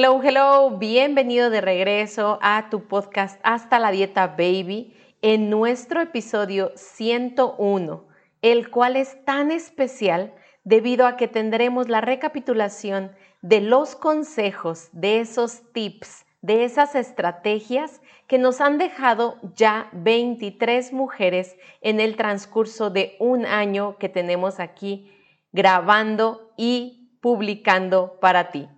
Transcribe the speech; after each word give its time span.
Hello, 0.00 0.20
hello, 0.22 0.78
bienvenido 0.78 1.50
de 1.50 1.60
regreso 1.60 2.38
a 2.40 2.70
tu 2.70 2.86
podcast 2.86 3.40
Hasta 3.42 3.80
la 3.80 3.90
Dieta 3.90 4.28
Baby 4.28 4.94
en 5.22 5.50
nuestro 5.50 6.00
episodio 6.00 6.70
101, 6.76 8.06
el 8.40 8.70
cual 8.70 8.94
es 8.94 9.24
tan 9.24 9.50
especial 9.50 10.32
debido 10.62 11.04
a 11.04 11.16
que 11.16 11.26
tendremos 11.26 11.88
la 11.88 12.00
recapitulación 12.00 13.10
de 13.42 13.60
los 13.60 13.96
consejos, 13.96 14.88
de 14.92 15.18
esos 15.18 15.72
tips, 15.72 16.26
de 16.42 16.62
esas 16.62 16.94
estrategias 16.94 18.00
que 18.28 18.38
nos 18.38 18.60
han 18.60 18.78
dejado 18.78 19.40
ya 19.56 19.88
23 19.94 20.92
mujeres 20.92 21.56
en 21.80 21.98
el 21.98 22.14
transcurso 22.14 22.90
de 22.90 23.16
un 23.18 23.44
año 23.44 23.98
que 23.98 24.08
tenemos 24.08 24.60
aquí 24.60 25.12
grabando 25.50 26.52
y 26.56 27.18
publicando 27.20 28.20
para 28.20 28.52
ti. 28.52 28.68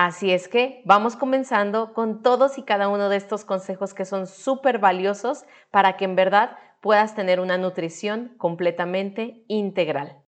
Así 0.00 0.30
es 0.30 0.46
que 0.46 0.80
vamos 0.84 1.16
comenzando 1.16 1.92
con 1.92 2.22
todos 2.22 2.56
y 2.56 2.62
cada 2.62 2.86
uno 2.86 3.08
de 3.08 3.16
estos 3.16 3.44
consejos 3.44 3.94
que 3.94 4.04
son 4.04 4.28
súper 4.28 4.78
valiosos 4.78 5.44
para 5.72 5.96
que 5.96 6.04
en 6.04 6.14
verdad 6.14 6.56
puedas 6.80 7.16
tener 7.16 7.40
una 7.40 7.58
nutrición 7.58 8.32
completamente 8.38 9.42
integral. 9.48 10.22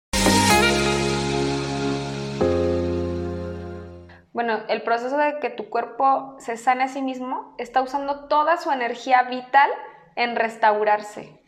Bueno, 4.31 4.59
el 4.69 4.83
proceso 4.83 5.17
de 5.17 5.39
que 5.41 5.49
tu 5.49 5.67
cuerpo 5.67 6.37
se 6.39 6.55
sane 6.55 6.85
a 6.85 6.87
sí 6.87 7.01
mismo 7.01 7.53
está 7.57 7.81
usando 7.81 8.29
toda 8.29 8.55
su 8.55 8.71
energía 8.71 9.23
vital 9.23 9.69
en 10.15 10.37
restaurarse. 10.37 11.43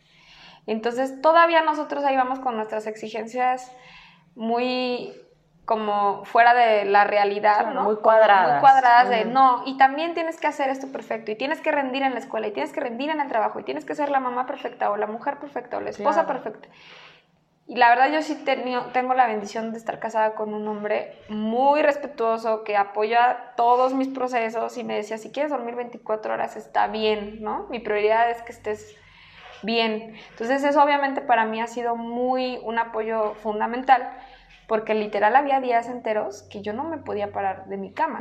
Entonces, 0.66 1.22
todavía 1.22 1.62
nosotros 1.62 2.04
ahí 2.04 2.16
vamos 2.16 2.38
con 2.40 2.56
nuestras 2.56 2.86
exigencias 2.86 3.74
muy 4.34 5.14
como 5.70 6.24
fuera 6.24 6.52
de 6.52 6.84
la 6.84 7.04
realidad, 7.04 7.72
¿no? 7.72 7.84
Muy 7.84 7.94
cuadradas. 7.98 8.54
Muy 8.54 8.60
cuadradas 8.60 9.08
de 9.08 9.24
no, 9.24 9.62
y 9.66 9.76
también 9.76 10.14
tienes 10.14 10.40
que 10.40 10.48
hacer 10.48 10.68
esto 10.68 10.90
perfecto, 10.90 11.30
y 11.30 11.36
tienes 11.36 11.60
que 11.60 11.70
rendir 11.70 12.02
en 12.02 12.12
la 12.12 12.18
escuela, 12.18 12.48
y 12.48 12.50
tienes 12.50 12.72
que 12.72 12.80
rendir 12.80 13.08
en 13.08 13.20
el 13.20 13.28
trabajo, 13.28 13.60
y 13.60 13.62
tienes 13.62 13.84
que 13.84 13.94
ser 13.94 14.10
la 14.10 14.18
mamá 14.18 14.46
perfecta, 14.46 14.90
o 14.90 14.96
la 14.96 15.06
mujer 15.06 15.38
perfecta, 15.38 15.76
o 15.76 15.80
la 15.80 15.90
esposa 15.90 16.26
perfecta. 16.26 16.68
Y 17.68 17.76
la 17.76 17.88
verdad 17.88 18.10
yo 18.10 18.20
sí 18.20 18.44
tengo 18.92 19.14
la 19.14 19.28
bendición 19.28 19.70
de 19.70 19.78
estar 19.78 20.00
casada 20.00 20.34
con 20.34 20.54
un 20.54 20.66
hombre 20.66 21.16
muy 21.28 21.82
respetuoso, 21.82 22.64
que 22.64 22.76
apoya 22.76 23.52
todos 23.56 23.94
mis 23.94 24.08
procesos 24.08 24.76
y 24.76 24.82
me 24.82 24.96
decía, 24.96 25.18
si 25.18 25.30
quieres 25.30 25.52
dormir 25.52 25.76
24 25.76 26.34
horas 26.34 26.56
está 26.56 26.88
bien, 26.88 27.40
¿no? 27.42 27.68
Mi 27.70 27.78
prioridad 27.78 28.28
es 28.28 28.42
que 28.42 28.50
estés 28.50 28.96
bien. 29.62 30.16
Entonces 30.30 30.64
eso 30.64 30.82
obviamente 30.82 31.20
para 31.20 31.44
mí 31.44 31.60
ha 31.60 31.68
sido 31.68 31.94
muy 31.94 32.58
un 32.64 32.80
apoyo 32.80 33.34
fundamental 33.34 34.16
porque 34.70 34.94
literal 34.94 35.34
había 35.34 35.60
días 35.60 35.88
enteros 35.88 36.42
que 36.44 36.62
yo 36.62 36.72
no 36.72 36.84
me 36.84 36.98
podía 36.98 37.32
parar 37.32 37.66
de 37.66 37.76
mi 37.76 37.92
cama. 37.92 38.20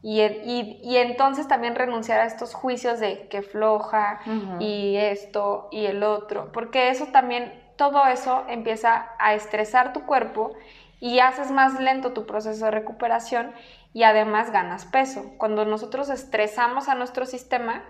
y, 0.00 0.20
y, 0.20 0.96
entonces 0.96 1.48
también 1.48 1.74
renunciar 1.74 2.20
a 2.20 2.24
estos 2.24 2.54
juicios 2.54 3.00
de 3.00 3.26
que 3.26 3.42
floja 3.42 4.20
y 4.60 4.94
esto 4.94 5.66
y 5.72 5.86
el 5.86 6.04
otro, 6.04 6.52
porque 6.52 6.90
eso 6.90 7.06
también, 7.06 7.52
todo 7.74 8.06
eso 8.06 8.44
empieza 8.48 9.08
a 9.18 9.34
estresar 9.34 9.92
tu 9.92 10.02
cuerpo 10.06 10.52
y 11.00 11.18
haces 11.18 11.50
más 11.50 11.80
lento 11.80 12.12
tu 12.12 12.26
proceso 12.26 12.66
de 12.66 12.70
recuperación 12.70 13.50
y 13.92 14.04
además 14.04 14.52
ganas 14.52 14.86
peso. 14.86 15.32
Cuando 15.36 15.64
nosotros 15.64 16.10
estresamos 16.10 16.88
a 16.88 16.94
nuestro 16.94 17.26
sistema, 17.26 17.82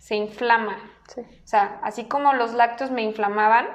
se 0.00 0.16
inflama. 0.16 0.76
O 1.16 1.46
sea, 1.46 1.78
así 1.84 2.06
como 2.06 2.32
los 2.32 2.52
lácteos 2.52 2.90
me 2.90 3.02
inflamaban, 3.02 3.68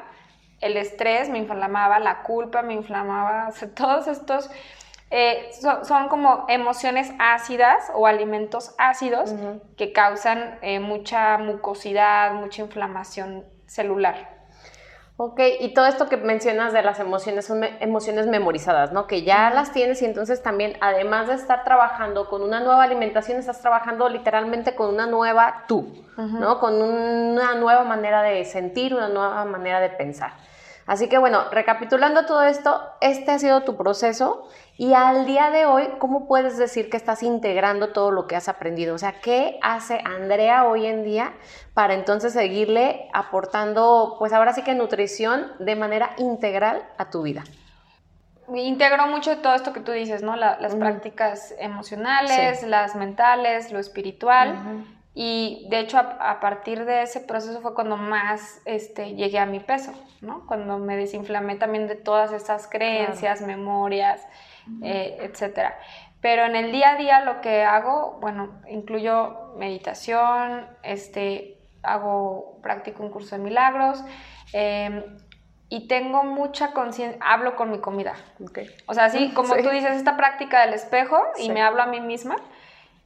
el 0.63 0.78
estrés 0.78 1.29
me 1.29 1.38
inflamaba, 1.38 2.00
la 2.00 2.24
culpa 2.24 2.62
me 2.62 2.74
inflamaba, 2.74 3.50
todos 3.75 4.07
estos 4.07 4.50
eh, 5.12 5.51
son, 5.84 6.07
como 6.09 6.46
emociones 6.50 7.12
ácidas 7.19 7.91
o 7.94 8.07
alimentos 8.07 8.74
ácidos 8.79 9.31
que 9.78 9.94
causan 9.94 10.57
eh, 10.63 10.79
mucha 10.79 11.38
mucosidad, 11.38 12.34
mucha 12.34 12.63
inflamación 12.63 13.46
celular. 13.68 14.34
Ok, 15.16 15.40
y 15.59 15.75
todo 15.75 15.85
esto 15.85 16.09
que 16.09 16.18
mencionas 16.18 16.74
de 16.74 16.81
las 16.81 17.00
emociones 17.00 17.45
son 17.45 17.63
emociones 17.63 18.25
memorizadas, 18.25 18.91
¿no? 18.91 19.06
Que 19.06 19.22
ya 19.22 19.51
las 19.51 19.72
tienes 19.72 20.01
y 20.01 20.06
entonces 20.06 20.41
también, 20.41 20.75
además 20.81 21.28
de 21.28 21.35
estar 21.35 21.63
trabajando 21.63 22.28
con 22.28 22.41
una 22.41 22.59
nueva 22.62 22.84
alimentación, 22.84 23.38
estás 23.38 23.62
trabajando 23.62 24.09
literalmente 24.09 24.74
con 24.74 24.91
una 24.91 25.06
nueva 25.06 25.66
tú, 25.68 26.03
¿no? 26.18 26.59
Con 26.59 26.81
una 26.81 27.53
nueva 27.53 27.84
manera 27.84 28.24
de 28.24 28.44
sentir, 28.45 28.95
una 28.95 29.09
nueva 29.09 29.45
manera 29.45 29.80
de 29.80 29.90
pensar. 29.90 30.34
Así 30.85 31.07
que 31.07 31.17
bueno, 31.17 31.49
recapitulando 31.51 32.25
todo 32.25 32.44
esto, 32.44 32.81
este 32.99 33.31
ha 33.31 33.39
sido 33.39 33.63
tu 33.63 33.77
proceso 33.77 34.47
y 34.77 34.94
al 34.94 35.25
día 35.25 35.49
de 35.49 35.66
hoy, 35.66 35.88
¿cómo 35.99 36.27
puedes 36.27 36.57
decir 36.57 36.89
que 36.89 36.97
estás 36.97 37.23
integrando 37.23 37.89
todo 37.89 38.11
lo 38.11 38.27
que 38.27 38.35
has 38.35 38.49
aprendido? 38.49 38.95
O 38.95 38.97
sea, 38.97 39.21
¿qué 39.21 39.59
hace 39.61 40.01
Andrea 40.03 40.66
hoy 40.66 40.85
en 40.85 41.03
día 41.03 41.33
para 41.73 41.94
entonces 41.94 42.33
seguirle 42.33 43.07
aportando, 43.13 44.16
pues 44.19 44.33
ahora 44.33 44.53
sí 44.53 44.63
que 44.63 44.73
nutrición 44.73 45.51
de 45.59 45.75
manera 45.75 46.11
integral 46.17 46.83
a 46.97 47.09
tu 47.09 47.21
vida? 47.21 47.44
Integro 48.53 49.07
mucho 49.07 49.38
todo 49.38 49.55
esto 49.55 49.71
que 49.71 49.79
tú 49.79 49.94
dices, 49.94 50.21
¿no? 50.21 50.35
las 50.35 50.75
prácticas 50.75 51.53
emocionales, 51.59 52.63
las 52.63 52.95
mentales, 52.95 53.71
lo 53.71 53.79
espiritual. 53.79 54.85
Y 55.16 55.68
de 55.69 55.79
hecho 55.79 56.00
a, 56.00 56.40
partir 56.40 56.85
de 56.85 57.03
ese 57.03 57.19
proceso 57.19 57.62
fue 57.62 57.75
cuando 57.75 57.97
más 57.97 58.62
este, 58.66 59.13
llegué 59.13 59.38
a 59.38 59.46
mi 59.46 59.59
peso, 59.59 59.94
¿no? 60.22 60.46
Cuando 60.47 60.79
me 60.79 60.97
desinflamé 60.97 61.56
también 61.56 61.88
de 61.88 61.96
todas 61.96 62.31
esas 62.31 62.68
creencias, 62.68 63.41
memorias, 63.41 64.25
eh, 64.81 65.18
etcétera. 65.22 65.78
Pero 66.19 66.46
en 66.46 66.56
el 66.56 66.72
día 66.72 66.94
a 66.94 66.96
día 66.96 67.22
lo 67.25 67.41
que 67.41 67.63
hago, 67.63 68.18
bueno, 68.22 68.62
incluyo 68.68 69.53
meditación, 69.57 70.66
este, 70.81 71.59
hago, 71.84 72.59
practico 72.63 73.03
un 73.03 73.09
curso 73.09 73.35
de 73.35 73.44
milagros 73.44 74.03
em, 74.53 75.03
y 75.69 75.88
tengo 75.88 76.24
mucha 76.24 76.72
conciencia, 76.72 77.19
hablo 77.24 77.56
con 77.56 77.69
mi 77.69 77.80
comida. 77.80 78.16
O 78.88 78.94
sea, 78.95 79.06
así 79.06 79.31
como 79.34 79.53
tú 79.62 79.69
dices, 79.69 79.91
esta 79.95 80.18
práctica 80.18 80.66
del 80.66 80.74
espejo 80.74 81.18
y 81.38 81.51
me 81.51 81.62
hablo 81.62 81.84
a 81.84 81.88
mí 81.88 82.00
misma 82.01 82.38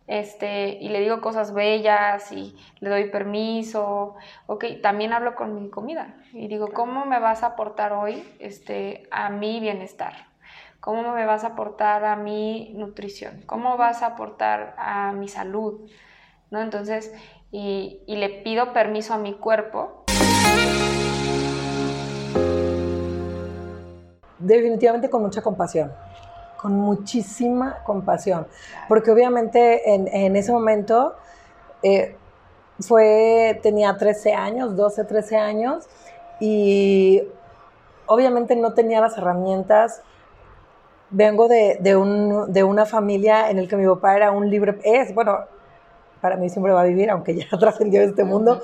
este, 0.07 0.69
y 0.69 0.87
le 0.87 1.01
digo 1.01 1.19
cosas 1.19 1.53
bellas 1.53 2.31
y 2.31 2.55
le 2.79 2.89
doy 2.89 3.09
permiso, 3.09 4.15
ok, 4.47 4.65
también 4.81 5.11
hablo 5.11 5.35
con 5.35 5.61
mi 5.61 5.69
comida 5.69 6.15
y 6.31 6.47
digo, 6.47 6.69
¿cómo 6.73 7.05
me 7.05 7.19
vas 7.19 7.43
a 7.43 7.47
aportar 7.47 7.91
hoy 7.91 8.23
este, 8.39 9.07
a 9.11 9.29
mi 9.29 9.59
bienestar? 9.59 10.13
¿Cómo 10.79 11.13
me 11.13 11.25
vas 11.25 11.43
a 11.43 11.47
aportar 11.47 12.05
a 12.05 12.15
mi 12.15 12.71
nutrición? 12.75 13.43
¿Cómo 13.45 13.75
vas 13.75 14.01
a 14.01 14.07
aportar 14.07 14.75
a 14.77 15.11
mi 15.11 15.27
salud? 15.27 15.89
¿No? 16.51 16.61
Entonces, 16.61 17.13
y, 17.51 18.01
y 18.07 18.15
le 18.15 18.29
pido 18.29 18.71
permiso 18.71 19.13
a 19.13 19.17
mi 19.17 19.33
cuerpo. 19.33 20.05
Definitivamente 24.39 25.09
con 25.09 25.23
mucha 25.23 25.41
compasión 25.41 25.91
con 26.57 26.73
muchísima 26.73 27.83
compasión, 27.83 28.47
porque 28.87 29.11
obviamente 29.11 29.93
en, 29.93 30.35
ese 30.35 30.51
momento 30.51 31.15
eh, 31.83 32.15
fue, 32.79 33.59
tenía 33.63 33.97
13 33.97 34.33
años, 34.33 34.75
12, 34.75 35.03
13 35.05 35.37
años, 35.37 35.87
y 36.39 37.23
obviamente 38.05 38.55
no 38.55 38.73
tenía 38.73 39.01
las 39.01 39.17
herramientas. 39.17 40.01
Vengo 41.09 41.47
de, 41.47 41.77
de, 41.79 41.95
un, 41.95 42.51
de 42.51 42.63
una 42.63 42.85
familia 42.85 43.49
en 43.49 43.61
la 43.61 43.67
que 43.67 43.77
mi 43.77 43.87
papá 43.87 44.15
era 44.15 44.31
un 44.31 44.49
libre, 44.49 44.77
es, 44.83 45.13
bueno, 45.15 45.39
para 46.21 46.35
mí 46.35 46.49
siempre 46.49 46.73
va 46.73 46.81
a 46.81 46.85
vivir, 46.85 47.09
aunque 47.09 47.35
ya 47.35 47.45
trascendió 47.59 48.01
este 48.01 48.23
mundo, 48.23 48.61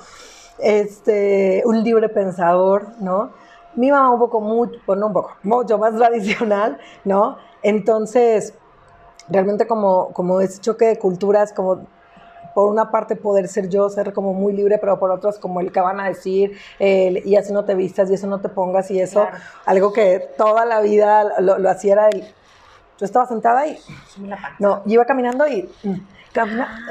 este, 0.60 1.63
un 1.66 1.84
libre 1.84 2.10
pensador, 2.10 2.88
¿no? 3.00 3.31
Mi 3.75 3.89
mamá 3.89 4.12
un 4.12 4.19
poco, 4.19 4.39
mucho, 4.39 4.80
bueno, 4.86 5.07
un 5.07 5.13
poco, 5.13 5.31
mucho 5.44 5.78
más 5.78 5.96
tradicional, 5.98 6.78
¿no? 7.06 7.38
Entonces, 7.63 8.54
realmente 9.30 9.65
como, 9.68 10.10
como 10.10 10.42
ese 10.42 10.62
choque 10.62 10.86
de 10.86 11.00
culturas, 11.00 11.54
como 11.54 11.86
por 12.54 12.69
una 12.69 12.92
parte 12.92 13.15
poder 13.15 13.48
ser 13.48 13.69
yo, 13.69 13.89
ser 13.89 14.13
como 14.13 14.33
muy 14.33 14.54
libre, 14.54 14.77
pero 14.77 15.00
por 15.00 15.12
otras 15.12 15.39
como 15.39 15.60
el 15.60 15.71
que 15.71 15.80
van 15.80 16.00
a 16.00 16.07
decir, 16.07 16.57
y 16.80 17.36
así 17.36 17.51
no 17.51 17.65
te 17.65 17.75
vistas, 17.75 18.12
y 18.12 18.13
eso 18.13 18.27
no 18.27 18.42
te 18.42 18.50
pongas, 18.50 18.92
y 18.92 19.00
eso, 19.00 19.27
algo 19.65 19.92
que 19.92 20.19
toda 20.38 20.65
la 20.65 20.81
vida 20.81 21.42
lo, 21.42 21.69
hacía 21.69 21.94
era 21.94 22.10
el, 22.10 22.21
Yo 23.00 23.06
estaba 23.06 23.25
sentada 23.25 23.65
y... 23.65 23.77
No, 24.60 24.83
iba 24.86 25.06
caminando 25.06 25.48
y... 25.48 25.69
Mm, 25.83 25.95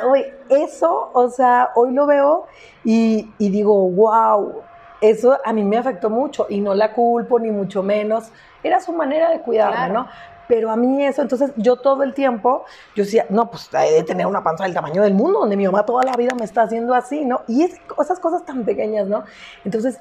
hoy, 0.09 0.25
eso, 0.49 1.11
o 1.13 1.29
sea, 1.29 1.71
hoy 1.75 1.93
lo 1.93 2.07
veo 2.07 2.47
y, 2.85 3.33
y 3.39 3.51
digo, 3.51 3.89
wow, 3.91 4.63
eso 5.01 5.37
a 5.45 5.53
mí 5.53 5.65
me 5.65 5.79
afectó 5.79 6.11
mucho 6.11 6.47
y 6.49 6.61
no 6.61 6.75
la 6.75 6.93
culpo 6.93 7.41
ni 7.41 7.51
mucho 7.51 7.83
menos. 7.83 8.31
Era 8.63 8.81
su 8.81 8.93
manera 8.93 9.31
de 9.31 9.41
cuidarme, 9.41 9.93
¿no? 9.93 10.07
Pero 10.49 10.71
a 10.71 10.77
mí 10.77 11.05
eso, 11.05 11.23
entonces 11.23 11.53
yo 11.57 11.77
todo 11.77 12.03
el 12.03 12.15
tiempo, 12.15 12.65
yo 12.95 13.05
decía, 13.05 13.27
no, 13.31 13.51
pues 13.51 13.71
he 13.73 13.93
de 13.93 14.03
tener 14.03 14.27
una 14.27 14.43
panza 14.43 14.65
del 14.65 14.75
tamaño 14.75 15.03
del 15.03 15.15
mundo, 15.15 15.41
donde 15.41 15.57
mi 15.57 15.67
mamá 15.67 15.87
toda 15.87 16.05
la 16.05 16.17
vida 16.17 16.35
me 16.39 16.45
está 16.45 16.63
haciendo 16.63 16.95
así, 16.95 17.25
¿no? 17.25 17.43
Y 17.49 17.63
esas 17.63 18.21
cosas 18.21 18.45
tan 18.45 18.65
pequeñas, 18.65 19.07
¿no? 19.07 19.25
Entonces, 19.65 19.99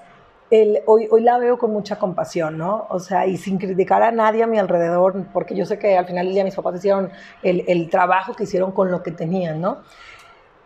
el, 0.50 0.82
hoy, 0.86 1.08
hoy 1.10 1.22
la 1.22 1.38
veo 1.38 1.58
con 1.58 1.72
mucha 1.72 1.98
compasión, 1.98 2.58
¿no? 2.58 2.86
O 2.90 3.00
sea, 3.00 3.26
y 3.26 3.38
sin 3.38 3.58
criticar 3.58 4.04
a 4.04 4.12
nadie 4.12 4.44
a 4.44 4.48
mi 4.48 4.60
alrededor, 4.60 5.26
porque 5.32 5.56
yo 5.56 5.66
sé 5.66 5.80
que 5.80 5.98
al 5.98 6.06
final 6.06 6.26
del 6.26 6.36
día 6.36 6.44
mis 6.44 6.56
papás 6.56 6.76
hicieron 6.76 7.10
el, 7.42 7.64
el 7.68 7.90
trabajo 7.90 8.34
que 8.34 8.44
hicieron 8.44 8.74
con 8.74 8.92
lo 8.92 9.02
que 9.02 9.12
tenían, 9.12 9.62
¿no? 9.62 9.80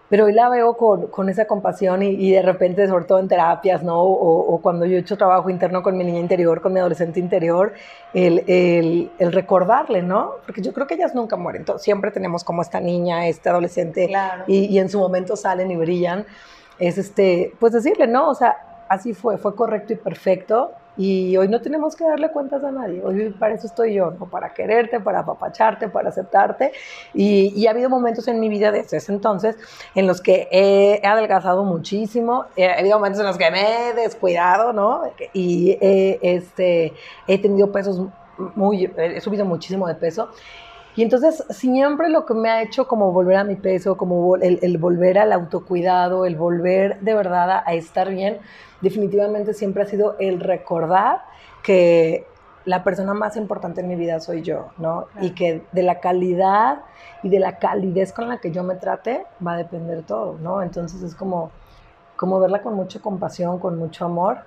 Pero 0.10 0.26
hoy 0.26 0.34
la 0.34 0.50
veo 0.50 0.78
con, 0.78 1.08
con 1.08 1.30
esa 1.30 1.46
compasión 1.46 2.04
y, 2.04 2.10
y, 2.10 2.32
de 2.32 2.42
repente, 2.42 2.88
sobre 2.88 3.06
todo 3.06 3.20
en 3.20 3.28
terapias, 3.28 3.82
¿no? 3.84 4.02
O, 4.02 4.54
o, 4.54 4.62
cuando 4.62 4.86
yo 4.86 4.98
he 4.98 5.00
hecho 5.00 5.18
trabajo 5.18 5.50
interno 5.50 5.82
con 5.82 5.98
mi 5.98 6.04
niña 6.04 6.20
interior, 6.20 6.62
con 6.62 6.74
mi 6.74 6.80
adolescente 6.80 7.20
interior, 7.20 7.74
el, 8.14 8.44
el, 8.48 9.12
el, 9.18 9.32
recordarle, 9.32 10.04
¿no? 10.04 10.34
Porque 10.46 10.62
yo 10.62 10.74
creo 10.74 10.86
que 10.86 10.94
ellas 10.94 11.16
nunca 11.16 11.36
mueren, 11.36 11.62
Entonces, 11.62 11.84
siempre 11.84 12.12
tenemos 12.12 12.44
como 12.44 12.62
esta 12.62 12.80
niña, 12.80 13.28
este 13.28 13.50
adolescente, 13.50 14.10
y, 14.48 14.66
y, 14.66 14.80
en 14.80 14.90
su 14.90 15.00
momento 15.00 15.36
salen 15.36 15.72
y 15.72 15.76
brillan, 15.76 16.26
es 16.78 16.98
este, 16.98 17.54
pues 17.60 17.74
decirle, 17.74 18.06
¿no? 18.06 18.30
O 18.30 18.36
sea, 18.36 18.86
así 18.88 19.14
fue, 19.14 19.38
fue 19.38 19.56
correcto 19.56 19.94
y 19.94 19.96
perfecto, 19.96 20.72
y 20.98 21.36
hoy 21.38 21.48
no 21.48 21.62
tenemos 21.62 21.96
que 21.96 22.06
darle 22.06 22.32
cuentas 22.32 22.64
a 22.64 22.72
nadie. 22.72 23.02
Hoy 23.04 23.30
para 23.32 23.56
eso 23.56 23.68
estoy 23.68 23.94
yo, 23.94 24.12
¿no? 24.12 24.28
para 24.28 24.54
quererte, 24.54 25.00
para 25.00 25.20
apapacharte, 25.20 25.90
para 25.90 26.10
aceptarte. 26.10 26.72
Y, 27.14 27.54
y 27.56 27.68
ha 27.68 27.72
habido 27.72 27.90
momentos 27.90 28.28
en 28.28 28.40
mi 28.40 28.50
vida 28.50 28.72
desde 28.72 28.98
ese 28.98 29.12
entonces 29.12 29.58
en 29.94 30.08
los 30.08 30.22
que 30.22 30.48
he, 30.52 31.06
adelgazado 31.06 31.64
muchísimo. 31.64 32.46
Ha 32.58 32.80
habido 32.80 32.98
momentos 32.98 33.20
en 33.20 33.28
los 33.28 33.38
que 33.38 33.52
me 33.52 33.90
he 33.90 33.94
descuidado, 33.94 34.74
¿no? 34.74 35.04
Y 35.34 35.78
he, 35.82 36.20
este, 36.22 36.94
he 37.28 37.38
tenido 37.40 37.72
pesos 37.72 38.02
muy, 38.56 38.92
he 38.98 39.22
subido 39.22 39.46
muchísimo 39.46 39.88
de 39.88 39.96
peso. 39.96 40.30
Y 40.96 41.04
entonces 41.04 41.44
siempre 41.50 42.10
lo 42.10 42.26
que 42.26 42.34
me 42.34 42.50
ha 42.50 42.62
hecho 42.62 42.88
como 42.88 43.12
volver 43.12 43.38
a 43.38 43.44
mi 43.44 43.56
peso, 43.56 43.98
como 43.98 44.36
el, 44.38 44.60
el 44.62 44.78
volver 44.78 45.18
al 45.20 45.34
autocuidado, 45.34 46.26
el 46.26 46.36
volver 46.36 47.00
de 47.02 47.14
verdad 47.14 47.52
a, 47.52 47.64
a 47.66 47.74
estar 47.74 48.10
bien, 48.10 48.40
definitivamente 48.82 49.54
siempre 49.54 49.84
ha 49.84 49.86
sido 49.86 50.16
el 50.20 50.40
recordar 50.40 51.22
que 51.64 52.26
la 52.66 52.84
persona 52.84 53.14
más 53.14 53.38
importante 53.38 53.82
en 53.82 53.88
mi 53.88 53.96
vida 53.96 54.20
soy 54.20 54.42
yo, 54.42 54.70
¿no? 54.78 55.08
Y 55.22 55.32
que 55.32 55.64
de 55.72 55.84
la 55.84 56.00
calidad 56.00 56.80
y 57.24 57.30
de 57.30 57.40
la 57.40 57.60
calidez 57.60 58.12
con 58.12 58.28
la 58.28 58.38
que 58.38 58.52
yo 58.52 58.64
me 58.64 58.76
trate 58.76 59.26
va 59.46 59.54
a 59.54 59.58
depender 59.58 60.04
todo, 60.04 60.38
¿no? 60.40 60.62
Entonces 60.62 61.02
es 61.04 61.14
como, 61.14 61.52
como 62.16 62.40
verla 62.40 62.62
con 62.62 62.74
mucha 62.74 63.00
compasión, 63.00 63.60
con 63.60 63.78
mucho 63.78 64.06
amor 64.06 64.40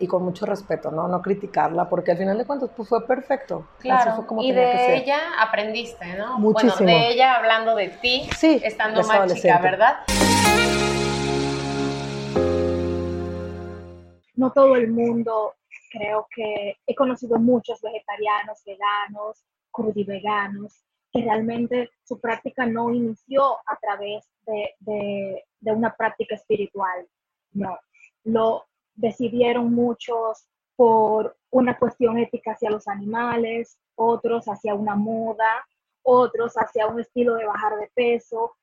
y 0.00 0.06
con 0.06 0.24
mucho 0.24 0.46
respeto, 0.46 0.90
¿no? 0.90 1.06
No 1.06 1.22
criticarla, 1.22 1.88
porque 1.88 2.12
al 2.12 2.18
final 2.18 2.36
de 2.36 2.44
cuentas 2.44 2.70
pues 2.76 2.88
fue 2.88 3.06
perfecto. 3.06 3.68
Claro, 3.78 4.26
y 4.40 4.52
de 4.52 4.96
ella 4.96 5.18
aprendiste, 5.38 6.14
¿no? 6.16 6.38
Muchísimo. 6.38 6.84
Bueno, 6.84 6.98
de 6.98 7.08
ella 7.10 7.36
hablando 7.36 7.76
de 7.76 7.88
ti, 7.88 8.28
sí, 8.36 8.60
estando 8.64 9.02
más 9.04 9.32
chica, 9.34 9.58
¿verdad? 9.58 10.00
no 14.40 14.50
todo 14.52 14.74
el 14.74 14.90
mundo, 14.90 15.54
creo 15.90 16.26
que 16.34 16.78
he 16.86 16.94
conocido 16.94 17.38
muchos 17.38 17.82
vegetarianos, 17.82 18.64
veganos, 18.64 19.44
crudiveganos, 19.70 20.82
que 21.12 21.20
realmente 21.22 21.90
su 22.04 22.18
práctica 22.18 22.64
no 22.64 22.90
inició 22.90 23.58
a 23.66 23.76
través 23.80 24.26
de, 24.46 25.44
una 25.60 25.94
práctica 25.94 26.36
espiritual, 26.36 27.06
no, 27.52 27.78
lo 28.24 28.64
decidieron 28.94 29.72
muchos 29.72 30.46
por 30.76 31.36
una 31.50 31.78
cuestión 31.78 32.18
ética 32.18 32.52
hacia 32.52 32.70
los 32.70 32.88
animales, 32.88 33.78
otros 33.96 34.46
hacia 34.46 34.74
una 34.74 34.94
moda, 34.94 35.66
otros 36.02 36.54
hacia 36.54 36.86
un 36.86 37.00
estilo 37.00 37.34
de 37.34 37.46
bajar 37.46 37.76
de 37.76 37.90
peso. 37.94 38.56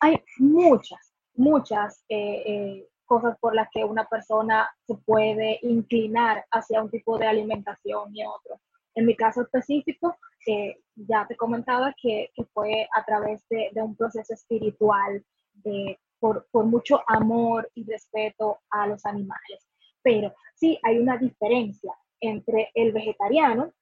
Hay 0.00 0.22
muchas, 0.38 1.14
muchas 1.34 2.04
eh, 2.08 2.42
eh, 2.46 2.88
cosas 3.06 3.38
por 3.38 3.54
las 3.54 3.68
que 3.72 3.84
una 3.84 4.04
persona 4.04 4.68
se 4.86 4.94
puede 4.94 5.58
inclinar 5.62 6.44
hacia 6.50 6.82
un 6.82 6.90
tipo 6.90 7.18
de 7.18 7.26
alimentación 7.26 8.14
y 8.14 8.24
otro. 8.24 8.60
En 8.94 9.06
mi 9.06 9.16
caso 9.16 9.42
específico, 9.42 10.16
eh, 10.46 10.76
ya 10.94 11.26
te 11.26 11.36
comentaba 11.36 11.94
que, 12.00 12.30
fue 12.52 12.86
a 12.94 13.04
través 13.04 13.42
de 13.48 13.82
un 13.82 13.96
proceso 13.96 14.34
espiritual, 14.34 15.24
de, 15.54 15.98
por, 16.24 16.46
por, 16.50 16.64
mucho 16.64 17.02
amor 17.06 17.70
y 17.74 17.84
respeto 17.84 18.60
a 18.70 18.86
los 18.86 19.04
animales. 19.04 19.68
Pero 20.02 20.32
sí 20.54 20.78
hay 20.82 20.96
una 20.96 21.18
diferencia 21.18 21.92
entre 22.18 22.70
el 22.72 22.92
vegetariano, 22.92 23.74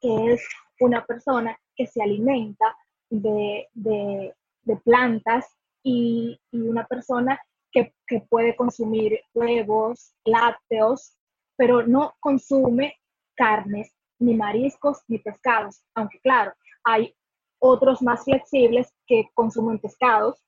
que 0.00 0.32
es 0.32 0.48
una 0.80 1.04
persona 1.04 1.58
que 1.76 1.86
se 1.86 2.02
alimenta 2.02 2.74
de, 3.10 3.68
de, 3.74 4.34
de 4.62 4.76
plantas, 4.76 5.44
y, 5.82 6.40
y, 6.50 6.60
una 6.62 6.86
persona 6.86 7.38
que, 7.70 7.92
puede 8.30 8.56
consumir 8.56 9.20
huevos, 9.34 10.14
lácteos, 10.24 11.18
pero 11.56 11.86
no 11.86 12.14
consume 12.20 12.94
carnes, 13.36 13.94
ni 14.18 14.34
mariscos, 14.34 15.02
ni 15.06 15.18
pescados. 15.18 15.82
Aunque 15.94 16.18
claro, 16.20 16.54
hay 16.84 17.14
otros 17.58 18.00
más 18.00 18.24
flexibles 18.24 18.90
que 19.06 19.28
consumen 19.34 19.78
pescados, 19.78 20.42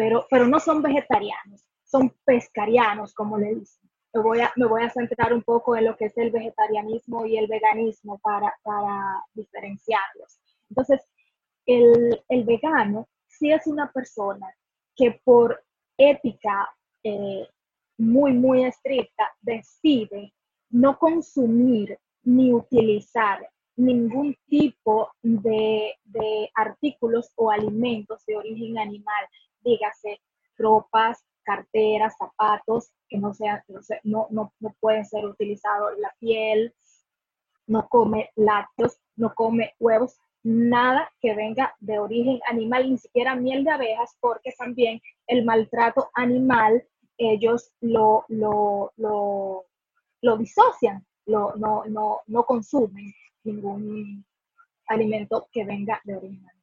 pero, 0.00 0.26
pero 0.30 0.46
no 0.46 0.58
son 0.60 0.80
vegetarianos, 0.80 1.62
son 1.84 2.10
pescarianos, 2.24 3.12
como 3.12 3.36
le 3.36 3.54
dicen. 3.54 3.90
Me 4.14 4.22
voy, 4.22 4.40
a, 4.40 4.50
me 4.56 4.64
voy 4.64 4.82
a 4.82 4.88
centrar 4.88 5.34
un 5.34 5.42
poco 5.42 5.76
en 5.76 5.84
lo 5.84 5.94
que 5.94 6.06
es 6.06 6.16
el 6.16 6.30
vegetarianismo 6.30 7.26
y 7.26 7.36
el 7.36 7.46
veganismo 7.46 8.18
para, 8.20 8.50
para 8.62 9.22
diferenciarlos. 9.34 10.40
Entonces, 10.70 11.02
el, 11.66 12.18
el 12.30 12.44
vegano 12.44 13.08
sí 13.26 13.52
es 13.52 13.66
una 13.66 13.92
persona 13.92 14.46
que 14.96 15.20
por 15.22 15.62
ética 15.98 16.66
eh, 17.04 17.46
muy, 17.98 18.32
muy 18.32 18.64
estricta, 18.64 19.28
decide 19.42 20.32
no 20.70 20.98
consumir 20.98 21.98
ni 22.22 22.54
utilizar 22.54 23.46
ningún 23.76 24.34
tipo 24.46 25.10
de, 25.22 25.94
artículos 26.54 27.32
o 27.36 27.50
alimentos 27.50 28.24
de 28.26 28.36
origen 28.36 28.78
animal, 28.78 29.24
dígase 29.62 30.20
ropas, 30.56 31.24
carteras, 31.42 32.14
zapatos, 32.18 32.92
que 33.08 33.18
no, 33.18 33.34
sean, 33.34 33.62
no, 34.04 34.26
no, 34.30 34.52
no 34.60 34.76
pueden 34.80 35.04
ser 35.04 35.24
utilizados, 35.24 35.98
la 35.98 36.14
piel, 36.18 36.74
no 37.66 37.88
come 37.88 38.30
lácteos, 38.36 38.98
no 39.16 39.34
come 39.34 39.74
huevos, 39.78 40.18
nada 40.42 41.10
que 41.20 41.34
venga 41.34 41.74
de 41.80 41.98
origen 41.98 42.40
animal, 42.48 42.90
ni 42.90 42.98
siquiera 42.98 43.34
miel 43.34 43.64
de 43.64 43.70
abejas, 43.70 44.16
porque 44.20 44.52
también 44.58 45.00
el 45.26 45.44
maltrato 45.44 46.10
animal 46.14 46.86
ellos 47.18 47.72
lo, 47.80 48.24
disocian, 50.38 51.04
no, 51.26 51.54
no 52.26 52.44
consumen 52.44 53.12
ningún 53.44 54.24
alimento 54.86 55.48
que 55.52 55.64
venga 55.64 56.00
de 56.04 56.16
origen 56.16 56.38
animal. 56.38 56.59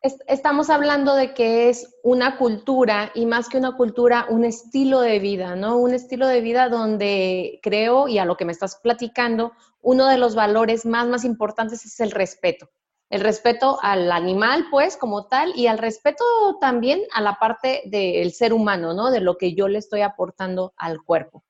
Estamos 0.00 0.70
hablando 0.70 1.14
de 1.14 1.34
que 1.34 1.68
es 1.68 1.98
una 2.04 2.36
cultura 2.38 3.10
y 3.14 3.26
más 3.26 3.48
que 3.48 3.58
una 3.58 3.76
cultura, 3.76 4.26
un 4.28 4.44
estilo 4.44 5.00
de 5.00 5.18
vida, 5.18 5.56
¿no? 5.56 5.76
Un 5.76 5.92
estilo 5.92 6.28
de 6.28 6.40
vida 6.40 6.68
donde 6.68 7.58
creo, 7.62 8.06
y 8.06 8.18
a 8.18 8.24
lo 8.24 8.36
que 8.36 8.44
me 8.44 8.52
estás 8.52 8.76
platicando, 8.76 9.52
uno 9.80 10.06
de 10.06 10.18
los 10.18 10.36
valores 10.36 10.86
más, 10.86 11.08
más 11.08 11.24
importantes 11.24 11.84
es 11.84 11.98
el 11.98 12.12
respeto 12.12 12.70
el 13.10 13.22
respeto 13.22 13.78
al 13.80 14.12
animal, 14.12 14.66
pues, 14.70 14.96
como 14.96 15.26
tal, 15.26 15.52
y 15.56 15.66
al 15.66 15.78
respeto 15.78 16.24
también 16.60 17.00
a 17.14 17.22
la 17.22 17.36
parte 17.36 17.82
del 17.86 18.32
ser 18.32 18.52
humano, 18.52 18.92
¿no? 18.92 19.10
De 19.10 19.20
lo 19.20 19.38
que 19.38 19.54
yo 19.54 19.68
le 19.68 19.78
estoy 19.78 20.02
aportando 20.02 20.74
al 20.76 21.02
cuerpo. 21.02 21.42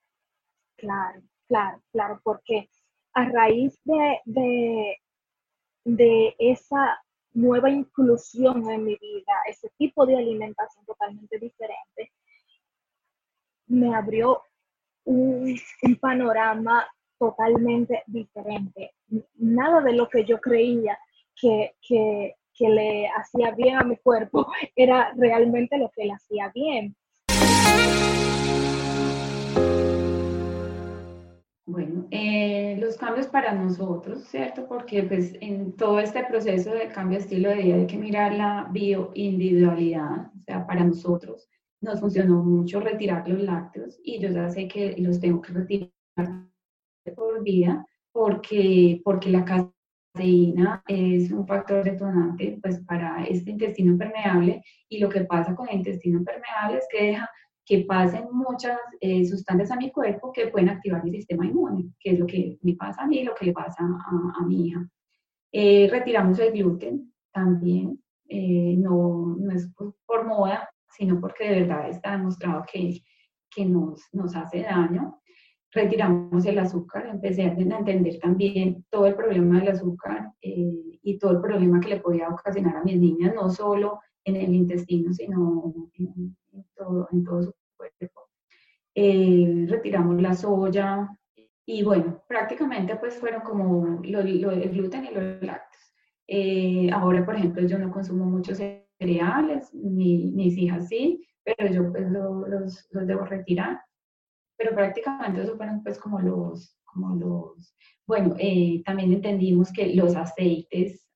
Claro, 0.77 1.21
claro, 1.47 1.81
claro, 1.91 2.21
porque 2.23 2.69
a 3.13 3.25
raíz 3.25 3.77
de, 3.83 4.19
de, 4.25 4.97
de 5.83 6.35
esa 6.39 7.01
nueva 7.33 7.69
inclusión 7.69 8.69
en 8.69 8.83
mi 8.83 8.95
vida, 8.95 9.33
ese 9.47 9.69
tipo 9.77 10.05
de 10.05 10.17
alimentación 10.17 10.85
totalmente 10.85 11.37
diferente, 11.37 12.11
me 13.67 13.95
abrió 13.95 14.41
un, 15.05 15.59
panorama 15.99 16.87
totalmente 17.17 18.03
diferente. 18.07 18.93
Nada 19.35 19.81
de 19.81 19.93
lo 19.93 20.07
que 20.07 20.25
yo 20.25 20.39
creía 20.39 20.97
que, 21.35 21.75
que, 21.81 22.35
que 22.53 22.69
le 22.69 23.07
hacía 23.07 23.51
bien 23.51 23.77
a 23.77 23.83
mi 23.83 23.97
cuerpo 23.97 24.47
era 24.75 25.13
realmente 25.15 25.77
lo 25.77 25.89
que 25.89 26.05
le 26.05 26.13
hacía 26.13 26.51
bien. 26.53 26.95
Bueno, 31.71 32.07
eh, 32.09 32.77
los 32.79 32.97
cambios 32.97 33.27
para 33.27 33.53
nosotros, 33.53 34.23
¿cierto? 34.23 34.67
Porque 34.67 35.03
pues 35.03 35.35
en 35.39 35.73
todo 35.73 35.99
este 35.99 36.23
proceso 36.23 36.71
de 36.71 36.87
cambio 36.87 37.19
de 37.19 37.23
estilo 37.23 37.49
de 37.49 37.57
vida 37.57 37.75
hay 37.75 37.85
que 37.85 37.97
mirar 37.97 38.33
la 38.33 38.67
bioindividualidad, 38.71 40.31
o 40.35 40.43
sea, 40.47 40.65
para 40.65 40.83
nosotros 40.83 41.47
nos 41.79 41.99
funcionó 41.99 42.43
mucho 42.43 42.79
retirar 42.79 43.29
los 43.29 43.43
lácteos 43.43 43.99
y 44.03 44.19
yo 44.19 44.29
ya 44.29 44.49
sé 44.49 44.67
que 44.67 44.95
los 44.97 45.19
tengo 45.19 45.41
que 45.43 45.53
retirar 45.53 45.91
por 47.15 47.43
vida 47.43 47.85
porque, 48.11 48.99
porque 49.05 49.29
la 49.29 49.45
caseína 49.45 50.83
es 50.87 51.29
un 51.29 51.45
factor 51.45 51.83
detonante 51.83 52.57
pues, 52.63 52.79
para 52.79 53.25
este 53.25 53.51
intestino 53.51 53.95
permeable 53.95 54.63
y 54.89 54.97
lo 54.97 55.07
que 55.07 55.21
pasa 55.21 55.53
con 55.53 55.69
el 55.69 55.75
intestino 55.75 56.23
permeable 56.23 56.79
es 56.79 56.87
que 56.91 57.03
deja 57.03 57.29
que 57.69 57.85
pasen 57.87 58.25
muchas 58.31 58.79
eh, 58.99 59.23
sustancias 59.23 59.69
a 59.69 59.75
mi 59.75 59.91
cuerpo 59.91 60.31
que 60.31 60.47
pueden 60.47 60.69
activar 60.69 61.03
mi 61.03 61.11
sistema 61.11 61.45
inmune, 61.45 61.91
que 61.99 62.13
es 62.13 62.19
lo 62.19 62.25
que 62.25 62.57
me 62.63 62.73
pasa 62.73 63.03
a 63.03 63.07
mí 63.07 63.19
y 63.19 63.23
lo 63.23 63.35
que 63.35 63.45
le 63.45 63.53
pasa 63.53 63.83
a, 63.83 64.43
mi 64.43 64.69
hija. 64.69 64.89
Eh, 65.51 65.87
retiramos 65.91 66.39
el 66.39 66.51
gluten 66.51 67.13
también, 67.31 68.03
eh, 68.27 68.75
no, 68.75 69.35
no, 69.39 69.51
es 69.51 69.71
por, 70.07 70.25
moda, 70.25 70.67
sino 70.97 71.21
porque 71.21 71.47
de 71.47 71.61
verdad 71.61 71.89
está 71.89 72.13
demostrado 72.13 72.65
que, 72.73 73.03
que 73.51 73.65
nos, 73.65 74.01
nos 74.13 74.35
hace 74.35 74.63
daño. 74.63 75.21
Retiramos 75.71 76.43
el 76.47 76.57
azúcar, 76.57 77.05
empecé 77.05 77.43
a 77.43 77.53
entender 77.53 78.17
también 78.19 78.83
todo 78.89 79.05
el 79.05 79.13
problema 79.13 79.59
del 79.59 79.69
azúcar 79.69 80.31
y 80.41 81.19
todo 81.19 81.33
el 81.33 81.41
problema 81.41 81.79
que 81.79 81.89
le 81.89 81.99
podía 81.99 82.29
ocasionar 82.29 82.77
a 82.77 82.83
mis 82.83 82.99
niñas, 82.99 83.35
no 83.35 83.47
solo 83.51 83.99
en 84.29 84.35
el 84.37 84.53
intestino, 84.55 85.13
sino 85.13 85.73
en, 85.97 86.35
todo, 86.75 87.07
en 87.11 87.23
todo 87.23 87.43
su 87.43 87.53
eh, 88.95 89.65
retiramos 89.69 90.21
la 90.21 90.33
soya 90.33 91.07
y 91.65 91.83
bueno, 91.83 92.21
prácticamente 92.27 92.95
pues 92.97 93.15
fueron 93.15 93.41
como 93.41 94.01
lo, 94.03 94.19
el 94.19 94.69
gluten 94.71 95.05
y 95.05 95.13
los 95.13 95.41
lácteos. 95.41 95.93
Eh, 96.27 96.89
ahora, 96.91 97.25
por 97.25 97.35
ejemplo, 97.35 97.65
yo 97.65 97.77
no 97.77 97.91
consumo 97.91 98.25
muchos 98.25 98.57
cereales, 98.57 99.73
ni, 99.73 100.31
mis 100.31 100.57
hijas 100.57 100.87
sí, 100.87 101.25
pero 101.43 101.71
yo 101.71 101.91
pues 101.91 102.09
los, 102.11 102.87
los 102.91 103.07
debo 103.07 103.23
retirar. 103.25 103.79
Pero 104.57 104.75
prácticamente 104.75 105.43
eso 105.43 105.55
fueron 105.55 105.81
pues 105.83 105.97
como 105.99 106.19
los, 106.19 106.75
como 106.83 107.15
los, 107.15 107.75
bueno, 108.05 108.35
eh, 108.39 108.81
también 108.83 109.13
entendimos 109.13 109.71
que 109.71 109.95
los 109.95 110.15
aceites, 110.15 111.07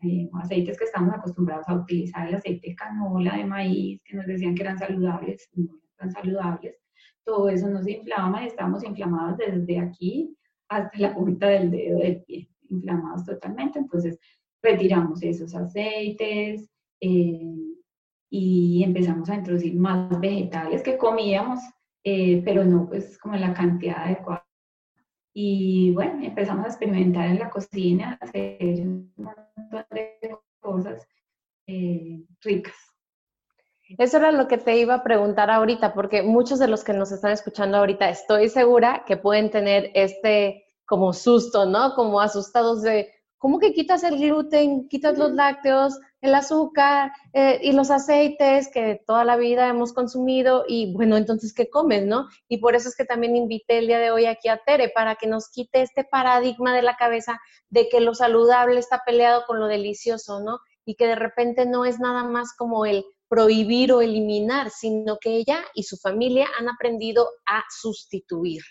aceites 0.42 0.78
que 0.78 0.86
estamos 0.86 1.14
acostumbrados 1.14 1.68
a 1.68 1.76
utilizar, 1.76 2.28
el 2.28 2.36
aceite 2.36 2.70
de 2.70 2.76
canola, 2.76 3.38
de 3.38 3.46
maíz, 3.46 4.02
que 4.04 4.16
nos 4.16 4.26
decían 4.26 4.56
que 4.56 4.64
eran 4.64 4.78
saludables, 4.78 5.50
no 5.54 5.80
eran 5.98 6.12
saludables, 6.12 6.76
todo 7.24 7.50
eso 7.50 7.70
nos 7.70 7.88
inflama 7.88 8.44
y 8.44 8.48
estamos 8.48 8.84
inflamados 8.84 9.38
desde 9.38 9.80
aquí 9.80 10.36
hasta 10.70 10.98
la 10.98 11.14
punta 11.14 11.48
del 11.48 11.72
dedo 11.72 12.00
del 12.00 12.24
pie, 12.24 12.50
inflamados 12.70 13.26
totalmente. 13.26 13.80
Entonces, 13.80 14.20
retiramos 14.62 15.22
esos 15.24 15.54
aceites 15.56 16.70
eh, 17.00 17.56
y 18.30 18.84
empezamos 18.84 19.30
a 19.30 19.36
introducir 19.36 19.76
más 19.76 20.20
vegetales 20.20 20.82
que 20.82 20.98
comíamos, 20.98 21.60
eh, 22.04 22.42
pero 22.44 22.66
no 22.66 22.88
pues 22.88 23.18
como 23.20 23.36
la 23.36 23.54
cantidad 23.54 24.04
adecuada. 24.04 24.46
Y 25.34 25.92
bueno, 25.94 26.24
empezamos 26.24 26.66
a 26.66 26.70
experimentar 26.70 27.26
en 27.26 27.40
la 27.40 27.50
cocina, 27.50 28.18
hacer 28.22 28.58
un 28.62 29.12
montón 29.18 29.86
de 29.92 30.38
cosas 30.60 31.08
eh, 31.68 32.24
ricas. 32.42 32.76
Eso 33.98 34.18
era 34.18 34.32
lo 34.32 34.48
que 34.48 34.58
te 34.58 34.78
iba 34.78 34.96
a 34.96 35.04
preguntar 35.04 35.52
ahorita, 35.52 35.94
porque 35.94 36.24
muchos 36.24 36.60
de 36.60 36.68
los 36.68 36.84
que 36.84 36.94
nos 36.94 37.12
están 37.12 37.32
escuchando 37.32 37.78
ahorita 37.78 38.10
estoy 38.10 38.50
segura 38.50 39.04
que 39.06 39.18
pueden 39.18 39.50
tener 39.50 39.92
este 39.94 40.66
como 40.86 41.14
susto, 41.14 41.66
¿no? 41.66 41.94
Como 41.96 42.20
asustados 42.20 42.82
de, 42.82 43.12
¿cómo 43.38 43.60
que 43.60 43.74
quitas 43.74 44.04
el 44.04 44.20
gluten, 44.20 44.88
quitas 44.88 45.18
los 45.18 45.32
lácteos, 45.32 46.00
el 46.24 46.34
azúcar 46.36 47.12
eh, 47.34 47.60
y 47.62 47.74
los 47.74 47.92
aceites 47.92 48.70
que 48.74 49.04
toda 49.06 49.26
la 49.26 49.36
vida 49.36 49.68
hemos 49.68 49.92
consumido? 49.92 50.64
Y 50.68 50.94
bueno, 50.94 51.18
entonces, 51.18 51.54
¿qué 51.54 51.70
comes, 51.70 52.06
no? 52.06 52.28
Y 52.48 52.58
por 52.58 52.76
eso 52.76 52.88
es 52.88 52.96
que 52.96 53.04
también 53.04 53.36
invité 53.36 53.80
el 53.80 53.88
día 53.88 54.00
de 54.00 54.10
hoy 54.10 54.26
aquí 54.26 54.48
a 54.48 54.62
Tere, 54.66 54.90
para 54.90 55.16
que 55.16 55.28
nos 55.28 55.50
quite 55.50 55.82
este 55.82 56.06
paradigma 56.06 56.74
de 56.74 56.82
la 56.82 56.96
cabeza 56.96 57.40
de 57.70 57.90
que 57.90 58.00
lo 58.00 58.16
saludable 58.16 58.80
está 58.80 59.02
peleado 59.06 59.44
con 59.46 59.60
lo 59.60 59.68
delicioso, 59.68 60.40
¿no? 60.40 60.60
Y 60.86 60.96
que 60.96 61.08
de 61.08 61.16
repente 61.16 61.66
no 61.66 61.84
es 61.84 62.00
nada 62.00 62.24
más 62.24 62.56
como 62.58 62.86
el 62.86 63.04
prohibir 63.28 63.92
o 63.92 64.02
eliminar, 64.02 64.70
sino 64.70 65.18
que 65.20 65.36
ella 65.36 65.60
y 65.74 65.84
su 65.84 65.98
familia 65.98 66.48
han 66.58 66.70
aprendido 66.70 67.28
a 67.46 67.64
sustituir. 67.70 68.62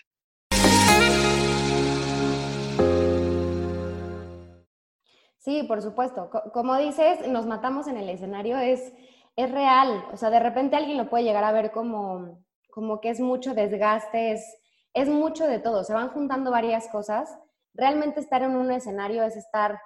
Sí, 5.43 5.63
por 5.63 5.81
supuesto. 5.81 6.29
Como 6.53 6.77
dices, 6.77 7.27
nos 7.27 7.45
matamos 7.45 7.87
en 7.87 7.97
el 7.97 8.09
escenario, 8.09 8.57
es, 8.57 8.93
es 9.35 9.51
real. 9.51 10.05
O 10.13 10.17
sea, 10.17 10.29
de 10.29 10.39
repente 10.39 10.77
alguien 10.77 10.97
lo 10.97 11.09
puede 11.09 11.25
llegar 11.25 11.43
a 11.43 11.51
ver 11.51 11.71
como, 11.71 12.41
como 12.71 13.01
que 13.01 13.09
es 13.09 13.19
mucho 13.19 13.53
desgaste, 13.53 14.31
es, 14.31 14.57
es 14.93 15.09
mucho 15.09 15.45
de 15.45 15.59
todo. 15.59 15.83
Se 15.83 15.93
van 15.93 16.09
juntando 16.09 16.49
varias 16.49 16.87
cosas. 16.87 17.29
Realmente 17.73 18.21
estar 18.21 18.41
en 18.41 18.55
un 18.55 18.71
escenario 18.71 19.21
es 19.23 19.35
estar 19.35 19.77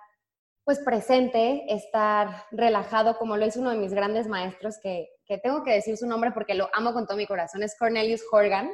pues 0.64 0.80
presente, 0.80 1.64
estar 1.74 2.46
relajado, 2.52 3.18
como 3.18 3.36
lo 3.36 3.46
hizo 3.46 3.62
uno 3.62 3.72
de 3.72 3.78
mis 3.78 3.94
grandes 3.94 4.28
maestros, 4.28 4.78
que, 4.84 5.08
tengo 5.42 5.64
que 5.64 5.72
decir 5.72 5.98
su 5.98 6.06
nombre 6.06 6.32
porque 6.34 6.54
lo 6.54 6.70
amo 6.74 6.94
con 6.94 7.08
todo 7.08 7.18
mi 7.18 7.26
corazón, 7.26 7.64
es 7.64 7.76
Cornelius 7.80 8.22
Horgan, 8.32 8.70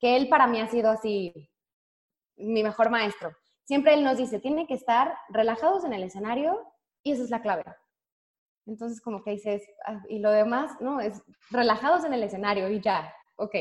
que 0.00 0.16
él 0.16 0.28
para 0.28 0.46
mí 0.46 0.60
ha 0.60 0.68
sido 0.68 0.90
así 0.90 1.50
mi 2.36 2.62
mejor 2.62 2.88
maestro. 2.88 3.36
Siempre 3.70 3.94
él 3.94 4.02
nos 4.02 4.18
dice, 4.18 4.40
tiene 4.40 4.66
que 4.66 4.74
estar 4.74 5.16
relajados 5.28 5.84
en 5.84 5.92
el 5.92 6.02
escenario 6.02 6.60
y 7.04 7.12
esa 7.12 7.22
es 7.22 7.30
la 7.30 7.40
clave. 7.40 7.62
Entonces 8.66 9.00
como 9.00 9.22
que 9.22 9.30
dices, 9.30 9.62
ah, 9.86 10.02
y 10.08 10.18
lo 10.18 10.32
demás, 10.32 10.72
¿no? 10.80 10.98
Es 10.98 11.22
relajados 11.52 12.04
en 12.04 12.12
el 12.12 12.24
escenario 12.24 12.68
y 12.68 12.80
ya, 12.80 13.14
ok. 13.36 13.54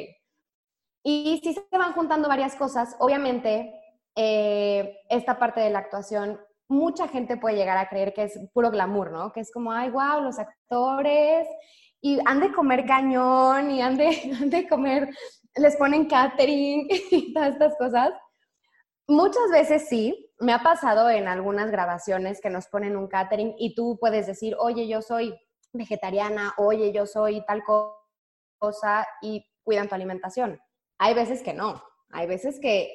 Y 1.03 1.39
si 1.43 1.53
se 1.53 1.61
van 1.77 1.93
juntando 1.93 2.27
varias 2.27 2.55
cosas, 2.55 2.95
obviamente 2.97 3.71
eh, 4.15 4.97
esta 5.09 5.37
parte 5.37 5.59
de 5.61 5.69
la 5.69 5.77
actuación 5.77 6.39
mucha 6.67 7.07
gente 7.07 7.37
puede 7.37 7.57
llegar 7.57 7.77
a 7.77 7.87
creer 7.87 8.11
que 8.15 8.23
es 8.23 8.39
puro 8.51 8.71
glamour, 8.71 9.11
¿no? 9.11 9.31
Que 9.31 9.41
es 9.41 9.51
como, 9.51 9.71
ay, 9.71 9.91
wow, 9.91 10.23
los 10.23 10.39
actores, 10.39 11.47
y 12.01 12.17
han 12.25 12.39
de 12.39 12.51
comer 12.51 12.83
cañón, 12.87 13.69
y 13.69 13.83
han 13.83 13.95
de 13.95 14.67
comer, 14.67 15.07
les 15.55 15.77
ponen 15.77 16.07
catering 16.07 16.87
y 17.11 17.31
todas 17.31 17.53
estas 17.53 17.77
cosas. 17.77 18.11
Muchas 19.09 19.49
veces 19.51 19.89
sí, 19.89 20.31
me 20.39 20.53
ha 20.53 20.61
pasado 20.61 21.09
en 21.09 21.27
algunas 21.27 21.71
grabaciones 21.71 22.39
que 22.41 22.51
nos 22.51 22.67
ponen 22.67 22.95
un 22.95 23.07
catering 23.07 23.55
y 23.57 23.73
tú 23.73 23.97
puedes 23.99 24.27
decir, 24.27 24.55
oye, 24.59 24.87
yo 24.87 25.01
soy 25.01 25.35
vegetariana, 25.73 26.53
oye, 26.57 26.91
yo 26.91 27.07
soy 27.07 27.43
tal 27.47 27.63
cosa 28.59 29.07
y 29.23 29.43
cuidan 29.63 29.89
tu 29.89 29.95
alimentación. 29.95 30.61
Hay 30.99 31.15
veces 31.15 31.41
que 31.41 31.55
no, 31.55 31.83
hay 32.11 32.27
veces 32.27 32.59
que 32.59 32.93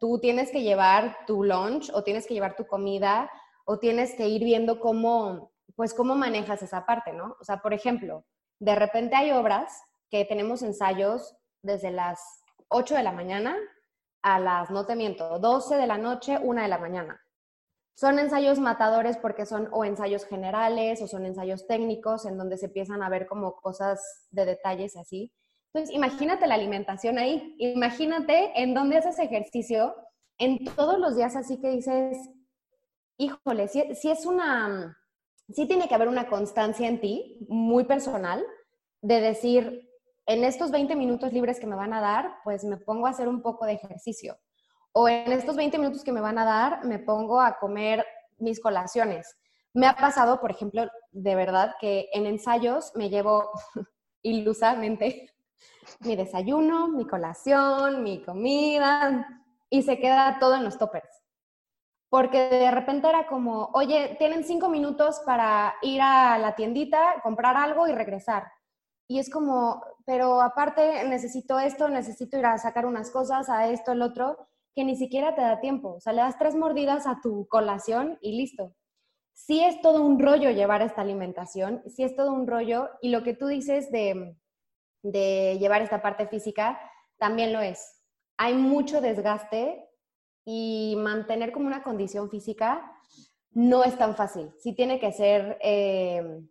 tú 0.00 0.18
tienes 0.18 0.50
que 0.50 0.64
llevar 0.64 1.18
tu 1.24 1.44
lunch 1.44 1.88
o 1.94 2.02
tienes 2.02 2.26
que 2.26 2.34
llevar 2.34 2.56
tu 2.56 2.66
comida 2.66 3.30
o 3.64 3.78
tienes 3.78 4.16
que 4.16 4.26
ir 4.26 4.42
viendo 4.42 4.80
cómo, 4.80 5.52
pues 5.76 5.94
cómo 5.94 6.16
manejas 6.16 6.64
esa 6.64 6.84
parte, 6.84 7.12
¿no? 7.12 7.36
O 7.40 7.44
sea, 7.44 7.58
por 7.58 7.72
ejemplo, 7.72 8.26
de 8.58 8.74
repente 8.74 9.14
hay 9.14 9.30
obras 9.30 9.72
que 10.10 10.24
tenemos 10.24 10.64
ensayos 10.64 11.36
desde 11.62 11.92
las 11.92 12.42
8 12.70 12.96
de 12.96 13.04
la 13.04 13.12
mañana 13.12 13.56
a 14.24 14.40
las, 14.40 14.70
no 14.70 14.86
te 14.86 14.96
miento, 14.96 15.38
12 15.38 15.76
de 15.76 15.86
la 15.86 15.98
noche, 15.98 16.38
1 16.42 16.62
de 16.62 16.68
la 16.68 16.78
mañana. 16.78 17.20
Son 17.94 18.18
ensayos 18.18 18.58
matadores 18.58 19.18
porque 19.18 19.44
son 19.44 19.68
o 19.70 19.84
ensayos 19.84 20.24
generales 20.24 21.02
o 21.02 21.06
son 21.06 21.26
ensayos 21.26 21.66
técnicos 21.66 22.24
en 22.24 22.38
donde 22.38 22.56
se 22.56 22.66
empiezan 22.66 23.02
a 23.02 23.10
ver 23.10 23.26
como 23.26 23.54
cosas 23.56 24.26
de 24.30 24.46
detalles 24.46 24.96
así. 24.96 25.30
Entonces, 25.72 25.94
imagínate 25.94 26.46
la 26.46 26.54
alimentación 26.54 27.18
ahí, 27.18 27.54
imagínate 27.58 28.50
en 28.60 28.72
dónde 28.72 28.96
haces 28.96 29.18
ejercicio, 29.18 29.94
en 30.38 30.64
todos 30.74 30.98
los 30.98 31.16
días 31.16 31.36
así 31.36 31.60
que 31.60 31.70
dices, 31.70 32.16
híjole, 33.18 33.68
si, 33.68 34.10
es 34.10 34.24
una, 34.24 34.96
sí 35.52 35.66
tiene 35.66 35.86
que 35.86 35.94
haber 35.94 36.08
una 36.08 36.28
constancia 36.28 36.88
en 36.88 37.00
ti, 37.00 37.46
muy 37.50 37.84
personal, 37.84 38.42
de 39.02 39.20
decir, 39.20 39.90
en 40.26 40.44
estos 40.44 40.70
20 40.70 40.96
minutos 40.96 41.32
libres 41.32 41.60
que 41.60 41.66
me 41.66 41.76
van 41.76 41.92
a 41.92 42.00
dar, 42.00 42.36
pues 42.44 42.64
me 42.64 42.76
pongo 42.76 43.06
a 43.06 43.10
hacer 43.10 43.28
un 43.28 43.42
poco 43.42 43.66
de 43.66 43.74
ejercicio. 43.74 44.38
O 44.92 45.08
en 45.08 45.32
estos 45.32 45.56
20 45.56 45.78
minutos 45.78 46.04
que 46.04 46.12
me 46.12 46.20
van 46.20 46.38
a 46.38 46.44
dar, 46.44 46.84
me 46.84 46.98
pongo 46.98 47.40
a 47.40 47.58
comer 47.58 48.04
mis 48.38 48.60
colaciones. 48.60 49.36
Me 49.74 49.86
ha 49.86 49.96
pasado, 49.96 50.40
por 50.40 50.50
ejemplo, 50.50 50.88
de 51.10 51.34
verdad 51.34 51.74
que 51.80 52.08
en 52.12 52.26
ensayos 52.26 52.92
me 52.94 53.10
llevo 53.10 53.50
ilusamente 54.22 55.30
mi 56.00 56.16
desayuno, 56.16 56.88
mi 56.88 57.06
colación, 57.06 58.02
mi 58.02 58.22
comida, 58.22 59.26
y 59.68 59.82
se 59.82 59.98
queda 59.98 60.38
todo 60.38 60.54
en 60.54 60.64
los 60.64 60.78
toppers. 60.78 61.22
Porque 62.08 62.48
de 62.48 62.70
repente 62.70 63.08
era 63.08 63.26
como, 63.26 63.70
oye, 63.74 64.14
tienen 64.18 64.44
cinco 64.44 64.68
minutos 64.68 65.20
para 65.26 65.74
ir 65.82 66.00
a 66.00 66.38
la 66.38 66.54
tiendita, 66.54 67.20
comprar 67.22 67.56
algo 67.56 67.88
y 67.88 67.92
regresar. 67.92 68.52
Y 69.08 69.18
es 69.18 69.28
como, 69.28 69.82
pero 70.04 70.40
aparte 70.40 71.04
necesito 71.04 71.58
esto, 71.58 71.88
necesito 71.88 72.38
ir 72.38 72.46
a 72.46 72.58
sacar 72.58 72.86
unas 72.86 73.10
cosas, 73.10 73.48
a 73.48 73.68
esto, 73.70 73.92
el 73.92 74.02
otro. 74.02 74.48
que 74.76 74.84
ni 74.84 74.96
siquiera 74.96 75.36
te 75.36 75.40
da 75.40 75.60
tiempo. 75.60 75.94
O 75.94 76.00
sea, 76.00 76.12
le 76.12 76.22
das 76.22 76.36
tres 76.36 76.56
mordidas 76.56 77.06
a 77.06 77.20
tu 77.22 77.46
colación 77.46 78.18
y 78.20 78.36
listo. 78.36 78.74
Sí 79.32 79.62
es 79.64 79.80
todo 79.80 80.02
un 80.02 80.18
rollo 80.18 80.50
llevar 80.50 80.82
esta 80.82 81.02
alimentación, 81.02 81.82
sí 81.86 82.02
es 82.04 82.16
todo 82.16 82.32
un 82.32 82.46
rollo 82.46 82.90
y 83.00 83.10
lo 83.10 83.22
que 83.22 83.34
tú 83.34 83.46
dices 83.46 83.90
de, 83.92 84.36
de 85.02 85.58
llevar 85.60 85.82
esta 85.82 86.02
parte 86.02 86.26
física 86.26 86.78
también 87.18 87.52
lo 87.52 87.60
es. 87.60 88.02
Hay 88.36 88.54
mucho 88.54 89.00
desgaste 89.00 89.88
y 90.44 90.96
mantener 90.98 91.52
como 91.52 91.66
una 91.66 91.82
condición 91.82 92.30
física 92.30 92.90
no 93.54 93.84
es 93.84 93.96
tan 93.96 94.16
fácil. 94.16 94.52
Sí 94.58 94.74
tiene 94.74 94.98
que 94.98 95.12
ser, 95.12 95.58
eh, 95.62 96.42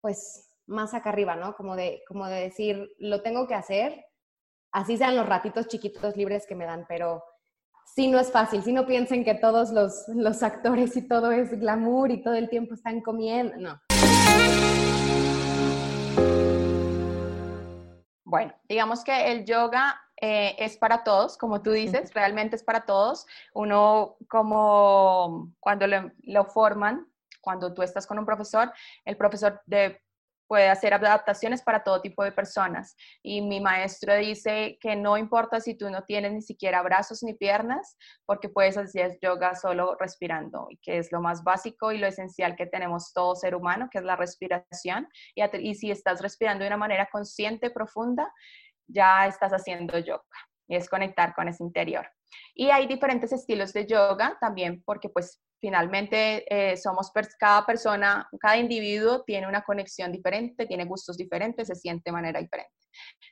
pues, 0.00 0.49
más 0.70 0.94
acá 0.94 1.10
arriba, 1.10 1.36
¿no? 1.36 1.54
Como 1.54 1.76
de, 1.76 2.02
como 2.06 2.26
de 2.26 2.40
decir, 2.40 2.90
lo 2.98 3.22
tengo 3.22 3.46
que 3.46 3.54
hacer, 3.54 4.06
así 4.72 4.96
sean 4.96 5.16
los 5.16 5.26
ratitos 5.26 5.66
chiquitos 5.66 6.16
libres 6.16 6.46
que 6.46 6.54
me 6.54 6.64
dan, 6.64 6.86
pero 6.88 7.22
sí 7.94 8.08
no 8.08 8.18
es 8.18 8.30
fácil. 8.30 8.62
Si 8.62 8.72
no 8.72 8.86
piensen 8.86 9.24
que 9.24 9.34
todos 9.34 9.70
los, 9.70 10.04
los 10.08 10.42
actores 10.42 10.96
y 10.96 11.06
todo 11.06 11.32
es 11.32 11.58
glamour 11.58 12.10
y 12.12 12.22
todo 12.22 12.34
el 12.34 12.48
tiempo 12.48 12.74
están 12.74 13.00
comiendo, 13.00 13.56
no. 13.56 13.80
Bueno, 18.24 18.54
digamos 18.68 19.02
que 19.02 19.32
el 19.32 19.44
yoga 19.44 20.00
eh, 20.20 20.54
es 20.56 20.76
para 20.76 21.02
todos, 21.02 21.36
como 21.36 21.62
tú 21.62 21.72
dices, 21.72 22.14
realmente 22.14 22.54
es 22.54 22.62
para 22.62 22.86
todos. 22.86 23.26
Uno 23.54 24.16
como 24.28 25.52
cuando 25.58 25.86
lo 25.88 26.44
forman, 26.44 27.08
cuando 27.40 27.74
tú 27.74 27.82
estás 27.82 28.06
con 28.06 28.20
un 28.20 28.26
profesor, 28.26 28.72
el 29.04 29.16
profesor 29.16 29.60
de 29.66 30.00
puede 30.50 30.68
hacer 30.68 30.92
adaptaciones 30.92 31.62
para 31.62 31.84
todo 31.84 32.00
tipo 32.00 32.24
de 32.24 32.32
personas. 32.32 32.96
Y 33.22 33.40
mi 33.40 33.60
maestro 33.60 34.16
dice 34.16 34.78
que 34.80 34.96
no 34.96 35.16
importa 35.16 35.60
si 35.60 35.76
tú 35.76 35.88
no 35.90 36.02
tienes 36.02 36.32
ni 36.32 36.42
siquiera 36.42 36.82
brazos 36.82 37.22
ni 37.22 37.34
piernas, 37.34 37.96
porque 38.26 38.48
puedes 38.48 38.76
hacer 38.76 39.16
yoga 39.22 39.54
solo 39.54 39.94
respirando, 40.00 40.66
y 40.68 40.78
que 40.78 40.98
es 40.98 41.12
lo 41.12 41.20
más 41.20 41.44
básico 41.44 41.92
y 41.92 41.98
lo 41.98 42.08
esencial 42.08 42.56
que 42.56 42.66
tenemos 42.66 43.12
todo 43.12 43.36
ser 43.36 43.54
humano, 43.54 43.88
que 43.92 43.98
es 43.98 44.04
la 44.04 44.16
respiración. 44.16 45.06
Y, 45.36 45.44
y 45.58 45.76
si 45.76 45.92
estás 45.92 46.20
respirando 46.20 46.64
de 46.64 46.68
una 46.68 46.76
manera 46.76 47.08
consciente, 47.12 47.70
profunda, 47.70 48.28
ya 48.88 49.28
estás 49.28 49.52
haciendo 49.52 50.00
yoga 50.00 50.24
y 50.66 50.74
es 50.74 50.88
conectar 50.88 51.32
con 51.32 51.46
ese 51.46 51.62
interior. 51.62 52.10
Y 52.56 52.70
hay 52.70 52.88
diferentes 52.88 53.32
estilos 53.32 53.72
de 53.72 53.86
yoga 53.86 54.36
también, 54.40 54.82
porque 54.84 55.10
pues 55.10 55.40
finalmente 55.60 56.44
eh, 56.48 56.76
somos 56.76 57.12
cada 57.38 57.64
persona, 57.66 58.28
cada 58.40 58.56
individuo 58.56 59.22
tiene 59.24 59.46
una 59.46 59.62
conexión 59.62 60.10
diferente, 60.10 60.66
tiene 60.66 60.84
gustos 60.84 61.16
diferentes, 61.16 61.68
se 61.68 61.74
siente 61.74 62.04
de 62.06 62.12
manera 62.12 62.40
diferente. 62.40 62.72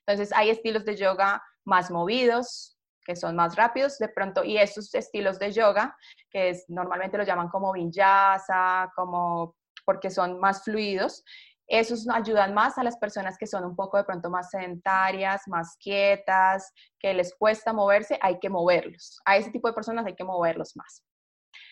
Entonces 0.07 0.33
hay 0.37 0.51
estilos 0.51 0.85
de 0.85 0.97
yoga 0.97 1.43
más 1.65 1.91
movidos, 1.91 2.77
que 3.05 3.17
son 3.17 3.37
más 3.37 3.57
rápidos 3.57 3.99
de 3.99 4.09
pronto, 4.09 4.45
y 4.45 4.59
esos 4.59 4.95
estilos 4.95 5.39
de 5.39 5.53
yoga, 5.53 5.97
que 6.31 6.51
es, 6.51 6.65
normalmente 6.69 7.17
lo 7.17 7.25
llaman 7.25 7.49
como 7.49 7.73
vinyasa, 7.73 8.93
como 8.95 9.57
porque 9.87 10.11
son 10.11 10.39
más 10.39 10.63
fluidos, 10.65 11.25
esos 11.67 12.09
ayudan 12.09 12.55
más 12.55 12.79
a 12.79 12.85
las 12.85 12.99
personas 12.99 13.37
que 13.39 13.47
son 13.47 13.65
un 13.65 13.77
poco 13.77 13.97
de 13.97 14.05
pronto 14.05 14.31
más 14.31 14.51
sedentarias, 14.51 15.43
más 15.47 15.77
quietas, 15.79 16.73
que 16.99 17.13
les 17.15 17.35
cuesta 17.35 17.73
moverse, 17.73 18.19
hay 18.21 18.39
que 18.39 18.49
moverlos. 18.51 19.21
A 19.25 19.37
ese 19.37 19.51
tipo 19.51 19.69
de 19.69 19.75
personas 19.75 20.07
hay 20.07 20.15
que 20.15 20.25
moverlos 20.25 20.77
más 20.77 21.03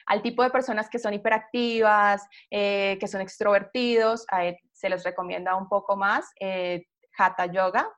al 0.06 0.22
tipo 0.22 0.42
de 0.42 0.50
personas 0.50 0.88
que 0.88 0.98
son 0.98 1.14
hiperactivas, 1.14 2.26
eh, 2.50 2.96
que 3.00 3.08
son 3.08 3.20
extrovertidos, 3.20 4.26
se 4.72 4.88
les 4.88 5.04
recomienda 5.04 5.56
un 5.56 5.68
poco 5.68 5.96
más 5.96 6.32
eh, 6.40 6.86
Hatha 7.16 7.46
Yoga, 7.46 7.88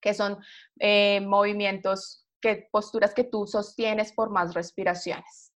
que 0.00 0.14
son 0.14 0.38
eh, 0.78 1.20
movimientos, 1.20 2.26
que, 2.40 2.68
posturas 2.70 3.14
que 3.14 3.24
tú 3.24 3.46
sostienes 3.46 4.12
por 4.12 4.30
más 4.30 4.54
respiraciones. 4.54 5.52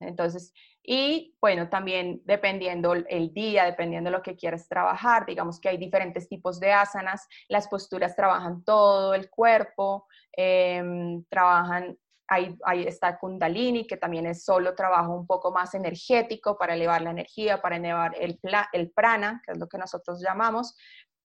Entonces, 0.00 0.52
y 0.82 1.36
bueno, 1.40 1.68
también 1.68 2.22
dependiendo 2.24 2.94
el 2.94 3.34
día, 3.34 3.64
dependiendo 3.64 4.08
de 4.08 4.16
lo 4.16 4.22
que 4.22 4.36
quieras 4.36 4.68
trabajar, 4.68 5.26
digamos 5.26 5.58
que 5.58 5.68
hay 5.68 5.78
diferentes 5.78 6.28
tipos 6.28 6.60
de 6.60 6.72
asanas, 6.72 7.26
las 7.48 7.66
posturas 7.66 8.14
trabajan 8.14 8.62
todo 8.62 9.14
el 9.14 9.28
cuerpo, 9.28 10.06
em, 10.32 11.24
trabajan 11.24 11.98
Ahí, 12.28 12.56
está 12.86 13.18
Kundalini, 13.18 13.86
que 13.86 13.96
también 13.96 14.26
es 14.26 14.44
solo 14.44 14.74
trabajo 14.74 15.14
un 15.14 15.26
poco 15.26 15.52
más 15.52 15.74
energético 15.74 16.58
para 16.58 16.74
elevar 16.74 17.02
la 17.02 17.10
energía, 17.10 17.62
para 17.62 17.76
elevar 17.76 18.14
el, 18.18 18.38
el 18.72 18.90
prana, 18.90 19.40
que 19.44 19.52
es 19.52 19.58
lo 19.58 19.68
que 19.68 19.78
nosotros 19.78 20.20
llamamos. 20.20 20.76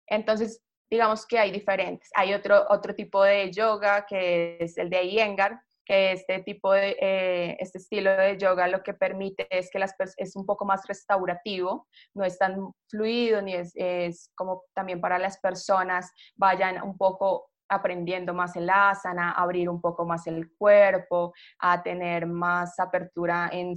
Entonces, 0.08 0.62
digamos 0.90 1.26
que 1.26 1.40
hay 1.40 1.52
diferentes. 1.52 2.10
Hay 2.16 2.34
otro, 2.34 2.66
otro 2.70 2.94
tipo 2.94 3.24
de 3.24 3.52
yoga 3.52 4.06
que 4.06 4.58
es 4.60 4.78
el 4.78 4.90
de 4.90 5.04
Iyengar, 5.04 5.62
que 5.86 6.12
este 6.12 6.44
tipo 6.44 6.74
de, 6.74 6.98
eh, 7.02 7.58
este 7.60 7.80
estilo 7.80 8.12
de 8.12 8.38
yoga 8.38 8.68
lo 8.68 8.84
que 8.84 8.94
permite 8.94 9.48
es 9.50 9.70
que 9.72 9.80
las, 9.80 9.96
es 10.18 10.36
un 10.36 10.46
poco 10.46 10.66
más 10.66 10.86
restaurativo, 10.88 11.88
no 12.14 12.24
es 12.24 12.38
tan 12.38 12.72
fluido, 12.88 13.42
ni 13.42 13.56
es, 13.56 13.72
es 13.76 14.32
como 14.36 14.66
también 14.74 15.02
para 15.02 15.18
las 15.18 15.40
personas 15.40 16.12
vayan 16.36 16.82
un 16.84 16.98
poco 16.98 17.51
aprendiendo 17.72 18.34
más 18.34 18.56
el 18.58 18.70
asana, 18.70 19.32
abrir 19.32 19.70
un 19.70 19.80
poco 19.80 20.06
más 20.06 20.28
el 20.28 20.52
cuerpo, 20.56 21.34
a 21.58 21.82
tener 21.82 22.28
más 22.28 22.78
apertura 22.80 23.50
en, 23.52 23.76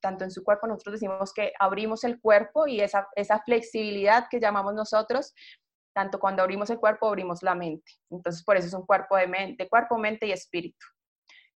tanto 0.00 0.24
en 0.24 0.30
su 0.30 0.44
cuerpo. 0.44 0.68
Nosotros 0.68 0.94
decimos 0.94 1.32
que 1.34 1.52
abrimos 1.58 2.04
el 2.04 2.20
cuerpo 2.20 2.66
y 2.66 2.80
esa, 2.80 3.08
flexibilidad 3.44 4.28
que 4.30 4.40
llamamos 4.40 4.74
nosotros, 4.74 5.34
tanto 5.92 6.20
cuando 6.20 6.42
abrimos 6.42 6.70
el 6.70 6.78
cuerpo, 6.78 7.08
abrimos 7.08 7.42
la 7.42 7.54
mente. 7.54 7.92
Entonces, 8.10 8.44
por 8.44 8.56
eso 8.56 8.68
es 8.68 8.74
un 8.74 8.86
cuerpo 8.86 9.16
de 9.16 9.26
mente, 9.26 9.68
cuerpo, 9.68 9.98
mente 9.98 10.26
y 10.26 10.32
espíritu. 10.32 10.86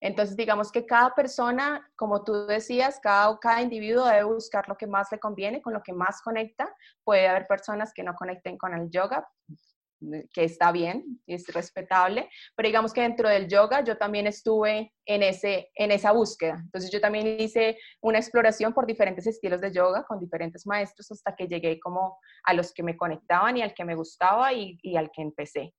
Entonces, 0.00 0.36
digamos 0.36 0.70
que 0.72 0.84
cada 0.84 1.14
persona, 1.14 1.88
como 1.96 2.22
tú 2.22 2.46
decías, 2.46 3.00
cada 3.00 3.62
individuo 3.62 4.06
debe 4.06 4.24
buscar 4.24 4.68
lo 4.68 4.76
que 4.76 4.86
más 4.86 5.10
le 5.10 5.18
conviene, 5.18 5.62
con 5.62 5.72
lo 5.72 5.82
que 5.82 5.92
más 5.92 6.20
conecta. 6.20 6.74
Puede 7.04 7.28
haber 7.28 7.46
personas 7.46 7.94
que 7.94 8.02
no 8.02 8.14
conecten 8.14 8.58
con 8.58 8.74
el 8.74 8.90
yoga, 8.90 9.26
que 10.32 10.44
está 10.44 10.72
bien, 10.72 11.20
es 11.26 11.46
respetable, 11.48 12.28
pero 12.54 12.68
digamos 12.68 12.92
que 12.92 13.00
dentro 13.00 13.28
del 13.28 13.48
yoga 13.48 13.82
yo 13.82 13.96
también 13.96 14.26
estuve 14.26 14.92
en, 15.04 15.22
ese, 15.22 15.70
en 15.74 15.90
esa 15.90 16.12
búsqueda. 16.12 16.60
Entonces 16.62 16.90
yo 16.90 17.00
también 17.00 17.40
hice 17.40 17.78
una 18.00 18.18
exploración 18.18 18.72
por 18.72 18.86
diferentes 18.86 19.26
estilos 19.26 19.60
de 19.60 19.72
yoga 19.72 20.04
con 20.04 20.20
diferentes 20.20 20.66
maestros 20.66 21.10
hasta 21.10 21.34
que 21.34 21.46
llegué 21.46 21.80
como 21.80 22.18
a 22.44 22.54
los 22.54 22.72
que 22.72 22.82
me 22.82 22.96
conectaban 22.96 23.56
y 23.56 23.62
al 23.62 23.74
que 23.74 23.84
me 23.84 23.94
gustaba 23.94 24.52
y, 24.52 24.78
y 24.82 24.96
al 24.96 25.10
que 25.10 25.22
empecé. 25.22 25.74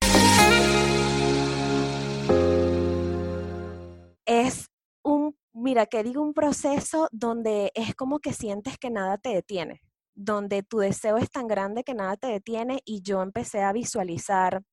Es 4.26 4.68
un, 5.04 5.38
mira, 5.54 5.86
que 5.86 6.04
digo, 6.04 6.22
un 6.22 6.34
proceso 6.34 7.08
donde 7.12 7.72
es 7.76 7.96
como 7.96 8.20
que 8.20 8.34
sientes 8.34 8.78
que 8.78 8.90
nada 8.90 9.18
te 9.18 9.30
detiene 9.30 9.82
donde 10.18 10.64
tu 10.64 10.80
deseo 10.80 11.18
es 11.18 11.30
tan 11.30 11.48
grande 11.48 11.84
que 11.84 11.94
nada 11.94 12.18
te 12.18 12.28
detiene 12.28 12.82
y 12.86 13.02
yo 13.04 13.22
empecé 13.22 13.62
a 13.62 13.72
visualizar 13.72 14.64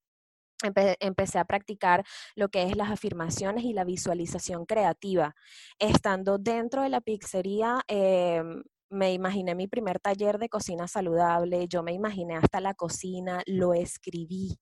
empecé 1.00 1.38
a 1.38 1.44
practicar 1.44 2.04
lo 2.36 2.48
que 2.48 2.62
es 2.62 2.76
las 2.76 2.90
afirmaciones 2.90 3.64
y 3.64 3.74
la 3.74 3.84
visualización 3.84 4.64
creativa. 4.64 5.34
Estando 5.78 6.38
dentro 6.38 6.82
de 6.82 6.88
la 6.88 7.02
pizzería, 7.02 7.82
em, 7.86 8.62
me 8.88 9.12
imaginé 9.12 9.54
mi 9.54 9.66
primer 9.66 10.00
taller 10.00 10.38
de 10.38 10.48
cocina 10.48 10.88
saludable, 10.88 11.68
yo 11.68 11.82
me 11.82 11.92
imaginé 11.92 12.36
hasta 12.36 12.60
la 12.60 12.72
cocina, 12.72 13.42
lo 13.46 13.74
escribí, 13.74 14.56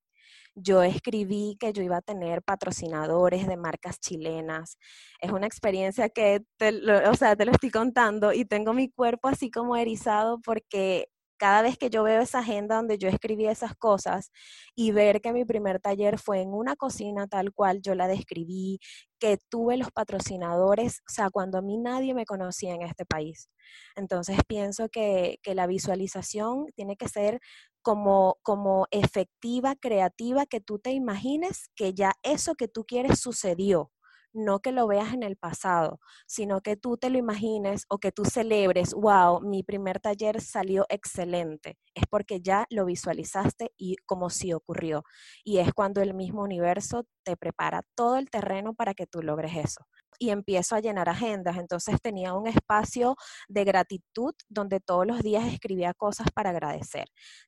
yo 0.55 0.83
escribí 0.83 1.57
que 1.59 1.73
yo 1.73 1.83
iba 1.83 1.99
a 1.99 2.03
tener 2.03 2.43
patrocinadores 2.43 3.47
de 3.47 3.57
marcas 3.57 3.99
chilenas. 4.01 4.79
Es 5.21 5.31
una 5.33 5.47
experiencia 5.47 6.09
que, 6.09 6.43
te, 6.59 6.71
o 7.09 7.15
sea, 7.15 7.37
te 7.37 7.45
lo 7.45 7.53
estoy 7.53 7.71
contando 7.71 8.33
y 8.33 8.45
tengo 8.45 8.73
mi 8.73 8.91
cuerpo 8.91 9.29
así 9.29 9.51
como 9.51 9.77
erizado 9.77 10.41
porque 10.43 11.09
cada 11.43 11.63
vez 11.63 11.77
que 11.77 11.91
yo 11.91 12.05
veo 12.05 12.23
esa 12.23 12.39
agenda 12.39 12.77
donde 12.77 12.99
yo 12.99 13.09
escribí 13.09 13.49
esas 13.49 13.75
cosas 13.75 14.31
y 14.77 14.93
ver 14.93 15.21
que 15.21 15.33
mi 15.33 15.45
primer 15.45 15.81
taller 15.81 16.21
fue 16.21 16.41
en 16.41 16.55
una 16.55 16.77
cocina 16.77 17.27
tal 17.27 17.53
cual 17.53 17.81
yo 17.83 17.97
la 17.97 18.07
describí, 18.07 18.79
que 19.19 19.39
tuve 19.49 19.77
los 19.77 19.91
patrocinadores, 19.91 21.01
o 21.01 21.13
sea, 21.13 21.31
cuando 21.31 21.59
a 21.59 21.63
mí 21.63 21.79
nadie 21.79 22.15
me 22.15 22.27
conocía 22.27 22.75
en 22.75 22.83
este 22.83 23.05
país. 23.05 23.51
Entonces 23.97 24.39
pienso 24.47 24.89
que, 24.89 25.41
que 25.43 25.57
la 25.57 25.67
visualización 25.67 26.67
tiene 26.77 26.97
que 26.97 27.09
ser 27.09 27.41
como, 27.83 28.37
como 28.45 28.87
efectiva, 28.93 29.75
creativa, 29.75 30.47
que 30.47 30.61
tú 30.61 30.79
te 30.79 30.93
imagines 30.93 31.71
que 31.75 31.93
ya 31.93 32.13
eso 32.23 32.55
que 32.55 32.69
tú 32.69 32.85
quieres 32.85 33.19
sucedió 33.19 33.91
no 34.33 34.61
que 34.61 34.73
lo 34.73 34.87
veas 34.87 35.13
en 35.13 35.23
el 35.23 35.37
pasado, 35.37 36.01
sino 36.27 36.61
que 36.61 36.77
tú 36.77 36.97
te 36.97 37.11
lo 37.11 37.19
imagines 37.19 37.85
o 37.89 37.99
que 37.99 38.13
tú 38.13 38.25
celebres, 38.25 38.95
wow, 38.95 39.41
mi 39.41 39.63
primer 39.63 40.01
taller 40.01 40.41
salió 40.41 40.87
excelente. 40.89 41.79
Es 41.95 42.05
porque 42.09 42.41
ya 42.41 42.67
lo 42.71 42.85
visualizaste 42.85 43.73
y 43.77 43.97
como 44.07 44.31
si 44.31 44.53
ocurrió. 44.53 45.05
Y 45.45 45.59
es 45.59 45.73
cuando 45.75 46.01
el 46.01 46.15
mismo 46.15 46.43
universo 46.43 47.07
te 47.25 47.37
prepara 47.37 47.83
todo 47.95 48.17
el 48.17 48.31
terreno 48.31 48.75
para 48.75 48.95
que 48.95 49.07
tú 49.07 49.23
logres 49.23 49.57
eso 49.57 49.87
y 50.19 50.31
empiezo 50.31 50.77
a 50.77 50.81
llenar 50.81 51.09
agendas. 51.09 51.57
Entonces 51.57 52.01
tenía 52.01 52.35
un 52.35 52.47
espacio 52.47 53.17
de 53.49 53.65
gratitud 53.65 54.35
donde 54.49 54.81
todos 54.81 55.07
los 55.07 55.23
días 55.23 55.53
escribía 55.53 55.95
cosas 55.95 56.29
para 56.33 56.51
agradecer. 56.51 57.07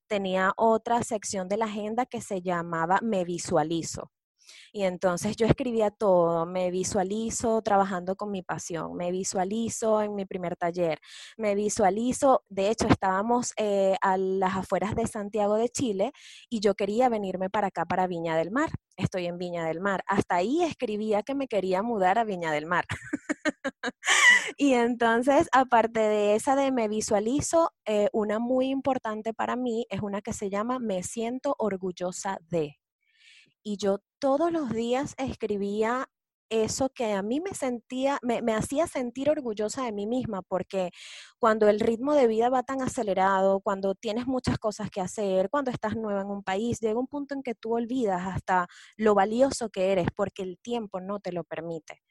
Tenía 0.09 0.53
otra 0.57 1.03
sección 1.03 1.49
de 1.49 1.57
la 1.57 1.67
agenda 1.67 2.07
que 2.07 2.21
se 2.21 2.43
llamaba 2.43 2.99
Me 3.03 3.25
visualizo 3.25 4.11
Y 4.73 4.85
entonces 4.85 5.37
yo 5.37 5.47
escribía 5.47 5.91
todo, 5.91 6.47
me 6.47 6.71
visualizo 6.71 7.63
trabajando 7.63 8.17
con 8.17 8.31
mi 8.31 8.43
pasión, 8.43 8.95
me 8.97 9.11
visualizo 9.11 10.03
en 10.03 10.15
mi 10.15 10.27
primer 10.27 10.57
taller, 10.57 10.99
me 11.37 11.55
visualizo, 11.55 12.45
de 12.49 12.71
hecho 12.71 12.87
estábamos 12.89 13.53
eh, 13.57 13.97
a 14.01 14.17
las 14.17 14.57
afueras 14.57 14.95
de 14.95 15.07
Santiago 15.07 15.57
de 15.57 15.69
Chile 15.69 16.13
y 16.49 16.61
yo 16.61 16.75
quería 16.75 17.09
venirme 17.09 17.51
para 17.51 17.69
acá, 17.69 17.85
para 17.85 18.07
Viña 18.07 18.37
del 18.37 18.51
Mar. 18.51 18.71
Estoy 18.97 19.27
en 19.27 19.39
Viña 19.39 19.65
del 19.65 19.81
Mar. 19.81 20.05
Hasta 20.07 20.37
ahí 20.37 20.63
escribía 20.63 21.23
que 21.23 21.35
me 21.35 21.49
quería 21.49 21.83
mudar 21.83 22.19
a 22.19 22.25
Viña 22.25 22.53
del 22.53 22.67
Mar. 22.67 22.85
y 24.57 24.75
entonces, 24.75 25.49
aparte 25.53 26.01
de 26.01 26.35
esa 26.37 26.55
de 26.57 26.71
me 26.71 26.89
visualizo, 26.89 27.73
eh, 27.87 28.09
una 28.13 28.39
muy 28.39 28.69
importante 28.69 29.35
para 29.35 29.57
mí 29.57 29.87
es 29.91 30.01
una 30.01 30.23
que 30.23 30.33
se 30.33 30.51
llama 30.51 30.79
Me 30.79 31.03
siento 31.03 31.55
orgullosa 31.59 32.39
de. 32.49 32.77
Y 33.65 33.79
yo 33.79 34.01
todos 34.21 34.53
los 34.53 34.71
días 34.71 35.15
escribía 35.17 36.07
eso 36.51 36.91
que 36.91 37.13
a 37.13 37.23
mí 37.23 37.41
me 37.41 37.55
sentía, 37.55 38.19
me, 38.23 38.43
me, 38.43 38.53
hacía 38.55 38.87
sentir 38.87 39.31
orgullosa 39.31 39.85
de 39.85 39.93
mí 39.93 40.07
misma, 40.07 40.43
porque 40.43 40.91
cuando 41.39 41.69
el 41.69 41.81
ritmo 41.81 42.15
de 42.15 42.27
vida 42.27 42.51
va 42.51 42.63
tan 42.63 42.83
acelerado, 42.83 43.61
cuando 43.61 43.95
tienes 43.95 44.27
muchas 44.27 44.59
cosas 44.59 44.91
que 44.91 45.01
hacer, 45.01 45.49
cuando 45.51 45.71
estás 45.71 45.97
nueva 45.97 46.21
en 46.23 46.29
un 46.29 46.43
país, 46.43 46.81
llega 46.81 47.01
un 47.01 47.07
punto 47.07 47.35
en 47.35 47.43
que 47.43 47.55
tú 47.55 47.75
olvidas 47.75 48.23
hasta 48.27 48.69
lo 48.97 49.15
valioso 49.15 49.71
que 49.71 49.93
eres, 49.93 50.09
porque 50.15 50.43
el 50.43 50.59
tiempo 50.59 51.01
no 51.01 51.19
te 51.21 51.33
lo 51.33 51.45
permite 51.45 52.03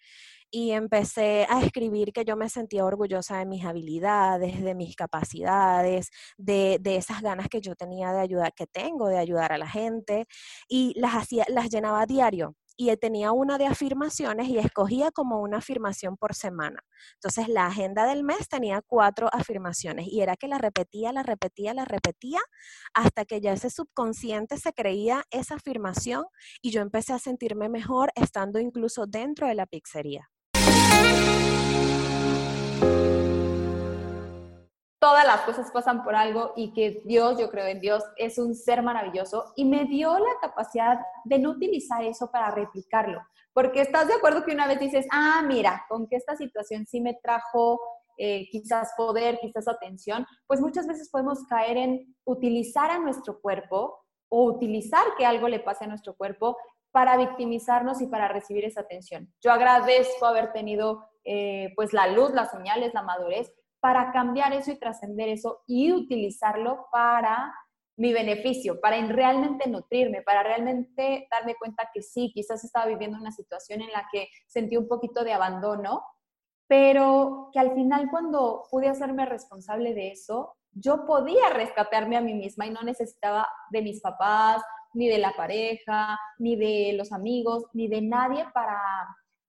y 0.54 0.72
empecé 0.72 1.48
a 1.50 1.64
escribir 1.64 2.14
que 2.14 2.26
yo 2.26 2.38
me 2.38 2.48
sentía 2.48 2.86
orgullosa 2.86 3.40
de 3.40 3.46
mis 3.48 3.66
habilidades, 3.66 4.62
de 4.62 4.76
mis 4.76 4.96
capacidades, 4.96 6.12
de, 6.38 6.80
esas 6.86 7.24
ganas 7.24 7.50
que 7.50 7.60
yo 7.60 7.76
tenía 7.76 8.12
de 8.14 8.20
ayudar, 8.20 8.54
que 8.54 8.68
tengo 8.68 9.08
de 9.08 9.18
ayudar 9.18 9.52
a 9.52 9.58
la 9.58 9.68
gente, 9.68 10.28
y 10.68 10.94
las, 10.96 11.16
hacía, 11.16 11.46
las 11.50 11.72
llenaba 11.72 12.02
a 12.02 12.06
diario. 12.06 12.56
Y 12.78 12.96
tenía 12.98 13.32
una 13.32 13.58
de 13.58 13.66
afirmaciones 13.66 14.48
y 14.48 14.60
escogía 14.60 15.12
como 15.12 15.42
una 15.42 15.58
afirmación 15.58 16.18
por 16.18 16.36
semana. 16.36 16.80
Entonces 17.16 17.48
la 17.48 17.66
agenda 17.68 18.06
del 18.06 18.24
mes 18.24 18.48
tenía 18.48 18.82
cuatro 18.86 19.30
afirmaciones 19.32 20.08
y 20.08 20.22
era 20.22 20.36
que 20.36 20.48
la 20.48 20.60
repetía, 20.60 21.12
la 21.14 21.24
repetía, 21.24 21.74
la 21.74 21.86
repetía 21.86 22.42
hasta 22.94 23.26
que 23.26 23.42
ya 23.42 23.54
ese 23.54 23.70
subconsciente 23.72 24.58
se 24.58 24.74
creía 24.74 25.24
esa 25.32 25.56
afirmación 25.56 26.26
y 26.62 26.72
yo 26.72 26.82
empecé 26.82 27.14
a 27.14 27.20
sentirme 27.20 27.70
mejor 27.70 28.12
estando 28.16 28.60
incluso 28.60 29.06
dentro 29.08 29.48
de 29.48 29.56
la 29.56 29.66
pizzería. 29.68 30.30
Todas 35.04 35.26
las 35.26 35.42
cosas 35.42 35.70
pasan 35.70 36.02
por 36.02 36.16
algo 36.16 36.54
y 36.56 36.72
que 36.72 37.02
Dios, 37.04 37.38
yo 37.38 37.50
creo 37.50 37.66
en 37.66 37.82
Dios, 37.82 38.02
es 38.16 38.38
un 38.38 38.56
ser 38.56 38.82
maravilloso 38.82 39.52
y 39.58 39.66
me 39.66 39.84
dio 39.84 40.18
la 40.18 40.40
capacidad 40.40 40.98
de 41.26 41.40
no 41.40 41.50
utilizar 41.50 42.02
eso 42.06 42.32
para 42.32 42.52
replicarlo. 42.52 43.20
Porque 43.52 43.82
estás 43.82 44.08
de 44.08 44.14
acuerdo 44.14 44.46
que 44.46 44.54
una 44.54 44.66
vez 44.66 44.80
dices, 44.80 45.06
ah, 45.12 45.44
mira, 45.46 45.84
con 45.90 46.08
que 46.08 46.16
esta 46.16 46.38
situación 46.38 46.86
sí 46.86 47.02
me 47.02 47.16
trajo 47.22 47.82
eh, 48.18 48.48
quizás 48.50 48.94
poder, 48.96 49.40
quizás 49.42 49.68
atención, 49.68 50.26
pues 50.48 50.62
muchas 50.62 50.88
veces 50.88 51.10
podemos 51.10 51.46
caer 51.50 51.76
en 51.76 52.16
utilizar 52.24 52.90
a 52.90 52.98
nuestro 52.98 53.42
cuerpo 53.42 54.06
o 54.30 54.46
utilizar 54.46 55.04
que 55.18 55.26
algo 55.26 55.50
le 55.50 55.60
pase 55.60 55.84
a 55.84 55.88
nuestro 55.88 56.16
cuerpo 56.16 56.56
para 56.92 57.18
victimizarnos 57.18 58.00
y 58.00 58.08
para 58.08 58.30
recibir 58.30 58.64
esa 58.64 58.80
atención. 58.80 59.34
Yo 59.42 59.52
agradezco 59.52 60.26
haber 60.26 60.54
tenido 60.54 61.10
eh, 61.26 61.74
pues 61.76 61.92
la 61.92 62.08
luz, 62.08 62.32
las 62.32 62.52
señales, 62.52 62.94
la 62.94 63.02
madurez 63.02 63.54
para 63.84 64.14
cambiar 64.14 64.54
eso 64.54 64.72
y 64.72 64.80
trascender 64.80 65.28
eso 65.28 65.62
y 65.68 65.92
utilizarlo 65.92 66.88
para 66.90 67.54
mi 67.98 68.14
beneficio, 68.14 68.80
para 68.80 68.96
realmente 69.08 69.70
nutrirme, 69.70 70.22
para 70.22 70.42
realmente 70.42 71.28
darme 71.30 71.56
cuenta 71.56 71.90
que 71.94 72.02
sí, 72.02 72.32
quizás 72.34 72.64
estaba 72.64 72.86
viviendo 72.86 73.18
una 73.18 73.34
situación 73.34 73.82
en 73.82 73.92
la 73.92 74.08
que 74.10 74.30
sentí 74.48 74.78
un 74.78 74.88
poquito 74.88 75.26
de 75.26 75.34
abandono, 75.34 76.02
pero 76.66 77.50
que 77.52 77.60
al 77.60 77.74
final 77.74 78.10
cuando 78.10 78.64
pude 78.72 78.88
hacerme 78.88 79.26
responsable 79.26 79.94
de 79.94 80.14
eso, 80.14 80.56
yo 80.72 81.06
podía 81.06 81.50
rescatarme 81.50 82.16
a 82.16 82.22
mí 82.22 82.34
misma 82.36 82.66
y 82.66 82.70
no 82.70 82.84
necesitaba 82.84 83.50
de 83.70 83.82
mis 83.82 84.00
papás 84.00 84.64
ni 84.94 85.10
de 85.10 85.18
la 85.18 85.34
pareja, 85.36 86.18
ni 86.40 86.56
de 86.56 86.94
los 86.94 87.12
amigos, 87.12 87.66
ni 87.74 87.90
de 87.90 88.02
nadie 88.02 88.46
para, 88.54 88.80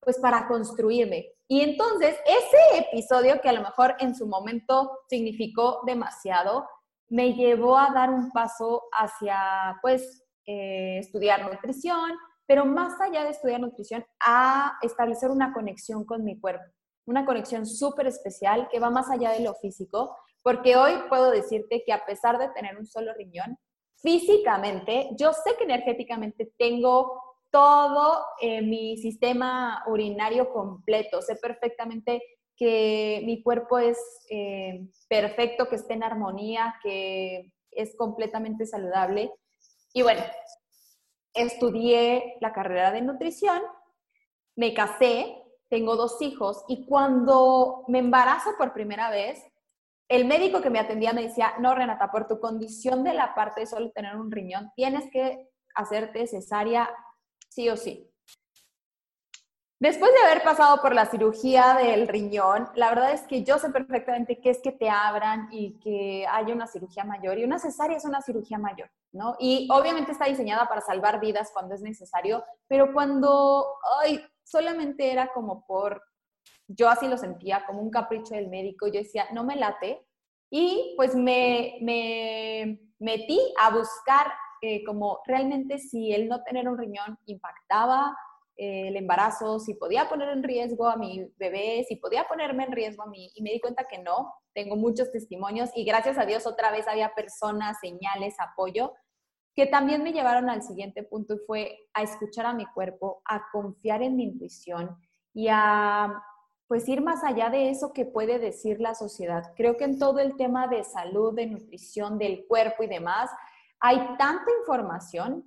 pues 0.00 0.18
para 0.18 0.48
construirme. 0.48 1.33
Y 1.48 1.60
entonces 1.60 2.16
ese 2.26 2.78
episodio 2.78 3.40
que 3.40 3.48
a 3.48 3.52
lo 3.52 3.60
mejor 3.60 3.96
en 3.98 4.14
su 4.14 4.26
momento 4.26 5.00
significó 5.08 5.80
demasiado, 5.86 6.66
me 7.08 7.34
llevó 7.34 7.76
a 7.76 7.92
dar 7.92 8.10
un 8.10 8.30
paso 8.30 8.82
hacia, 8.92 9.78
pues, 9.82 10.24
eh, 10.46 10.98
estudiar 10.98 11.44
nutrición, 11.50 12.12
pero 12.46 12.64
más 12.64 13.00
allá 13.00 13.24
de 13.24 13.30
estudiar 13.30 13.60
nutrición, 13.60 14.04
a 14.20 14.78
establecer 14.82 15.30
una 15.30 15.52
conexión 15.52 16.04
con 16.04 16.24
mi 16.24 16.40
cuerpo, 16.40 16.64
una 17.06 17.24
conexión 17.26 17.66
súper 17.66 18.06
especial 18.06 18.68
que 18.70 18.80
va 18.80 18.90
más 18.90 19.10
allá 19.10 19.30
de 19.30 19.40
lo 19.40 19.54
físico, 19.54 20.16
porque 20.42 20.76
hoy 20.76 20.92
puedo 21.08 21.30
decirte 21.30 21.82
que 21.84 21.92
a 21.92 22.04
pesar 22.04 22.38
de 22.38 22.48
tener 22.48 22.76
un 22.76 22.86
solo 22.86 23.12
riñón, 23.14 23.58
físicamente, 23.96 25.10
yo 25.18 25.32
sé 25.32 25.56
que 25.56 25.64
energéticamente 25.64 26.52
tengo 26.58 27.33
todo 27.54 28.26
eh, 28.40 28.62
mi 28.62 28.96
sistema 28.96 29.84
urinario 29.86 30.52
completo, 30.52 31.22
sé 31.22 31.36
perfectamente 31.36 32.20
que 32.56 33.22
mi 33.24 33.44
cuerpo 33.44 33.78
es 33.78 33.96
eh, 34.28 34.88
perfecto, 35.08 35.68
que 35.68 35.76
esté 35.76 35.94
en 35.94 36.02
armonía, 36.02 36.74
que 36.82 37.52
es 37.70 37.94
completamente 37.96 38.66
saludable. 38.66 39.30
Y 39.92 40.02
bueno, 40.02 40.22
estudié 41.32 42.38
la 42.40 42.52
carrera 42.52 42.90
de 42.90 43.02
nutrición, 43.02 43.62
me 44.56 44.74
casé, 44.74 45.40
tengo 45.68 45.94
dos 45.94 46.20
hijos 46.22 46.64
y 46.66 46.86
cuando 46.86 47.84
me 47.86 48.00
embarazo 48.00 48.50
por 48.58 48.72
primera 48.72 49.10
vez, 49.10 49.40
el 50.08 50.24
médico 50.24 50.60
que 50.60 50.70
me 50.70 50.80
atendía 50.80 51.12
me 51.12 51.22
decía, 51.22 51.54
no, 51.60 51.72
Renata, 51.72 52.10
por 52.10 52.26
tu 52.26 52.40
condición 52.40 53.04
de 53.04 53.14
la 53.14 53.32
parte 53.32 53.60
de 53.60 53.66
solo 53.68 53.92
tener 53.92 54.16
un 54.16 54.32
riñón, 54.32 54.72
tienes 54.74 55.08
que 55.12 55.48
hacerte 55.76 56.26
cesárea 56.26 56.90
sí 57.54 57.68
o 57.68 57.76
sí. 57.76 58.10
Después 59.80 60.12
de 60.12 60.26
haber 60.26 60.42
pasado 60.42 60.80
por 60.80 60.94
la 60.94 61.06
cirugía 61.06 61.74
del 61.74 62.08
riñón, 62.08 62.68
la 62.74 62.88
verdad 62.88 63.12
es 63.12 63.22
que 63.22 63.44
yo 63.44 63.58
sé 63.58 63.70
perfectamente 63.70 64.40
qué 64.40 64.50
es 64.50 64.60
que 64.62 64.72
te 64.72 64.88
abran 64.88 65.48
y 65.52 65.78
que 65.80 66.26
haya 66.26 66.54
una 66.54 66.66
cirugía 66.66 67.04
mayor. 67.04 67.38
Y 67.38 67.44
una 67.44 67.58
cesárea 67.58 67.96
es 67.96 68.04
una 68.04 68.22
cirugía 68.22 68.56
mayor, 68.58 68.90
¿no? 69.12 69.36
Y 69.38 69.68
obviamente 69.70 70.12
está 70.12 70.24
diseñada 70.24 70.66
para 70.68 70.80
salvar 70.80 71.20
vidas 71.20 71.50
cuando 71.52 71.74
es 71.74 71.82
necesario, 71.82 72.44
pero 72.66 72.92
cuando, 72.94 73.66
ay, 74.02 74.24
solamente 74.42 75.12
era 75.12 75.32
como 75.32 75.66
por 75.66 76.02
yo 76.66 76.88
así 76.88 77.06
lo 77.06 77.18
sentía 77.18 77.66
como 77.66 77.82
un 77.82 77.90
capricho 77.90 78.34
del 78.34 78.48
médico, 78.48 78.86
yo 78.86 79.00
decía, 79.00 79.26
no 79.32 79.44
me 79.44 79.56
late, 79.56 80.06
y 80.50 80.94
pues 80.96 81.14
me, 81.14 81.76
me 81.82 82.80
metí 82.98 83.38
a 83.60 83.70
buscar 83.70 84.32
eh, 84.66 84.82
como 84.82 85.20
realmente 85.26 85.78
si 85.78 86.14
el 86.14 86.26
no 86.26 86.42
tener 86.42 86.66
un 86.70 86.78
riñón 86.78 87.18
impactaba 87.26 88.16
eh, 88.56 88.88
el 88.88 88.96
embarazo, 88.96 89.60
si 89.60 89.74
podía 89.74 90.08
poner 90.08 90.30
en 90.30 90.42
riesgo 90.42 90.88
a 90.88 90.96
mi 90.96 91.30
bebé, 91.36 91.84
si 91.86 91.96
podía 91.96 92.24
ponerme 92.24 92.64
en 92.64 92.72
riesgo 92.72 93.02
a 93.02 93.06
mí, 93.06 93.30
y 93.34 93.42
me 93.42 93.50
di 93.50 93.60
cuenta 93.60 93.86
que 93.86 93.98
no, 93.98 94.32
tengo 94.54 94.76
muchos 94.76 95.12
testimonios 95.12 95.68
y 95.74 95.84
gracias 95.84 96.16
a 96.16 96.24
Dios 96.24 96.46
otra 96.46 96.70
vez 96.70 96.88
había 96.88 97.14
personas, 97.14 97.76
señales, 97.78 98.36
apoyo, 98.38 98.94
que 99.54 99.66
también 99.66 100.02
me 100.02 100.14
llevaron 100.14 100.48
al 100.48 100.62
siguiente 100.62 101.02
punto 101.02 101.34
y 101.34 101.40
fue 101.46 101.78
a 101.92 102.02
escuchar 102.02 102.46
a 102.46 102.54
mi 102.54 102.64
cuerpo, 102.64 103.20
a 103.26 103.44
confiar 103.52 104.02
en 104.02 104.16
mi 104.16 104.24
intuición 104.24 104.96
y 105.34 105.48
a 105.50 106.22
pues 106.68 106.88
ir 106.88 107.02
más 107.02 107.22
allá 107.22 107.50
de 107.50 107.68
eso 107.68 107.92
que 107.92 108.06
puede 108.06 108.38
decir 108.38 108.80
la 108.80 108.94
sociedad. 108.94 109.52
Creo 109.58 109.76
que 109.76 109.84
en 109.84 109.98
todo 109.98 110.20
el 110.20 110.38
tema 110.38 110.68
de 110.68 110.84
salud, 110.84 111.34
de 111.34 111.48
nutrición, 111.48 112.16
del 112.16 112.46
cuerpo 112.46 112.82
y 112.82 112.86
demás, 112.86 113.30
hay 113.86 113.98
tanta 114.16 114.50
información 114.60 115.44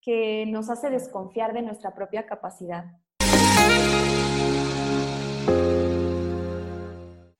que 0.00 0.46
nos 0.46 0.70
hace 0.70 0.88
desconfiar 0.88 1.52
de 1.52 1.62
nuestra 1.62 1.92
propia 1.92 2.26
capacidad. 2.26 2.84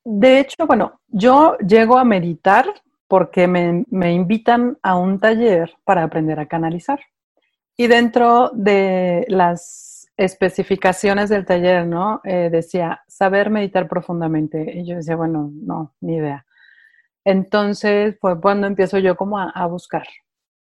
De 0.04 0.40
hecho, 0.40 0.66
bueno, 0.66 1.00
yo 1.06 1.56
llego 1.58 1.96
a 1.96 2.02
meditar 2.02 2.66
porque 3.06 3.46
me, 3.46 3.84
me 3.88 4.12
invitan 4.12 4.76
a 4.82 4.96
un 4.96 5.20
taller 5.20 5.76
para 5.84 6.02
aprender 6.02 6.40
a 6.40 6.46
canalizar. 6.46 6.98
Y 7.76 7.86
dentro 7.86 8.50
de 8.52 9.24
las 9.28 10.10
especificaciones 10.16 11.28
del 11.30 11.46
taller, 11.46 11.86
¿no? 11.86 12.20
Eh, 12.24 12.48
decía, 12.50 13.04
saber 13.06 13.48
meditar 13.48 13.86
profundamente. 13.86 14.76
Y 14.76 14.86
yo 14.86 14.96
decía, 14.96 15.14
bueno, 15.14 15.52
no, 15.54 15.94
ni 16.00 16.16
idea. 16.16 16.44
Entonces 17.24 18.16
fue 18.20 18.40
cuando 18.40 18.66
empiezo 18.66 18.98
yo 18.98 19.16
como 19.16 19.38
a, 19.38 19.66
buscar. 19.66 20.06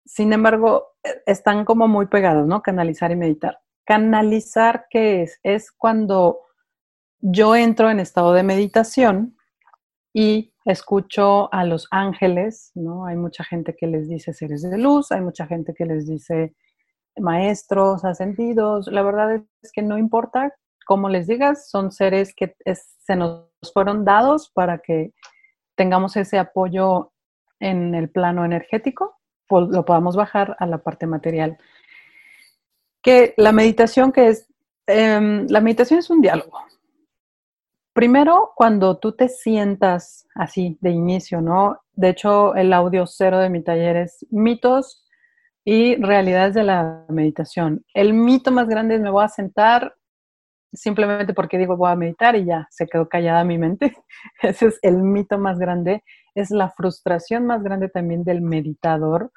Sin 0.06 0.34
embargo, 0.34 0.94
e, 1.04 1.24
están 1.26 1.66
como 1.66 1.88
muy 1.88 2.08
pegados, 2.08 2.48
¿no? 2.48 2.62
Canalizar 2.62 3.12
y 3.12 3.16
meditar. 3.16 3.60
Canalizar, 3.86 4.88
¿qué 4.90 5.24
es? 5.24 5.40
Es 5.44 5.72
cuando 5.72 6.40
yo 7.20 7.56
entro 7.56 7.90
en 7.90 8.00
estado 8.00 8.34
de 8.34 8.44
meditación 8.44 9.36
y 10.14 10.54
escucho 10.66 11.54
a 11.54 11.64
los 11.66 11.88
ángeles, 11.92 12.72
¿no? 12.76 13.06
Hay 13.06 13.16
mucha 13.16 13.44
gente 13.44 13.76
que 13.76 13.88
les 13.88 14.08
dice 14.08 14.34
seres 14.34 14.62
de 14.62 14.78
luz, 14.78 15.12
hay 15.12 15.22
mucha 15.22 15.46
gente 15.48 15.74
que 15.74 15.86
les 15.86 16.08
dice 16.08 16.56
maestros, 17.18 18.04
ascendidos, 18.06 18.88
la 18.88 19.02
verdad 19.02 19.42
es 19.62 19.72
que 19.72 19.82
no 19.82 19.98
importa 19.98 20.54
cómo 20.86 21.10
les 21.10 21.28
digas, 21.28 21.70
son 21.70 21.92
seres 21.92 22.34
que 22.36 22.56
se 22.66 23.16
nos 23.16 23.50
fueron 23.74 24.06
dados 24.06 24.52
para 24.54 24.80
que 24.80 25.14
tengamos 25.76 26.16
ese 26.16 26.38
apoyo 26.38 27.12
en 27.60 27.96
el 27.96 28.10
plano 28.10 28.46
energético, 28.46 29.15
lo 29.50 29.86
podamos 29.86 30.16
bajar 30.16 30.56
a 30.60 30.66
la 30.66 30.80
parte 30.80 31.08
material. 31.08 31.58
Que 33.02 33.34
la 33.38 33.52
meditación 33.52 34.12
que 34.12 34.28
es, 34.30 34.48
em, 34.88 35.46
la 35.50 35.62
meditación 35.62 36.00
es 36.00 36.10
un 36.10 36.22
diálogo. 36.22 36.60
Primero, 37.94 38.52
cuando 38.56 38.98
tú 38.98 39.14
te 39.14 39.30
sientas 39.30 40.28
así 40.36 40.78
de 40.82 40.90
inicio, 40.90 41.40
¿no? 41.40 41.80
De 41.94 42.10
hecho, 42.10 42.54
el 42.56 42.74
audio 42.74 43.08
cero 43.08 43.40
de 43.40 43.50
mi 43.50 43.64
taller 43.64 43.96
es 43.96 44.26
mitos 44.32 45.06
y 45.64 45.96
realidades 45.96 46.54
de 46.54 46.64
la 46.64 47.06
meditación. 47.10 47.86
El 47.94 48.14
mito 48.14 48.52
más 48.52 48.68
grande 48.68 48.96
es 48.96 49.02
me 49.02 49.10
voy 49.10 49.24
a 49.24 49.30
sentar 49.30 49.96
simplemente 50.74 51.34
porque 51.34 51.58
digo 51.58 51.78
voy 51.78 51.92
a 51.92 51.96
meditar 51.96 52.36
y 52.36 52.46
ya 52.46 52.68
se 52.70 52.86
quedó 52.88 53.08
callada 53.10 53.44
mi 53.44 53.58
mente. 53.58 53.96
Ese 54.42 54.68
es 54.68 54.80
el 54.82 54.98
mito 54.98 55.38
más 55.38 55.58
grande. 55.58 56.04
Es 56.36 56.52
la 56.52 56.70
frustración 56.70 57.46
más 57.48 57.64
grande 57.64 57.90
también 57.90 58.24
del 58.24 58.42
meditador 58.42 59.32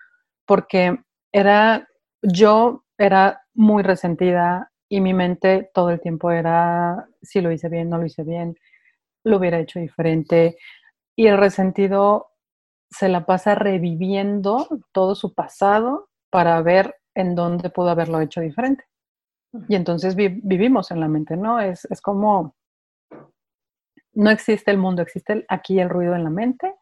porque 0.47 0.99
era, 1.33 1.87
yo 2.23 2.85
era 2.97 3.43
muy 3.55 3.83
resentida, 3.83 4.73
y 4.89 5.01
mi 5.01 5.13
mente 5.13 5.71
todo 5.75 5.91
el 5.91 6.01
tiempo 6.01 6.31
era 6.31 7.07
si 7.23 7.41
lo 7.41 7.53
hice 7.53 7.69
bien, 7.69 7.91
no 7.91 7.99
lo 7.99 8.07
hice 8.07 8.25
bien, 8.25 8.57
lo 9.25 9.37
hubiera 9.37 9.59
hecho 9.59 9.79
diferente. 9.79 10.57
Y 11.15 11.27
el 11.27 11.37
resentido 11.37 12.31
se 12.91 13.09
la 13.09 13.27
pasa 13.27 13.55
reviviendo 13.55 14.67
todo 14.93 15.15
su 15.15 15.35
pasado 15.35 16.09
para 16.31 16.61
ver 16.63 16.97
en 17.15 17.35
dónde 17.35 17.71
pudo 17.71 17.91
haberlo 17.91 18.21
hecho 18.21 18.41
diferente. 18.41 18.85
Y 19.69 19.75
entonces 19.75 20.15
vivimos 20.17 20.91
en 20.91 21.01
la 21.01 21.09
mente, 21.09 21.37
¿no? 21.37 21.61
Es, 21.61 21.87
es 21.91 22.01
como, 22.01 22.55
no 24.15 24.31
existe 24.31 24.71
el 24.71 24.79
mundo, 24.79 25.03
existe 25.03 25.45
aquí 25.49 25.81
el 25.81 25.91
ruido 25.91 26.15
en 26.15 26.25
la 26.25 26.31
mente 26.31 26.75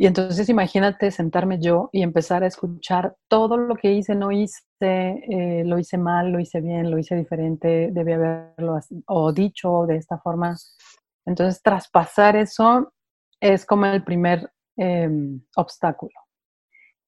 y 0.00 0.06
entonces 0.06 0.48
imagínate 0.48 1.10
sentarme 1.10 1.60
yo 1.60 1.90
y 1.92 2.00
empezar 2.02 2.42
a 2.42 2.46
escuchar 2.46 3.18
todo 3.28 3.58
lo 3.58 3.76
que 3.76 3.92
hice, 3.92 4.14
no 4.14 4.32
hice, 4.32 4.62
eh, 4.80 5.62
lo 5.66 5.78
hice 5.78 5.98
mal, 5.98 6.32
lo 6.32 6.40
hice 6.40 6.62
bien, 6.62 6.90
lo 6.90 6.96
hice 6.96 7.16
diferente, 7.16 7.90
debí 7.92 8.12
haberlo 8.14 8.80
o 9.08 9.30
dicho 9.30 9.84
de 9.86 9.96
esta 9.96 10.16
forma. 10.16 10.56
Entonces 11.26 11.60
traspasar 11.62 12.34
eso 12.34 12.94
es 13.40 13.66
como 13.66 13.84
el 13.84 14.02
primer 14.02 14.50
em, 14.74 15.42
obstáculo. 15.56 16.18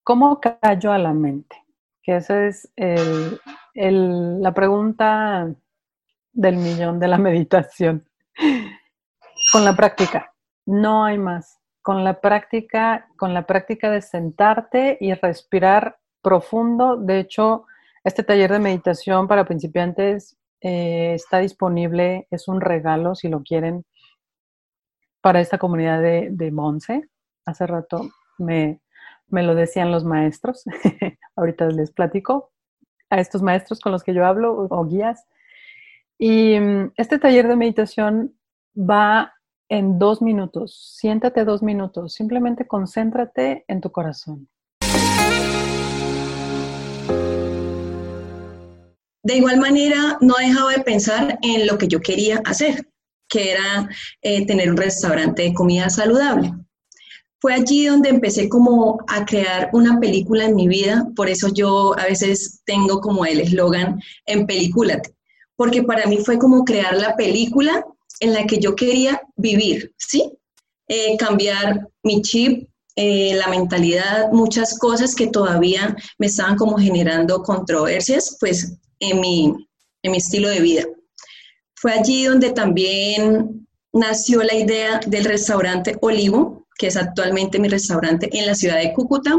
¿Cómo 0.04 0.38
callo 0.38 0.92
a 0.92 0.98
la 0.98 1.14
mente? 1.14 1.56
Que 2.02 2.16
esa 2.16 2.46
es 2.46 2.70
la 2.76 4.52
pregunta 4.52 5.50
del 6.30 6.56
millón 6.58 7.00
de 7.00 7.08
la 7.08 7.16
meditación. 7.26 8.06
Con 9.50 9.64
la 9.64 9.74
práctica, 9.74 10.34
no 10.66 11.06
hay 11.06 11.16
más 11.16 11.61
con 11.82 12.04
la 12.04 12.20
práctica, 12.20 13.08
con 13.16 13.34
la 13.34 13.46
práctica 13.46 13.90
de 13.90 14.00
sentarte 14.00 14.96
y 15.00 15.12
respirar 15.14 15.98
profundo. 16.22 16.96
De 16.96 17.18
hecho, 17.18 17.66
este 18.04 18.22
taller 18.22 18.52
de 18.52 18.60
meditación 18.60 19.28
para 19.28 19.44
principiantes 19.44 20.36
eh, 20.60 21.14
está 21.14 21.38
disponible, 21.38 22.26
es 22.30 22.48
un 22.48 22.60
regalo 22.60 23.14
si 23.14 23.28
lo 23.28 23.42
quieren 23.42 23.84
para 25.20 25.40
esta 25.40 25.58
comunidad 25.58 26.00
de, 26.00 26.28
de 26.30 26.50
Monse. 26.50 27.08
Hace 27.44 27.66
rato 27.66 28.08
me, 28.38 28.80
me 29.28 29.42
lo 29.42 29.54
decían 29.54 29.90
los 29.90 30.04
maestros, 30.04 30.64
ahorita 31.36 31.66
les 31.68 31.90
platico 31.90 32.52
a 33.10 33.18
estos 33.18 33.42
maestros 33.42 33.80
con 33.80 33.92
los 33.92 34.04
que 34.04 34.14
yo 34.14 34.24
hablo 34.24 34.66
o 34.70 34.84
guías. 34.86 35.26
Y 36.18 36.58
mm, 36.58 36.92
este 36.96 37.18
taller 37.18 37.48
de 37.48 37.56
meditación 37.56 38.34
va 38.76 39.34
en 39.72 39.98
dos 39.98 40.20
minutos. 40.20 40.98
Siéntate 40.98 41.46
dos 41.46 41.62
minutos. 41.62 42.12
Simplemente 42.12 42.66
concéntrate 42.66 43.64
en 43.68 43.80
tu 43.80 43.90
corazón. 43.90 44.46
De 49.24 49.36
igual 49.36 49.58
manera, 49.58 50.18
no 50.20 50.38
he 50.38 50.48
dejado 50.48 50.68
de 50.68 50.80
pensar 50.80 51.38
en 51.40 51.66
lo 51.66 51.78
que 51.78 51.88
yo 51.88 52.00
quería 52.00 52.42
hacer, 52.44 52.86
que 53.30 53.52
era 53.52 53.88
eh, 54.20 54.44
tener 54.44 54.70
un 54.70 54.76
restaurante 54.76 55.42
de 55.42 55.54
comida 55.54 55.88
saludable. 55.88 56.52
Fue 57.40 57.54
allí 57.54 57.86
donde 57.86 58.10
empecé 58.10 58.50
como 58.50 58.98
a 59.08 59.24
crear 59.24 59.70
una 59.72 59.98
película 60.00 60.44
en 60.44 60.54
mi 60.54 60.68
vida, 60.68 61.06
por 61.16 61.30
eso 61.30 61.48
yo 61.48 61.98
a 61.98 62.04
veces 62.04 62.60
tengo 62.66 63.00
como 63.00 63.24
el 63.24 63.40
eslogan 63.40 64.00
en 64.26 64.46
película, 64.46 65.00
porque 65.56 65.82
para 65.82 66.06
mí 66.06 66.18
fue 66.18 66.38
como 66.38 66.64
crear 66.64 66.94
la 66.96 67.16
película 67.16 67.86
en 68.22 68.32
la 68.32 68.46
que 68.46 68.58
yo 68.58 68.76
quería 68.76 69.20
vivir, 69.36 69.92
¿sí? 69.98 70.32
Eh, 70.88 71.16
cambiar 71.16 71.88
mi 72.04 72.22
chip, 72.22 72.68
eh, 72.94 73.34
la 73.34 73.48
mentalidad, 73.48 74.30
muchas 74.30 74.78
cosas 74.78 75.14
que 75.16 75.26
todavía 75.26 75.96
me 76.18 76.26
estaban 76.26 76.56
como 76.56 76.78
generando 76.78 77.42
controversias, 77.42 78.36
pues, 78.38 78.78
en 79.00 79.20
mi, 79.20 79.52
en 80.02 80.12
mi 80.12 80.18
estilo 80.18 80.48
de 80.48 80.60
vida. 80.60 80.84
Fue 81.74 81.92
allí 81.92 82.24
donde 82.24 82.52
también 82.52 83.66
nació 83.92 84.44
la 84.44 84.54
idea 84.54 85.00
del 85.04 85.24
restaurante 85.24 85.96
Olivo, 86.00 86.68
que 86.78 86.86
es 86.86 86.96
actualmente 86.96 87.58
mi 87.58 87.68
restaurante 87.68 88.28
en 88.32 88.46
la 88.46 88.54
ciudad 88.54 88.78
de 88.78 88.92
Cúcuta. 88.92 89.34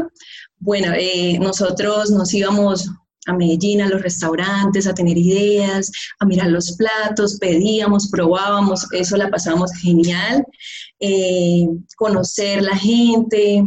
Bueno, 0.58 0.92
eh, 0.94 1.38
nosotros 1.38 2.10
nos 2.10 2.34
íbamos 2.34 2.90
a 3.26 3.32
Medellín, 3.32 3.82
a 3.82 3.88
los 3.88 4.02
restaurantes, 4.02 4.86
a 4.86 4.94
tener 4.94 5.16
ideas, 5.16 5.90
a 6.18 6.26
mirar 6.26 6.48
los 6.48 6.72
platos, 6.76 7.38
pedíamos, 7.38 8.08
probábamos, 8.10 8.86
eso 8.92 9.16
la 9.16 9.30
pasamos 9.30 9.72
genial, 9.80 10.46
eh, 11.00 11.66
conocer 11.96 12.62
la 12.62 12.76
gente, 12.76 13.64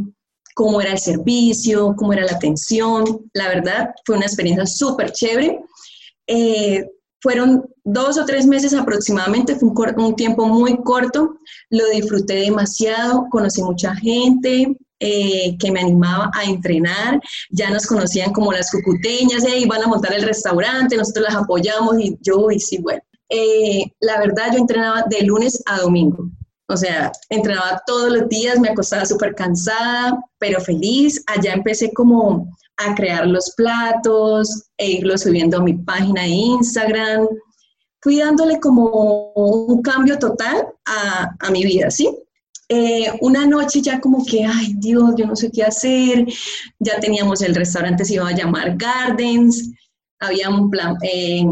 cómo 0.56 0.82
era 0.82 0.92
el 0.92 1.00
servicio, 1.00 1.94
cómo 1.98 2.14
era 2.14 2.26
la 2.26 2.34
atención, 2.34 3.30
la 3.34 3.48
verdad 3.50 3.90
fue 4.06 4.18
una 4.18 4.26
experiencia 4.26 4.66
súper 4.66 5.12
chévere. 5.12 5.60
Eh, 6.28 6.86
fueron 7.22 7.66
dos 7.84 8.18
o 8.18 8.26
tres 8.26 8.46
meses 8.46 8.74
aproximadamente, 8.74 9.56
fue 9.56 9.70
un 9.70 10.16
tiempo 10.16 10.48
muy 10.48 10.78
corto, 10.84 11.38
lo 11.70 11.88
disfruté 11.90 12.36
demasiado, 12.36 13.26
conocí 13.30 13.62
mucha 13.64 13.96
gente, 13.96 14.76
eh, 15.00 15.58
que 15.58 15.72
me 15.72 15.80
animaba 15.80 16.32
a 16.34 16.44
entrenar, 16.44 17.20
ya 17.52 17.70
nos 17.70 17.86
conocían 17.86 18.34
como 18.34 18.52
las 18.52 18.72
cucuteñas, 18.72 19.44
y 19.48 19.66
van 19.66 19.84
a 19.84 19.88
montar 19.88 20.14
el 20.14 20.24
restaurante, 20.24 20.98
nosotros 20.98 21.26
las 21.30 21.36
apoyamos 21.36 22.00
y 22.00 22.18
yo, 22.22 22.50
y 22.52 22.60
sí, 22.60 22.80
bueno. 22.80 23.02
Eh, 23.30 23.84
la 24.00 24.20
verdad, 24.20 24.54
yo 24.54 24.60
entrenaba 24.60 25.04
de 25.10 25.22
lunes 25.22 25.62
a 25.66 25.80
domingo, 25.80 26.30
o 26.70 26.78
sea, 26.78 27.12
entrenaba 27.30 27.82
todos 27.86 28.12
los 28.12 28.28
días, 28.28 28.60
me 28.60 28.70
acostaba 28.70 29.06
súper 29.06 29.36
cansada, 29.36 30.22
pero 30.38 30.60
feliz. 30.60 31.24
Allá 31.28 31.54
empecé 31.54 31.94
como 31.94 32.54
a 32.78 32.94
crear 32.94 33.26
los 33.26 33.54
platos, 33.56 34.66
e 34.78 34.92
irlos 34.92 35.22
subiendo 35.22 35.58
a 35.58 35.64
mi 35.64 35.74
página 35.74 36.24
de 36.24 36.30
Instagram. 36.30 37.28
Fui 38.02 38.20
dándole 38.20 38.60
como 38.60 39.32
un 39.34 39.82
cambio 39.82 40.20
total 40.20 40.68
a, 40.86 41.36
a 41.40 41.52
mi 41.52 41.64
vida, 41.64 41.90
¿sí? 41.90 42.10
Eh, 42.70 43.12
una 43.22 43.46
noche 43.46 43.82
ya 43.82 44.00
como 44.02 44.26
que, 44.26 44.44
ay 44.44 44.74
Dios, 44.76 45.14
yo 45.18 45.26
no 45.26 45.36
sé 45.36 45.50
qué 45.52 45.64
hacer, 45.64 46.26
ya 46.80 47.00
teníamos 47.00 47.42
el 47.42 47.56
restaurante, 47.56 48.04
se 48.04 48.16
iba 48.16 48.28
a 48.28 48.36
llamar 48.36 48.76
Gardens, 48.76 49.72
había 50.20 50.50
un 50.50 50.70
plan, 50.70 50.98
eh, 51.02 51.46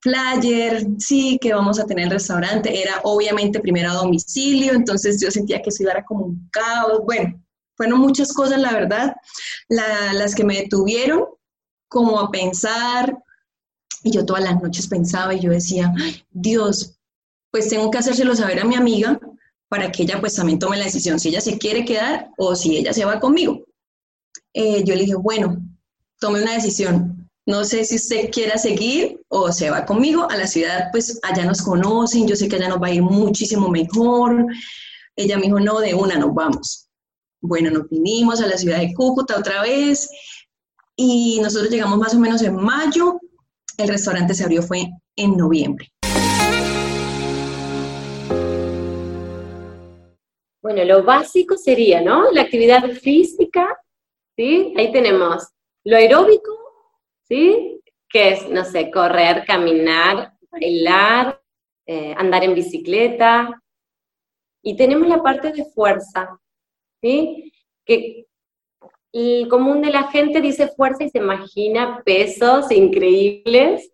flyer, 0.00 0.86
sí, 0.98 1.38
que 1.40 1.52
vamos 1.52 1.78
a 1.80 1.86
tener 1.86 2.04
el 2.04 2.12
restaurante, 2.12 2.80
era 2.80 3.00
obviamente 3.02 3.60
primero 3.60 3.90
a 3.90 3.94
domicilio, 3.94 4.72
entonces 4.72 5.20
yo 5.20 5.30
sentía 5.30 5.60
que 5.60 5.70
eso 5.70 5.82
iba 5.82 5.92
a 5.92 6.04
como 6.04 6.26
un 6.26 6.48
caos, 6.50 7.00
bueno, 7.04 7.42
fueron 7.76 8.00
muchas 8.00 8.32
cosas, 8.32 8.60
la 8.60 8.72
verdad, 8.72 9.14
las 9.68 10.34
que 10.34 10.44
me 10.44 10.56
detuvieron 10.56 11.24
como 11.88 12.20
a 12.20 12.30
pensar, 12.30 13.18
y 14.02 14.10
yo 14.12 14.24
todas 14.24 14.44
las 14.44 14.62
noches 14.62 14.86
pensaba 14.86 15.34
y 15.34 15.40
yo 15.40 15.50
decía, 15.50 15.92
Dios, 16.30 16.98
pues 17.50 17.68
tengo 17.68 17.90
que 17.90 17.98
hacérselo 17.98 18.34
saber 18.36 18.60
a 18.60 18.64
mi 18.64 18.76
amiga, 18.76 19.18
para 19.70 19.92
que 19.92 20.02
ella 20.02 20.20
pues 20.20 20.34
también 20.34 20.58
tome 20.58 20.76
la 20.76 20.84
decisión 20.84 21.20
si 21.20 21.28
ella 21.28 21.40
se 21.40 21.56
quiere 21.56 21.84
quedar 21.84 22.28
o 22.36 22.56
si 22.56 22.76
ella 22.76 22.92
se 22.92 23.04
va 23.04 23.20
conmigo. 23.20 23.64
Eh, 24.52 24.82
yo 24.84 24.94
le 24.96 25.02
dije, 25.02 25.14
bueno, 25.14 25.62
tome 26.18 26.42
una 26.42 26.54
decisión. 26.54 27.30
No 27.46 27.62
sé 27.64 27.84
si 27.84 27.94
usted 27.94 28.30
quiera 28.30 28.58
seguir 28.58 29.20
o 29.28 29.52
se 29.52 29.70
va 29.70 29.86
conmigo 29.86 30.28
a 30.28 30.36
la 30.36 30.48
ciudad, 30.48 30.88
pues 30.90 31.20
allá 31.22 31.44
nos 31.44 31.62
conocen, 31.62 32.26
yo 32.26 32.34
sé 32.34 32.48
que 32.48 32.56
allá 32.56 32.68
nos 32.68 32.82
va 32.82 32.88
a 32.88 32.92
ir 32.92 33.02
muchísimo 33.02 33.68
mejor. 33.68 34.44
Ella 35.14 35.36
me 35.36 35.44
dijo, 35.44 35.60
no, 35.60 35.78
de 35.78 35.94
una 35.94 36.16
nos 36.16 36.34
vamos. 36.34 36.88
Bueno, 37.40 37.70
nos 37.70 37.88
vinimos 37.88 38.40
a 38.40 38.48
la 38.48 38.58
ciudad 38.58 38.78
de 38.78 38.92
Cúcuta 38.92 39.38
otra 39.38 39.62
vez 39.62 40.10
y 40.96 41.38
nosotros 41.40 41.70
llegamos 41.70 41.96
más 41.96 42.14
o 42.14 42.18
menos 42.18 42.42
en 42.42 42.56
mayo. 42.56 43.20
El 43.78 43.88
restaurante 43.88 44.34
se 44.34 44.42
abrió 44.42 44.62
fue 44.62 44.90
en 45.14 45.36
noviembre. 45.36 45.92
Bueno, 50.62 50.84
lo 50.84 51.02
básico 51.02 51.56
sería, 51.56 52.02
¿no? 52.02 52.30
La 52.32 52.42
actividad 52.42 52.86
física, 52.90 53.80
¿sí? 54.36 54.74
Ahí 54.76 54.92
tenemos 54.92 55.48
lo 55.84 55.96
aeróbico, 55.96 56.52
¿sí? 57.26 57.80
Que 58.08 58.32
es, 58.32 58.48
no 58.48 58.64
sé, 58.64 58.90
correr, 58.90 59.44
caminar, 59.46 60.34
bailar, 60.50 61.40
eh, 61.86 62.14
andar 62.14 62.44
en 62.44 62.54
bicicleta. 62.54 63.62
Y 64.62 64.76
tenemos 64.76 65.08
la 65.08 65.22
parte 65.22 65.50
de 65.50 65.64
fuerza, 65.64 66.38
¿sí? 67.00 67.50
Que 67.86 68.26
el 69.12 69.48
común 69.48 69.80
de 69.80 69.90
la 69.90 70.08
gente 70.08 70.42
dice 70.42 70.68
fuerza 70.68 71.04
y 71.04 71.08
se 71.08 71.18
imagina 71.18 72.02
pesos 72.04 72.70
increíbles 72.70 73.90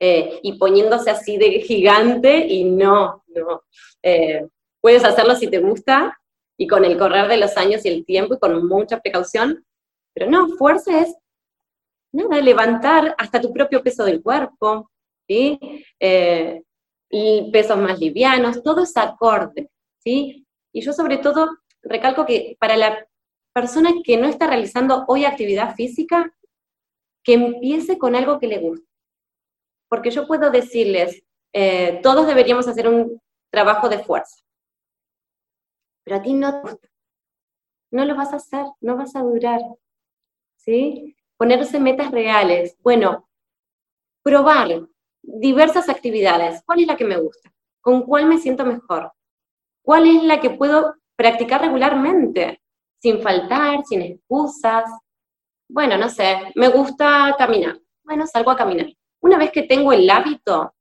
eh, 0.00 0.40
y 0.42 0.58
poniéndose 0.58 1.10
así 1.10 1.36
de 1.36 1.60
gigante 1.60 2.46
y 2.48 2.64
no, 2.64 3.22
no. 3.28 3.62
Eh, 4.02 4.46
puedes 4.80 5.04
hacerlo 5.04 5.34
si 5.34 5.48
te 5.48 5.58
gusta 5.58 6.18
y 6.56 6.66
con 6.66 6.84
el 6.84 6.98
correr 6.98 7.28
de 7.28 7.36
los 7.36 7.56
años 7.56 7.84
y 7.84 7.88
el 7.88 8.04
tiempo 8.04 8.34
y 8.34 8.38
con 8.38 8.66
mucha 8.66 9.00
precaución, 9.00 9.64
pero 10.14 10.30
no, 10.30 10.48
fuerza 10.56 11.00
es 11.00 11.14
nada, 12.12 12.40
levantar 12.40 13.14
hasta 13.18 13.40
tu 13.40 13.52
propio 13.52 13.82
peso 13.82 14.04
del 14.04 14.22
cuerpo, 14.22 14.90
¿sí? 15.26 15.58
Eh, 15.98 16.62
pesos 17.52 17.78
más 17.78 17.98
livianos, 17.98 18.62
todo 18.62 18.82
es 18.82 18.96
acorde, 18.96 19.70
¿sí? 19.98 20.46
Y 20.72 20.80
yo 20.82 20.92
sobre 20.92 21.18
todo 21.18 21.48
recalco 21.82 22.26
que 22.26 22.56
para 22.60 22.76
la 22.76 23.06
persona 23.52 23.90
que 24.04 24.16
no 24.16 24.28
está 24.28 24.46
realizando 24.46 25.04
hoy 25.08 25.24
actividad 25.24 25.74
física, 25.74 26.32
que 27.22 27.34
empiece 27.34 27.98
con 27.98 28.14
algo 28.14 28.38
que 28.38 28.46
le 28.46 28.58
guste. 28.58 28.86
Porque 29.88 30.10
yo 30.10 30.26
puedo 30.26 30.50
decirles, 30.50 31.22
eh, 31.52 32.00
todos 32.02 32.26
deberíamos 32.26 32.68
hacer 32.68 32.88
un 32.88 33.20
trabajo 33.50 33.88
de 33.88 33.98
fuerza, 33.98 34.36
pero 36.04 36.16
a 36.16 36.22
ti 36.22 36.32
no 36.32 36.52
te 36.52 36.60
gusta. 36.60 36.88
No 37.90 38.04
lo 38.04 38.14
vas 38.14 38.32
a 38.32 38.36
hacer, 38.36 38.66
no 38.80 38.96
vas 38.96 39.16
a 39.16 39.22
durar. 39.22 39.60
¿Sí? 40.56 41.16
Ponerse 41.36 41.80
metas 41.80 42.10
reales. 42.10 42.76
Bueno, 42.82 43.28
probar 44.22 44.88
diversas 45.22 45.88
actividades. 45.88 46.62
¿Cuál 46.64 46.80
es 46.80 46.86
la 46.86 46.96
que 46.96 47.04
me 47.04 47.16
gusta? 47.16 47.52
¿Con 47.80 48.02
cuál 48.02 48.26
me 48.26 48.38
siento 48.38 48.64
mejor? 48.64 49.12
¿Cuál 49.82 50.06
es 50.06 50.22
la 50.22 50.40
que 50.40 50.50
puedo 50.50 50.94
practicar 51.16 51.62
regularmente? 51.62 52.60
sin 53.00 53.20
faltar, 53.20 53.84
sin 53.84 54.02
excusas. 54.02 54.84
Bueno, 55.68 55.96
no 55.96 56.08
sé, 56.08 56.52
me 56.54 56.68
gusta 56.68 57.34
caminar. 57.38 57.78
Bueno, 58.04 58.26
salgo 58.26 58.50
a 58.50 58.56
caminar. 58.56 58.86
Una 59.20 59.38
vez 59.38 59.50
que 59.50 59.62
tengo 59.62 59.92
el 59.92 60.08
hábito, 60.08 60.74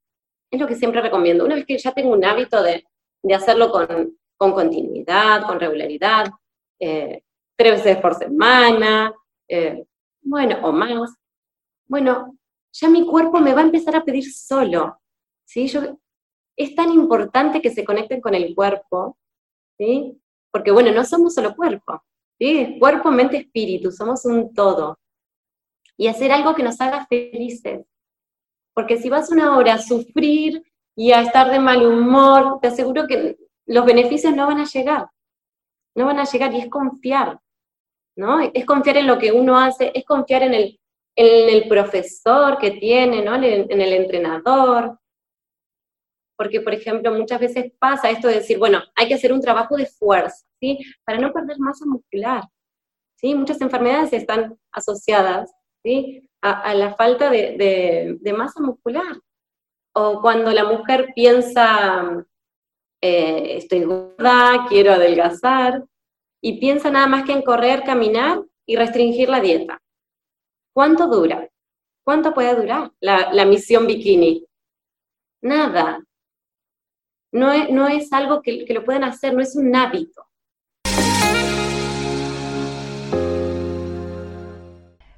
es 0.52 0.60
lo 0.60 0.68
que 0.68 0.76
siempre 0.76 1.02
recomiendo, 1.02 1.46
una 1.46 1.56
vez 1.56 1.66
que 1.66 1.78
ya 1.78 1.92
tengo 1.92 2.12
un 2.12 2.26
hábito 2.26 2.62
de, 2.62 2.86
hacerlo 3.34 3.72
con, 3.72 4.18
continuidad, 4.40 5.46
con 5.46 5.60
regularidad, 5.60 6.28
eh, 6.80 7.24
tres 7.58 7.84
veces 7.84 7.98
por 7.98 8.16
semana, 8.16 9.14
eh, 9.48 9.86
bueno, 10.22 10.60
o 10.64 10.72
más, 10.72 11.14
bueno, 11.88 12.38
ya 12.72 12.90
mi 12.90 13.06
cuerpo 13.06 13.40
me 13.40 13.54
va 13.54 13.62
a 13.62 13.66
empezar 13.66 13.96
a 13.96 14.04
pedir 14.04 14.32
solo, 14.32 15.00
¿sí? 15.46 15.68
Yo, 15.68 15.98
es 16.56 16.76
tan 16.76 16.92
importante 16.92 17.62
que 17.62 17.70
se 17.70 17.84
conecten 17.84 18.22
con 18.22 18.34
el 18.34 18.56
cuerpo, 18.56 19.18
¿sí? 19.78 20.18
Porque 20.52 20.72
bueno, 20.72 20.92
no 20.92 21.04
somos 21.04 21.34
solo 21.34 21.56
cuerpo, 21.56 22.02
¿sí? 22.40 22.78
Cuerpo, 22.80 23.12
mente, 23.12 23.38
espíritu, 23.38 23.92
somos 23.92 24.24
un 24.26 24.54
todo. 24.54 24.98
Y 25.98 26.08
hacer 26.08 26.32
algo 26.32 26.56
que 26.56 26.64
nos 26.64 26.80
haga 26.80 27.06
felices. 27.08 27.86
Porque 28.74 28.98
si 28.98 29.10
vas 29.10 29.32
una 29.32 29.58
hora 29.58 29.74
a 29.74 29.82
sufrir 29.82 30.64
y 30.96 31.12
a 31.12 31.22
estar 31.22 31.52
de 31.52 31.60
mal 31.60 31.86
humor, 31.86 32.60
te 32.62 32.70
aseguro 32.70 33.06
que 33.08 33.38
los 33.70 33.86
beneficios 33.86 34.36
no 34.36 34.48
van 34.48 34.60
a 34.60 34.66
llegar. 34.66 35.08
No 35.96 36.06
van 36.06 36.20
a 36.20 36.26
llegar 36.26 36.54
y 36.54 36.60
es 36.60 36.70
confiar, 36.70 37.40
¿no? 38.16 38.40
Es 38.40 38.66
confiar 38.66 38.98
en 38.98 39.08
lo 39.08 39.18
que 39.18 39.32
uno 39.32 39.58
hace, 39.58 39.92
es 39.94 40.06
confiar 40.06 40.44
en 40.44 40.54
el, 40.54 40.80
en 41.16 41.50
el 41.50 41.68
profesor 41.68 42.58
que 42.58 42.72
tiene, 42.72 43.24
¿no? 43.24 43.36
En 43.36 43.44
el, 43.44 43.94
entrenador. 43.94 45.00
Porque, 46.38 46.62
por 46.62 46.74
ejemplo, 46.74 47.14
muchas 47.14 47.40
veces 47.40 47.72
pasa 47.78 48.10
esto 48.10 48.28
de 48.28 48.36
decir, 48.36 48.58
bueno, 48.58 48.82
hay 48.96 49.08
que 49.08 49.16
hacer 49.16 49.34
un 49.34 49.42
trabajo 49.42 49.76
de 49.76 49.86
fuerza. 49.86 50.46
¿sí? 50.60 50.80
Para 51.06 51.20
no 51.20 51.32
perder 51.32 51.60
masa 51.60 51.86
muscular, 51.86 52.44
¿sí? 53.18 53.36
Muchas 53.36 53.62
enfermedades 53.62 54.14
están 54.14 54.58
asociadas, 54.72 55.52
¿sí? 55.84 56.28
A, 56.42 56.74
la 56.74 56.96
falta 56.96 57.30
de, 57.30 58.20
masa 58.36 58.62
muscular. 58.62 59.20
O 59.94 60.22
cuando 60.22 60.52
la 60.52 60.64
mujer 60.64 61.10
piensa, 61.14 62.26
eh, 63.02 63.58
estoy 63.58 63.84
gorda, 63.84 64.66
quiero 64.68 64.94
adelgazar, 64.94 65.84
y 66.42 66.60
piensa 66.60 66.90
nada 66.90 67.08
más 67.08 67.24
que 67.26 67.34
en 67.34 67.42
correr, 67.42 67.84
caminar 67.84 68.44
y 68.66 68.76
restringir 68.76 69.30
la 69.30 69.42
dieta. 69.42 69.82
¿Cuánto 70.74 71.08
dura? 71.08 71.50
¿Cuánto 72.06 72.34
puede 72.34 72.56
durar 72.56 72.92
la, 73.00 73.46
misión 73.46 73.88
bikini? 73.88 74.46
Nada. 75.42 76.04
No 77.32 77.52
es, 77.52 77.70
no 77.70 77.88
es 77.88 78.12
algo 78.14 78.42
que, 78.42 78.66
que, 78.66 78.74
lo 78.74 78.84
pueden 78.84 79.04
hacer, 79.04 79.34
no 79.34 79.42
es 79.42 79.56
un 79.56 79.76
hábito. 79.76 80.29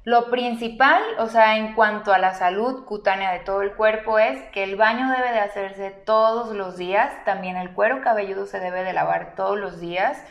Lo 0.04 0.30
principal, 0.30 1.00
o 1.18 1.28
sea, 1.28 1.56
en 1.56 1.74
cuanto 1.74 2.12
a 2.12 2.18
la 2.18 2.34
salud 2.34 2.84
cutánea 2.84 3.30
de 3.32 3.38
todo 3.38 3.62
el 3.62 3.72
cuerpo 3.74 4.18
es 4.18 4.42
que 4.50 4.64
el 4.64 4.74
baño 4.74 5.08
debe 5.08 5.30
de 5.30 5.38
hacerse 5.38 5.90
todos 5.90 6.56
los 6.56 6.76
días, 6.76 7.12
también 7.24 7.56
el 7.56 7.70
cuero 7.70 8.00
cabelludo 8.00 8.46
se 8.46 8.58
debe 8.58 8.82
de 8.82 8.92
lavar 8.92 9.34
todos 9.36 9.56
los 9.56 9.80
días. 9.80 10.24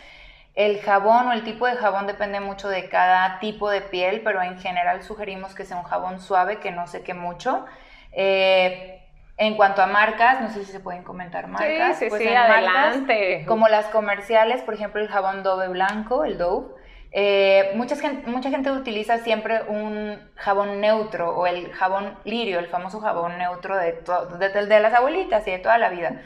El 0.56 0.82
jabón 0.82 1.30
o 1.30 1.32
el 1.32 1.46
tipo 1.46 1.66
de 1.66 1.78
jabón 1.78 2.06
depende 2.06 2.42
mucho 2.42 2.68
de 2.68 2.90
cada 2.90 3.40
tipo 3.40 3.70
de 3.70 3.80
piel, 3.80 4.20
pero 4.26 4.42
en 4.42 4.60
general 4.60 5.04
sugerimos 5.04 5.56
que 5.56 5.64
sea 5.64 5.78
un 5.78 5.84
jabón 5.84 6.20
suave, 6.20 6.60
que 6.60 6.72
no 6.72 6.88
seque 6.88 7.14
mucho. 7.14 7.66
Eh, 8.12 9.02
en 9.38 9.56
cuanto 9.56 9.82
a 9.82 9.88
marcas, 9.88 10.42
no 10.42 10.50
sé 10.50 10.66
si 10.66 10.72
se 10.74 10.82
pueden 10.82 11.04
comentar 11.04 11.48
marcas. 11.48 11.98
Sí, 11.98 12.04
sí, 12.04 12.10
pues 12.10 12.22
sí, 12.22 12.28
adelante. 12.28 13.46
como 13.48 13.70
las 13.70 13.86
comerciales, 13.88 14.62
por 14.62 14.74
ejemplo, 14.74 15.02
el 15.02 15.08
jabón 15.08 15.44
Dove 15.44 15.70
blanco, 15.70 16.26
el 16.26 16.38
Dove, 16.38 16.76
eh, 17.12 17.74
mucha, 17.76 17.95
gente, 17.97 18.71
utiliza 18.71 19.19
siempre 19.19 19.63
un 19.67 20.17
jabón 20.36 20.80
neutro 20.80 21.36
o 21.36 21.45
el 21.45 21.71
jabón 21.74 22.17
lirio, 22.24 22.60
el 22.60 22.67
famoso 22.67 23.02
jabón 23.02 23.38
neutro 23.38 23.76
de, 23.76 24.02
de, 24.39 24.65
de, 24.65 24.80
las 24.80 24.93
abuelitas 24.93 25.45
y 25.47 25.52
de 25.52 25.60
toda 25.60 25.78
la 25.78 25.89
vida. 25.89 26.21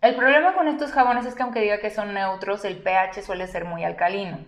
El 0.00 0.16
problema 0.16 0.54
con 0.54 0.68
estos 0.68 0.92
jabones 0.92 1.26
es 1.26 1.34
que 1.34 1.42
aunque 1.42 1.60
diga 1.60 1.80
que 1.80 1.90
son 1.90 2.14
neutros, 2.14 2.64
el 2.64 2.78
pH 2.78 3.22
suele 3.22 3.46
ser 3.46 3.66
muy 3.66 3.84
alcalino. 3.84 4.38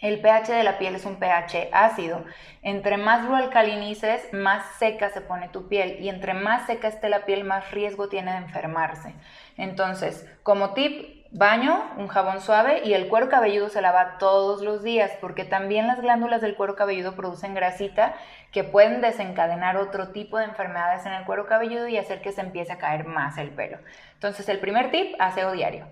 El 0.00 0.20
pH 0.20 0.52
de 0.52 0.62
la 0.62 0.78
piel 0.78 0.94
es 0.94 1.04
un 1.04 1.16
pH 1.16 1.70
ácido. 1.72 2.24
Entre 2.62 2.96
más 2.96 3.24
lo 3.24 3.34
alcalinices, 3.34 4.32
más 4.32 4.64
seca 4.78 5.10
se 5.10 5.20
pone 5.20 5.48
tu 5.48 5.68
piel 5.68 5.98
y 6.00 6.08
entre 6.08 6.34
más 6.34 6.66
seca 6.66 6.88
esté 6.88 7.08
la 7.08 7.26
piel, 7.26 7.44
más 7.44 7.70
riesgo 7.72 8.08
tiene 8.08 8.32
de 8.32 8.38
enfermarse. 8.38 9.14
Entonces, 9.56 10.26
como 10.42 10.72
tip, 10.72 11.17
baño, 11.30 11.84
un 11.98 12.08
jabón 12.08 12.40
suave 12.40 12.82
y 12.84 12.94
el 12.94 13.08
cuero 13.08 13.28
cabelludo 13.28 13.68
se 13.68 13.82
lava 13.82 14.16
todos 14.18 14.62
los 14.62 14.82
días 14.82 15.12
porque 15.20 15.44
también 15.44 15.86
las 15.86 16.00
glándulas 16.00 16.40
del 16.40 16.56
cuero 16.56 16.74
cabelludo 16.74 17.14
producen 17.14 17.54
grasita 17.54 18.14
que 18.50 18.64
pueden 18.64 19.00
desencadenar 19.00 19.76
otro 19.76 20.08
tipo 20.08 20.38
de 20.38 20.44
enfermedades 20.44 21.04
en 21.04 21.12
el 21.12 21.24
cuero 21.24 21.46
cabelludo 21.46 21.86
y 21.86 21.98
hacer 21.98 22.22
que 22.22 22.32
se 22.32 22.40
empiece 22.40 22.72
a 22.72 22.78
caer 22.78 23.04
más 23.04 23.36
el 23.36 23.50
pelo. 23.50 23.78
Entonces 24.14 24.48
el 24.48 24.58
primer 24.58 24.90
tip, 24.90 25.14
aseo 25.18 25.52
diario. 25.52 25.86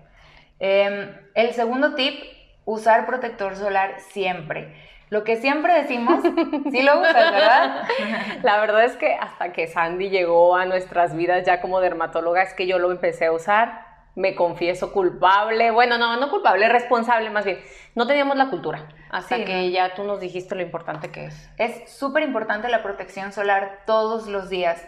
Em, 0.59 1.15
el 1.35 1.53
segundo 1.53 1.93
tip, 1.93 2.19
usar 2.65 3.05
protector 3.05 3.55
solar 3.55 3.99
siempre. 3.99 4.73
Lo 5.09 5.23
que 5.23 5.37
siempre 5.37 5.73
decimos, 5.73 6.21
sí 6.71 6.81
lo 6.81 6.99
usas, 6.99 7.31
¿verdad? 7.31 7.83
La 8.41 8.59
verdad 8.59 8.83
es 8.83 8.97
que 8.97 9.13
hasta 9.13 9.53
que 9.53 9.67
Sandy 9.67 10.09
llegó 10.09 10.55
a 10.55 10.65
nuestras 10.65 11.15
vidas 11.15 11.45
ya 11.45 11.61
como 11.61 11.79
dermatóloga 11.79 12.41
es 12.41 12.53
que 12.55 12.65
yo 12.65 12.79
lo 12.79 12.91
empecé 12.91 13.27
a 13.27 13.31
usar 13.31 13.86
me 14.17 14.33
confieso 14.33 14.91
culpable, 14.91 15.69
bueno, 15.69 15.99
no, 15.99 16.17
no 16.17 16.31
culpable, 16.31 16.67
responsable 16.67 17.29
más 17.29 17.45
bien. 17.45 17.59
No 17.93 18.07
teníamos 18.07 18.35
la 18.35 18.49
cultura 18.49 18.89
hasta 19.11 19.45
que 19.45 19.69
ya 19.69 19.93
tú 19.93 20.03
nos 20.03 20.19
dijiste 20.19 20.55
lo 20.55 20.63
importante 20.63 21.11
que 21.11 21.25
es. 21.25 21.49
Es 21.57 21.91
súper 21.91 22.23
importante 22.23 22.67
la 22.67 22.81
protección 22.81 23.31
solar 23.31 23.83
todos 23.85 24.25
los 24.25 24.49
días 24.49 24.83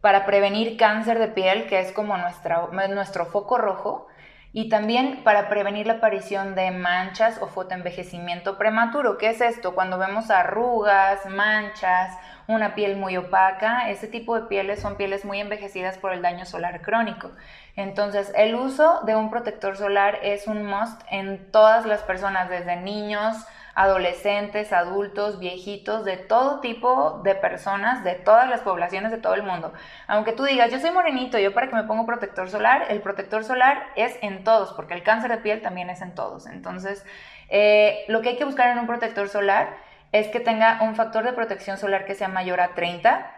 para 0.00 0.26
prevenir 0.26 0.76
cáncer 0.76 1.20
de 1.20 1.28
piel, 1.28 1.68
que 1.68 1.78
es 1.78 1.92
como 1.92 2.16
nuestra, 2.16 2.66
nuestro 2.88 3.26
foco 3.26 3.56
rojo, 3.56 4.08
y 4.52 4.68
también 4.68 5.22
para 5.22 5.48
prevenir 5.48 5.86
la 5.86 5.94
aparición 5.94 6.56
de 6.56 6.72
manchas 6.72 7.40
o 7.40 7.46
fotoenvejecimiento 7.46 8.58
prematuro. 8.58 9.16
¿Qué 9.16 9.30
es 9.30 9.40
esto? 9.40 9.76
Cuando 9.76 9.96
vemos 9.96 10.28
arrugas, 10.30 11.24
manchas, 11.26 12.18
una 12.48 12.74
piel 12.74 12.96
muy 12.96 13.16
opaca, 13.16 13.90
ese 13.90 14.08
tipo 14.08 14.38
de 14.38 14.48
pieles 14.48 14.80
son 14.80 14.96
pieles 14.96 15.24
muy 15.24 15.40
envejecidas 15.40 15.98
por 15.98 16.12
el 16.12 16.20
daño 16.20 16.44
solar 16.44 16.82
crónico. 16.82 17.30
Entonces, 17.76 18.32
el 18.36 18.54
uso 18.54 19.00
de 19.04 19.16
un 19.16 19.30
protector 19.30 19.76
solar 19.76 20.18
es 20.22 20.46
un 20.46 20.64
must 20.64 21.00
en 21.10 21.50
todas 21.50 21.86
las 21.86 22.02
personas, 22.02 22.50
desde 22.50 22.76
niños, 22.76 23.36
adolescentes, 23.74 24.72
adultos, 24.72 25.38
viejitos, 25.38 26.04
de 26.04 26.18
todo 26.18 26.60
tipo 26.60 27.22
de 27.24 27.34
personas, 27.34 28.04
de 28.04 28.14
todas 28.14 28.48
las 28.48 28.60
poblaciones 28.60 29.10
de 29.10 29.18
todo 29.18 29.34
el 29.34 29.42
mundo. 29.42 29.72
Aunque 30.06 30.32
tú 30.32 30.44
digas, 30.44 30.70
yo 30.70 30.78
soy 30.78 30.90
morenito, 30.90 31.38
yo 31.38 31.54
para 31.54 31.68
que 31.68 31.74
me 31.74 31.84
ponga 31.84 32.04
protector 32.04 32.50
solar, 32.50 32.86
el 32.90 33.00
protector 33.00 33.44
solar 33.44 33.86
es 33.96 34.18
en 34.20 34.44
todos, 34.44 34.74
porque 34.74 34.94
el 34.94 35.02
cáncer 35.02 35.30
de 35.30 35.38
piel 35.38 35.62
también 35.62 35.88
es 35.88 36.02
en 36.02 36.14
todos. 36.14 36.46
Entonces, 36.46 37.06
eh, 37.48 38.04
lo 38.08 38.20
que 38.20 38.30
hay 38.30 38.36
que 38.36 38.44
buscar 38.44 38.68
en 38.68 38.78
un 38.78 38.86
protector 38.86 39.28
solar 39.28 39.76
es 40.12 40.28
que 40.28 40.40
tenga 40.40 40.82
un 40.82 40.94
factor 40.94 41.24
de 41.24 41.32
protección 41.32 41.78
solar 41.78 42.04
que 42.04 42.14
sea 42.14 42.28
mayor 42.28 42.60
a 42.60 42.74
30. 42.74 43.34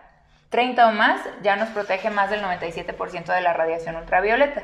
30 0.51 0.89
o 0.89 0.93
más 0.93 1.21
ya 1.43 1.57
nos 1.57 1.71
protege 1.71 2.11
más 2.11 2.31
del 2.31 2.43
97% 2.43 3.35
de 3.35 3.41
la 3.41 3.53
radiación 3.53 3.97
ultravioleta 3.97 4.63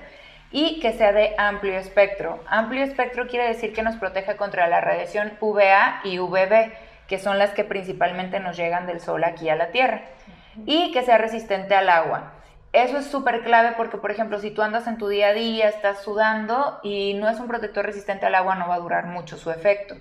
y 0.51 0.81
que 0.81 0.93
sea 0.93 1.13
de 1.13 1.35
amplio 1.39 1.79
espectro. 1.79 2.43
Amplio 2.49 2.83
espectro 2.85 3.27
quiere 3.29 3.49
decir 3.49 3.73
que 3.73 3.83
nos 3.83 3.97
protege 3.97 4.37
contra 4.37 4.67
la 4.69 4.81
radiación 4.81 5.33
UVA 5.41 6.01
y 6.05 6.19
UVB, 6.19 6.73
que 7.07 7.19
son 7.19 7.39
las 7.39 7.51
que 7.51 7.65
principalmente 7.65 8.41
nos 8.41 8.57
llegan 8.57 8.87
del 8.87 9.01
sol 9.01 9.25
aquí 9.25 9.49
a 9.49 9.57
la 9.57 9.71
Tierra, 9.71 10.03
y 10.67 10.93
que 10.93 11.03
sea 11.03 11.19
resistente 11.19 11.75
al 11.75 11.89
agua. 11.89 12.33
Eso 12.73 12.99
es 12.99 13.07
súper 13.07 13.43
clave 13.43 13.75
porque, 13.77 13.97
por 13.97 14.13
ejemplo, 14.13 14.39
si 14.39 14.53
tú 14.53 14.63
andas 14.63 14.87
en 14.87 14.97
tu 14.97 15.09
día 15.09 15.29
a 15.29 15.33
día, 15.33 15.69
estás 15.69 16.03
sudando 16.03 16.79
y 16.85 17.15
no 17.15 17.29
es 17.29 17.41
un 17.41 17.49
protector 17.49 17.85
resistente 17.85 18.27
al 18.27 18.35
agua, 18.37 18.55
no 18.55 18.69
va 18.69 18.77
a 18.77 18.81
durar 18.81 19.07
mucho 19.07 19.37
su 19.37 19.51
efecto. 19.51 19.97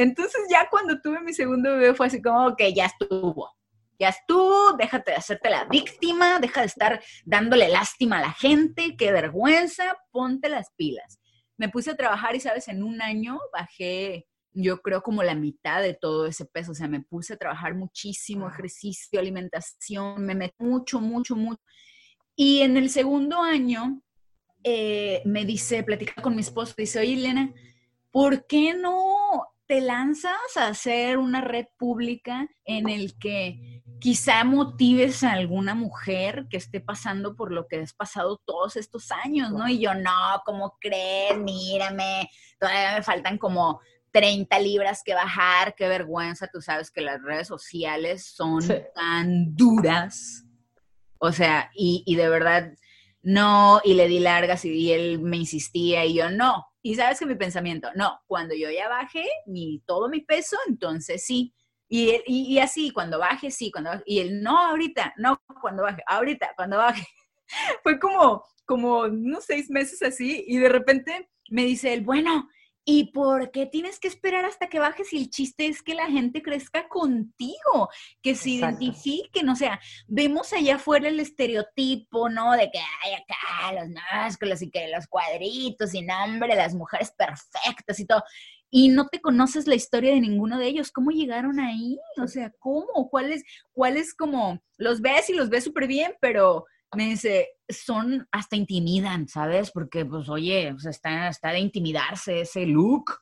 Entonces 0.00 0.40
ya 0.50 0.66
cuando 0.70 0.98
tuve 1.02 1.20
mi 1.20 1.34
segundo 1.34 1.72
bebé 1.72 1.94
fue 1.94 2.06
así 2.06 2.22
como, 2.22 2.56
que 2.56 2.72
ya 2.72 2.86
estuvo, 2.86 3.50
ya 3.98 4.08
estuvo, 4.08 4.72
déjate 4.72 5.10
de 5.10 5.18
hacerte 5.18 5.50
la 5.50 5.64
víctima, 5.64 6.38
deja 6.40 6.62
de 6.62 6.68
estar 6.68 7.02
dándole 7.26 7.68
lástima 7.68 8.16
a 8.16 8.22
la 8.22 8.32
gente, 8.32 8.96
qué 8.96 9.12
vergüenza, 9.12 9.94
ponte 10.10 10.48
las 10.48 10.70
pilas. 10.74 11.20
Me 11.58 11.68
puse 11.68 11.90
a 11.90 11.96
trabajar 11.96 12.34
y, 12.34 12.40
sabes, 12.40 12.68
en 12.68 12.82
un 12.82 13.02
año 13.02 13.38
bajé, 13.52 14.26
yo 14.52 14.80
creo, 14.80 15.02
como 15.02 15.22
la 15.22 15.34
mitad 15.34 15.82
de 15.82 15.92
todo 15.92 16.24
ese 16.24 16.46
peso. 16.46 16.72
O 16.72 16.74
sea, 16.74 16.88
me 16.88 17.02
puse 17.02 17.34
a 17.34 17.36
trabajar 17.36 17.74
muchísimo, 17.74 18.48
ejercicio, 18.48 19.20
alimentación, 19.20 20.24
me 20.24 20.34
metí 20.34 20.64
mucho, 20.64 21.02
mucho, 21.02 21.36
mucho. 21.36 21.60
Y 22.34 22.62
en 22.62 22.78
el 22.78 22.88
segundo 22.88 23.42
año 23.42 24.00
eh, 24.64 25.20
me 25.26 25.44
dice, 25.44 25.82
platica 25.82 26.22
con 26.22 26.34
mi 26.34 26.40
esposo, 26.40 26.72
dice, 26.74 27.00
oye, 27.00 27.12
Elena, 27.12 27.52
¿por 28.10 28.46
qué 28.46 28.72
no 28.72 29.49
te 29.70 29.80
lanzas 29.80 30.56
a 30.56 30.66
hacer 30.66 31.16
una 31.16 31.40
red 31.42 31.66
pública 31.78 32.48
en 32.64 32.88
el 32.88 33.16
que 33.20 33.84
quizá 34.00 34.42
motives 34.42 35.22
a 35.22 35.30
alguna 35.30 35.76
mujer 35.76 36.48
que 36.50 36.56
esté 36.56 36.80
pasando 36.80 37.36
por 37.36 37.52
lo 37.52 37.68
que 37.68 37.76
has 37.76 37.92
pasado 37.92 38.42
todos 38.44 38.74
estos 38.74 39.12
años, 39.12 39.52
¿no? 39.52 39.68
Y 39.68 39.78
yo, 39.78 39.94
no, 39.94 40.42
¿cómo 40.44 40.76
crees? 40.80 41.38
Mírame, 41.38 42.28
todavía 42.58 42.96
me 42.96 43.02
faltan 43.04 43.38
como 43.38 43.80
30 44.10 44.58
libras 44.58 45.02
que 45.04 45.14
bajar, 45.14 45.76
qué 45.76 45.86
vergüenza, 45.86 46.48
tú 46.52 46.60
sabes 46.60 46.90
que 46.90 47.02
las 47.02 47.22
redes 47.22 47.46
sociales 47.46 48.26
son 48.26 48.58
tan 48.92 49.54
duras. 49.54 50.46
O 51.18 51.30
sea, 51.30 51.70
y, 51.76 52.02
y, 52.06 52.16
de 52.16 52.28
verdad, 52.28 52.72
no, 53.22 53.80
y 53.84 53.94
le 53.94 54.08
di 54.08 54.18
largas 54.18 54.64
y, 54.64 54.92
él 54.92 55.20
me 55.20 55.36
insistía 55.36 56.04
y 56.04 56.14
yo, 56.14 56.30
no. 56.30 56.66
Y 56.82 56.94
sabes 56.94 57.18
que 57.18 57.26
mi 57.26 57.34
pensamiento, 57.34 57.90
no, 57.94 58.20
cuando 58.26 58.54
yo 58.54 58.70
ya 58.70 58.88
baje 58.88 59.24
mi, 59.46 59.82
todo 59.86 60.08
mi 60.08 60.20
peso, 60.20 60.56
entonces 60.68 61.24
sí. 61.24 61.54
Y, 61.88 62.22
y, 62.26 62.58
así, 62.60 62.92
cuando 62.92 63.18
baje, 63.18 63.50
sí, 63.50 63.70
cuando. 63.70 63.90
Y 64.06 64.20
él, 64.20 64.42
no, 64.42 64.56
ahorita, 64.58 65.14
no, 65.16 65.42
cuando 65.60 65.82
baje, 65.82 66.02
ahorita, 66.06 66.52
cuando 66.56 66.78
baje. 66.78 67.06
Fue 67.82 67.98
como, 67.98 68.44
como 68.64 69.00
unos 69.00 69.44
seis 69.44 69.68
meses 69.70 70.00
así, 70.02 70.44
y 70.46 70.58
de 70.58 70.68
repente 70.68 71.28
me 71.50 71.64
dice 71.64 71.92
él, 71.92 72.02
bueno, 72.02 72.48
¿Y 72.84 73.12
por 73.12 73.50
qué 73.50 73.66
tienes 73.66 74.00
que 74.00 74.08
esperar 74.08 74.44
hasta 74.44 74.68
que 74.68 74.78
bajes 74.78 75.08
si 75.08 75.18
el 75.18 75.30
chiste 75.30 75.66
es 75.66 75.82
que 75.82 75.94
la 75.94 76.06
gente 76.06 76.42
crezca 76.42 76.88
contigo, 76.88 77.88
que 78.22 78.34
se 78.34 78.50
identifiquen? 78.50 79.48
O 79.48 79.56
sea, 79.56 79.80
vemos 80.06 80.52
allá 80.52 80.76
afuera 80.76 81.08
el 81.08 81.20
estereotipo, 81.20 82.28
¿no? 82.28 82.52
De 82.52 82.70
que 82.70 82.78
hay 82.78 83.14
acá 83.14 83.80
los 83.80 83.88
másculos 84.12 84.62
y 84.62 84.70
que 84.70 84.88
los 84.88 85.06
cuadritos 85.06 85.94
y 85.94 86.02
nombre, 86.02 86.56
las 86.56 86.74
mujeres 86.74 87.12
perfectas 87.16 88.00
y 88.00 88.06
todo 88.06 88.22
y 88.70 88.88
no 88.88 89.08
te 89.08 89.20
conoces 89.20 89.66
la 89.66 89.74
historia 89.74 90.12
de 90.12 90.20
ninguno 90.20 90.58
de 90.58 90.66
ellos. 90.66 90.92
¿Cómo 90.92 91.10
llegaron 91.10 91.58
ahí? 91.58 91.98
O 92.22 92.28
sea, 92.28 92.52
¿cómo? 92.60 93.10
¿Cuáles, 93.10 93.42
cuáles 93.72 94.14
como 94.14 94.62
los 94.78 95.00
ves 95.00 95.28
y 95.28 95.34
los 95.34 95.50
ves 95.50 95.64
súper 95.64 95.88
bien, 95.88 96.14
pero 96.20 96.66
me 96.94 97.10
dice, 97.10 97.50
son, 97.68 98.26
hasta 98.32 98.56
intimidan, 98.56 99.28
¿sabes? 99.28 99.70
Porque, 99.70 100.04
pues, 100.04 100.28
oye, 100.28 100.74
está, 100.88 101.28
está 101.28 101.52
de 101.52 101.60
intimidarse 101.60 102.40
ese 102.40 102.66
look. 102.66 103.18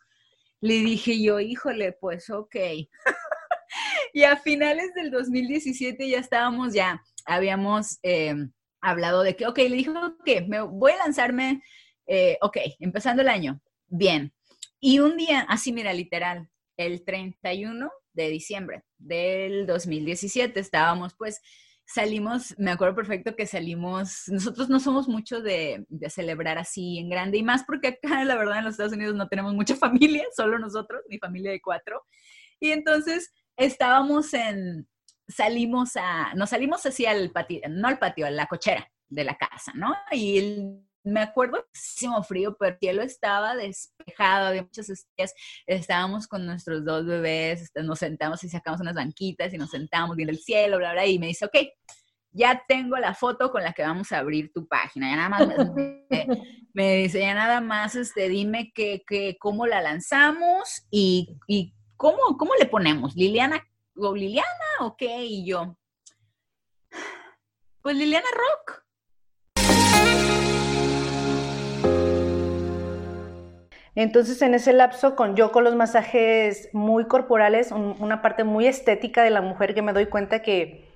Le 0.61 0.75
dije 0.75 1.23
yo, 1.23 1.41
híjole, 1.41 1.93
pues, 1.93 2.31
ok. 2.31 2.57
y 4.15 4.23
a 4.23 4.37
finales 4.37 4.95
del 4.95 5.11
2017 5.11 6.09
ya 6.09 6.19
estábamos, 6.19 6.73
ya 6.73 7.03
habíamos 7.27 7.99
eh, 8.03 8.35
hablado 8.81 9.23
de 9.23 9.37
que, 9.37 9.47
ok, 9.47 9.59
le 9.59 9.77
dije, 9.77 9.91
ok, 9.91 10.47
me 10.49 10.61
voy 10.63 10.93
a 10.93 10.99
lanzarme, 10.99 11.63
eh, 12.07 12.39
ok, 12.41 12.57
empezando 12.81 13.23
el 13.23 13.29
año, 13.29 13.61
bien, 13.87 14.33
y 14.81 15.01
un 15.01 15.17
día, 15.17 15.41
así 15.49 15.73
mira, 15.73 15.93
literal, 15.93 16.49
el 16.77 17.05
31 17.05 17.91
de 18.13 18.29
diciembre 18.31 18.85
del 18.97 19.67
2017 19.67 20.59
estábamos 20.61 21.15
pues 21.17 21.41
salimos, 21.89 22.55
me 22.59 22.71
acuerdo 22.71 22.95
perfecto 22.95 23.35
que 23.35 23.47
salimos, 23.47 24.25
nosotros 24.29 24.69
no 24.69 24.79
somos 24.79 25.09
mucho 25.09 25.41
de, 25.41 25.87
de, 25.89 26.11
celebrar 26.11 26.59
así 26.59 26.99
en 26.99 27.09
grande 27.09 27.39
y 27.39 27.43
más 27.43 27.65
porque 27.65 27.89
acá 27.89 28.23
la 28.25 28.37
verdad 28.37 28.59
en 28.59 28.65
los 28.65 28.75
Estados 28.75 28.93
Unidos 28.93 29.15
no 29.15 29.27
tenemos 29.29 29.55
mucha 29.55 29.75
familia, 29.77 30.25
solo 30.37 30.59
nosotros, 30.59 31.03
mi 31.09 31.19
familia 31.19 31.51
de 31.51 31.63
cuatro. 31.63 32.05
Y 32.61 32.73
entonces 32.73 33.33
estábamos 33.57 34.35
en, 34.35 34.87
salimos 35.29 35.97
a, 35.97 36.35
nos 36.35 36.51
salimos 36.51 36.85
así 36.85 37.07
al 37.07 37.31
patio, 37.31 37.61
no 37.71 37.89
al 37.89 37.99
patio, 37.99 38.27
a 38.27 38.31
la 38.31 38.47
cochera 38.47 38.91
de 39.09 39.25
la 39.25 39.39
casa, 39.39 39.73
¿no? 39.75 39.95
Y 40.13 40.83
me 41.13 41.21
acuerdo 41.21 41.65
muchísimo 41.67 42.23
frío, 42.23 42.57
pero 42.59 42.73
el 42.73 42.79
cielo 42.79 43.03
estaba 43.03 43.57
despejado, 43.57 44.49
había 44.49 44.63
muchas 44.63 44.89
estrellas, 44.91 45.35
estábamos 45.67 46.27
con 46.27 46.47
nuestros 46.47 46.85
dos 46.85 47.07
bebés, 47.07 47.63
este, 47.63 47.83
nos 47.83 47.99
sentamos 47.99 48.43
y 48.45 48.49
sacamos 48.49 48.81
unas 48.81 48.95
banquitas 48.95 49.53
y 49.53 49.59
nos 49.59 49.71
sentamos 49.71 50.17
viendo 50.17 50.33
el 50.33 50.39
cielo, 50.39 50.79
bla, 50.79 50.93
bla, 50.93 51.07
y 51.07 51.19
me 51.19 51.29
dice, 51.29 51.47
ok, 51.47 51.57
ya 52.31 52.63
tengo 52.69 52.97
la 52.99 53.15
foto 53.15 53.51
con 53.51 53.63
la 53.63 53.73
que 53.73 53.83
vamos 53.83 54.13
a 54.13 54.19
abrir 54.19 54.53
tu 54.53 54.67
página, 54.67 55.11
ya 55.11 55.17
nada 55.17 55.29
más 55.29 55.75
me, 56.75 56.97
dice, 56.97 57.21
ya 57.21 57.35
nada 57.35 57.61
más, 57.61 57.95
este, 57.97 58.29
dime 58.29 58.73
que, 58.75 59.03
que 59.07 59.37
cómo 59.39 59.67
la 59.67 59.81
lanzamos 59.81 60.87
y, 60.91 61.39
y 61.47 61.75
cómo, 61.97 62.37
cómo 62.39 62.53
le 62.59 62.67
ponemos, 62.67 63.15
Liliana 63.17 63.67
o 63.97 64.15
Liliana, 64.15 64.47
ok, 64.81 65.03
y 65.23 65.47
yo, 65.47 65.77
pues 67.83 67.97
Liliana 67.97 68.29
Rock. 68.33 68.88
Entonces, 74.01 74.41
en 74.43 74.55
ese 74.55 74.73
lapso, 74.73 75.17
con 75.17 75.35
yo 75.35 75.51
con 75.51 75.65
los 75.65 75.75
masajes 75.75 76.69
muy 76.73 77.07
corporales, 77.07 77.73
una 77.73 78.23
parte 78.23 78.45
muy 78.45 78.69
estética 78.69 79.25
de 79.25 79.31
la 79.31 79.41
mujer 79.41 79.75
que 79.75 79.83
me 79.83 79.93
doy 79.93 80.07
cuenta 80.07 80.41
que 80.41 80.89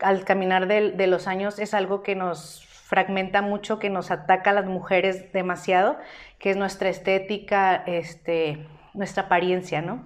al 0.00 0.24
caminar 0.24 0.66
de, 0.66 1.06
los 1.06 1.28
años 1.28 1.60
es 1.60 1.72
algo 1.72 2.02
que 2.02 2.16
nos 2.16 2.66
fragmenta 2.66 3.42
mucho, 3.42 3.78
que 3.78 3.90
nos 3.90 4.10
ataca 4.10 4.50
a 4.50 4.54
las 4.54 4.66
mujeres 4.66 5.32
demasiado, 5.32 5.98
que 6.40 6.50
es 6.50 6.56
nuestra 6.56 6.88
estética, 6.88 7.76
este, 7.86 8.66
nuestra 8.92 9.26
apariencia, 9.26 9.80
¿no? 9.80 10.02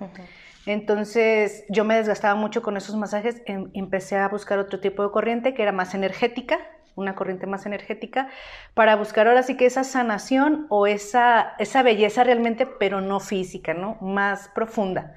Entonces 0.67 1.65
yo 1.71 1.87
me 1.87 1.95
desgastaba 1.95 2.35
mucho 2.35 2.61
con 2.61 2.77
esos 2.77 2.97
masajes, 2.97 3.41
em, 3.47 3.71
empecé 3.73 4.19
a 4.19 4.29
buscar 4.29 4.59
otro 4.59 4.79
tipo 4.79 5.03
de 5.03 5.11
corriente 5.11 5.55
que 5.55 5.63
era 5.63 5.73
más 5.73 5.95
energética, 5.95 6.59
una 7.01 7.15
corriente 7.15 7.47
más 7.47 7.67
energética, 7.67 8.29
para 8.75 8.97
buscar 8.97 9.27
ahora 9.27 9.43
sí 9.43 9.57
que 9.57 9.67
esa 9.67 9.85
sanación 9.85 10.67
o 10.69 10.87
esa, 10.87 11.55
esa 11.59 11.83
belleza 11.83 12.25
realmente, 12.25 12.67
pero 12.67 13.01
no 13.01 13.21
física, 13.21 13.75
¿no? 13.75 13.97
Más 14.01 14.49
profunda. 14.55 15.15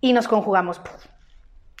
Y 0.00 0.12
nos 0.12 0.28
conjugamos. 0.28 0.80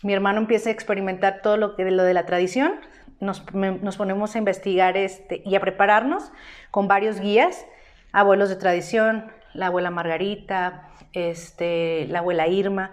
Mi 0.02 0.12
hermano 0.12 0.38
empieza 0.38 0.68
a 0.68 0.72
experimentar 0.72 1.40
todo 1.42 1.56
lo, 1.56 1.74
que, 1.76 1.90
lo 1.90 2.04
de 2.04 2.14
la 2.14 2.26
tradición, 2.26 2.80
nos, 3.20 3.42
nos 3.52 3.96
ponemos 3.96 4.34
a 4.34 4.38
investigar 4.38 4.96
este, 4.96 5.42
y 5.44 5.56
a 5.56 5.60
prepararnos 5.60 6.30
con 6.70 6.86
varios 6.86 7.18
guías, 7.18 7.66
abuelos 8.12 8.48
de 8.48 8.56
tradición, 8.56 9.32
la 9.54 9.66
abuela 9.66 9.90
Margarita, 9.90 10.90
este, 11.12 12.06
la 12.08 12.20
abuela 12.20 12.46
Irma. 12.46 12.92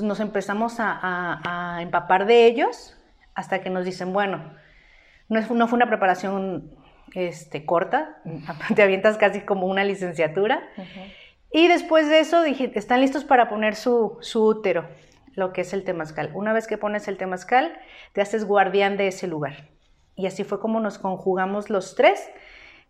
Nos 0.00 0.20
empezamos 0.20 0.80
a, 0.80 1.76
a 1.76 1.82
empapar 1.82 2.26
de 2.26 2.46
ellos 2.46 2.96
hasta 3.34 3.60
que 3.60 3.70
nos 3.70 3.84
dicen, 3.84 4.12
bueno, 4.12 4.52
no, 5.32 5.66
fue 5.66 5.76
una 5.76 5.88
preparación 5.88 6.70
este, 7.14 7.64
corta, 7.64 8.18
te 8.74 8.82
avientas 8.82 9.16
casi 9.16 9.40
como 9.40 9.66
una 9.66 9.84
licenciatura. 9.84 10.62
Y 11.50 11.68
después 11.68 12.08
de 12.08 12.20
eso 12.20 12.42
dije, 12.42 12.72
están 12.74 13.00
listos 13.00 13.24
para 13.24 13.48
poner 13.48 13.74
su, 13.74 14.18
útero, 14.34 14.88
lo 15.34 15.52
que 15.52 15.62
es 15.62 15.72
el 15.72 15.84
temazcal. 15.84 16.30
Una 16.34 16.52
vez 16.52 16.66
que 16.66 16.78
pones 16.78 17.08
el 17.08 17.16
temazcal, 17.16 17.78
te 18.12 18.20
haces 18.20 18.44
guardián 18.44 18.96
de 18.96 19.08
ese 19.08 19.26
lugar. 19.26 19.68
Y 20.16 20.26
así 20.26 20.44
fue 20.44 20.60
como 20.60 20.80
nos 20.80 20.98
conjugamos 20.98 21.70
los 21.70 21.94
tres 21.94 22.30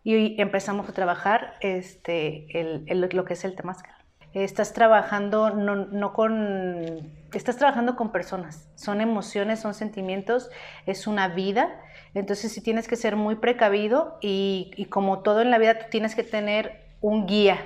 y 0.03 0.39
empezamos 0.41 0.87
a 0.89 0.93
trabajar 0.93 1.55
este, 1.61 2.47
lo 2.89 3.25
que 3.25 3.33
es 3.33 3.43
el 3.45 3.55
temazcal. 3.55 3.95
Estás 4.33 4.73
trabajando 4.73 5.51
no, 5.51 5.75
no 5.75 6.13
con... 6.13 7.13
Estás 7.33 7.57
trabajando 7.57 7.95
con 7.95 8.11
personas. 8.11 8.69
Son 8.75 8.99
emociones, 8.99 9.59
son 9.59 9.73
sentimientos, 9.73 10.49
es 10.85 11.05
una 11.05 11.27
vida 11.27 11.79
entonces 12.13 12.51
sí 12.51 12.61
tienes 12.61 12.87
que 12.87 12.95
ser 12.95 13.15
muy 13.15 13.35
precavido 13.35 14.17
y, 14.21 14.87
como 14.89 15.19
todo 15.19 15.41
en 15.41 15.51
la 15.51 15.57
vida, 15.57 15.79
tú 15.79 15.85
tienes 15.89 16.15
que 16.15 16.23
tener 16.23 16.81
un 17.01 17.25
guía 17.25 17.59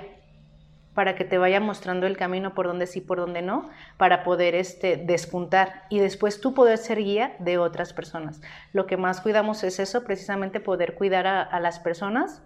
para 0.94 1.14
que 1.14 1.24
te 1.24 1.38
vaya 1.38 1.60
mostrando 1.60 2.06
el 2.06 2.16
camino 2.16 2.54
por 2.54 2.66
donde 2.66 2.86
sí, 2.86 3.00
por 3.00 3.18
donde 3.18 3.40
no, 3.40 3.68
para 3.98 4.24
poder 4.24 4.54
este, 4.56 4.96
despuntar 4.96 5.84
y 5.90 6.00
después 6.00 6.40
tú 6.40 6.54
poder 6.54 6.78
ser 6.78 6.98
guía 6.98 7.36
de 7.38 7.58
otras 7.58 7.92
personas. 7.92 8.40
Lo 8.72 8.86
que 8.86 8.96
más 8.96 9.20
cuidamos 9.20 9.62
es 9.62 9.78
eso, 9.78 10.02
precisamente 10.02 10.58
poder 10.58 10.94
cuidar 10.94 11.26
a, 11.28 11.42
a 11.42 11.60
las 11.60 11.78
personas 11.78 12.42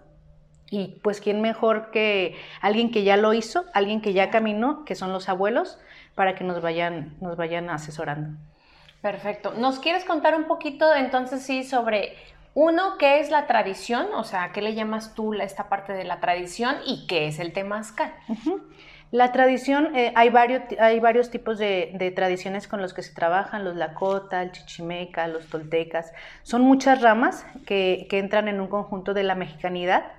y 0.69 0.99
pues 1.03 1.19
quién 1.19 1.41
mejor 1.41 1.89
que 1.89 2.35
alguien 2.61 2.91
que 2.91 3.03
ya 3.03 3.17
lo 3.17 3.33
hizo, 3.33 3.65
alguien 3.73 4.01
que 4.01 4.13
ya 4.13 4.29
caminó, 4.29 4.85
que 4.85 4.93
son 4.93 5.13
los 5.13 5.29
abuelos, 5.29 5.79
para 6.15 6.35
que 6.35 6.43
nos 6.43 6.61
vayan, 6.61 7.15
nos 7.21 7.37
vayan 7.37 7.69
asesorando. 7.69 8.37
Perfecto. 9.03 9.53
¿Nos 9.57 9.79
quieres 9.79 10.05
contar 10.05 10.33
un 10.33 10.45
poquito 10.45 10.95
entonces 10.95 11.43
sí 11.43 11.65
sobre 11.65 12.15
uno, 12.53 12.97
qué 12.97 13.19
es 13.19 13.29
la 13.31 13.47
tradición? 13.47 14.07
O 14.15 14.23
sea, 14.23 14.53
¿qué 14.53 14.61
le 14.61 14.75
llamas 14.75 15.13
tú 15.13 15.33
esta 15.33 15.67
parte 15.67 15.91
de 15.91 16.05
la 16.05 16.21
tradición 16.21 16.77
y 16.87 17.05
qué 17.05 17.27
es 17.27 17.39
el 17.39 17.51
temazcal? 17.51 18.13
La 19.11 19.33
tradición, 19.33 19.93
eh, 19.93 20.13
hay, 20.15 20.29
varios, 20.29 20.61
hay 20.79 21.01
varios 21.01 21.29
tipos 21.31 21.59
de, 21.59 22.13
tradiciones 22.15 22.69
con 22.69 22.81
los 22.81 22.93
que 22.93 23.03
se 23.03 23.13
trabajan, 23.13 23.65
los 23.65 23.75
lakota, 23.75 24.41
el 24.41 24.53
chichimeca, 24.53 25.27
los 25.27 25.47
toltecas. 25.47 26.13
Son 26.43 26.61
muchas 26.61 27.01
ramas 27.01 27.45
que, 27.65 28.07
entran 28.09 28.47
en 28.47 28.61
un 28.61 28.69
conjunto 28.69 29.13
de 29.13 29.23
la 29.23 29.35
mexicanidad. 29.35 30.13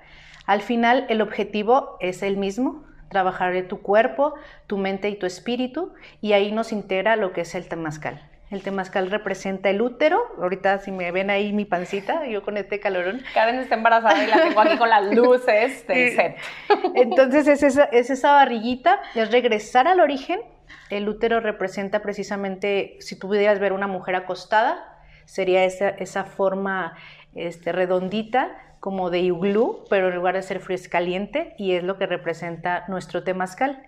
Al 0.45 0.61
final, 0.61 1.07
el 1.09 1.23
objetivo 1.23 1.97
es 2.01 2.23
el 2.23 2.37
mismo, 2.37 2.85
trabajar 3.09 3.55
tu 3.67 3.81
cuerpo, 3.81 4.35
tu 4.67 4.77
mente 4.77 5.09
y 5.09 5.17
tu 5.19 5.25
espíritu, 5.25 5.95
y 6.21 6.35
ahí 6.35 6.53
nos 6.53 6.71
integra 6.71 7.17
lo 7.17 7.33
que 7.33 7.41
es 7.41 7.55
el 7.55 7.67
temazcal. 7.67 8.34
El 8.55 8.63
temazcal 8.63 9.11
representa 9.11 9.69
el 9.69 9.83
útero. 9.83 10.23
Ahorita 10.39 10.79
si 10.79 10.93
me 10.93 11.11
ven 11.11 11.29
ahí 11.29 11.53
mi 11.53 11.65
pancita, 11.65 12.25
yo 12.29 12.45
con 12.45 12.57
este 12.57 12.79
calorón. 12.79 13.21
Karen 13.35 13.57
está 13.57 13.75
embarazada 13.75 14.23
y 14.23 14.29
la 14.29 14.43
tengo 14.45 14.61
aquí 14.61 14.79
con 14.79 14.89
las 14.89 15.05
luces 15.15 15.85
del 15.89 16.15
set. 16.15 16.37
Entonces 16.95 17.49
es 17.49 17.65
esa, 17.65 17.85
es 17.87 18.11
esa 18.11 18.31
barriguita, 18.31 19.03
es 19.17 19.33
regresar 19.33 19.89
al 19.89 19.99
origen. 19.99 20.41
El 20.89 21.09
útero 21.09 21.41
representa 21.41 22.01
precisamente, 22.01 22.97
si 23.01 23.19
tú 23.19 23.27
pudieras 23.27 23.59
ver 23.59 23.73
una 23.73 23.89
mujer 23.89 24.15
acostada, 24.15 25.03
sería 25.25 25.65
esa, 25.65 25.89
esa 25.89 26.23
forma 26.23 26.97
este, 27.35 27.73
redondita 27.73 28.57
como 28.79 29.11
de 29.11 29.19
iglú, 29.19 29.85
pero 29.91 30.11
en 30.11 30.15
lugar 30.15 30.37
de 30.37 30.43
ser 30.43 30.61
frío 30.61 30.77
es 30.77 30.89
caliente 30.89 31.57
y 31.59 31.73
es 31.73 31.83
lo 31.83 31.99
que 31.99 32.07
representa 32.07 32.85
nuestro 32.87 33.25
temazcal. 33.25 33.83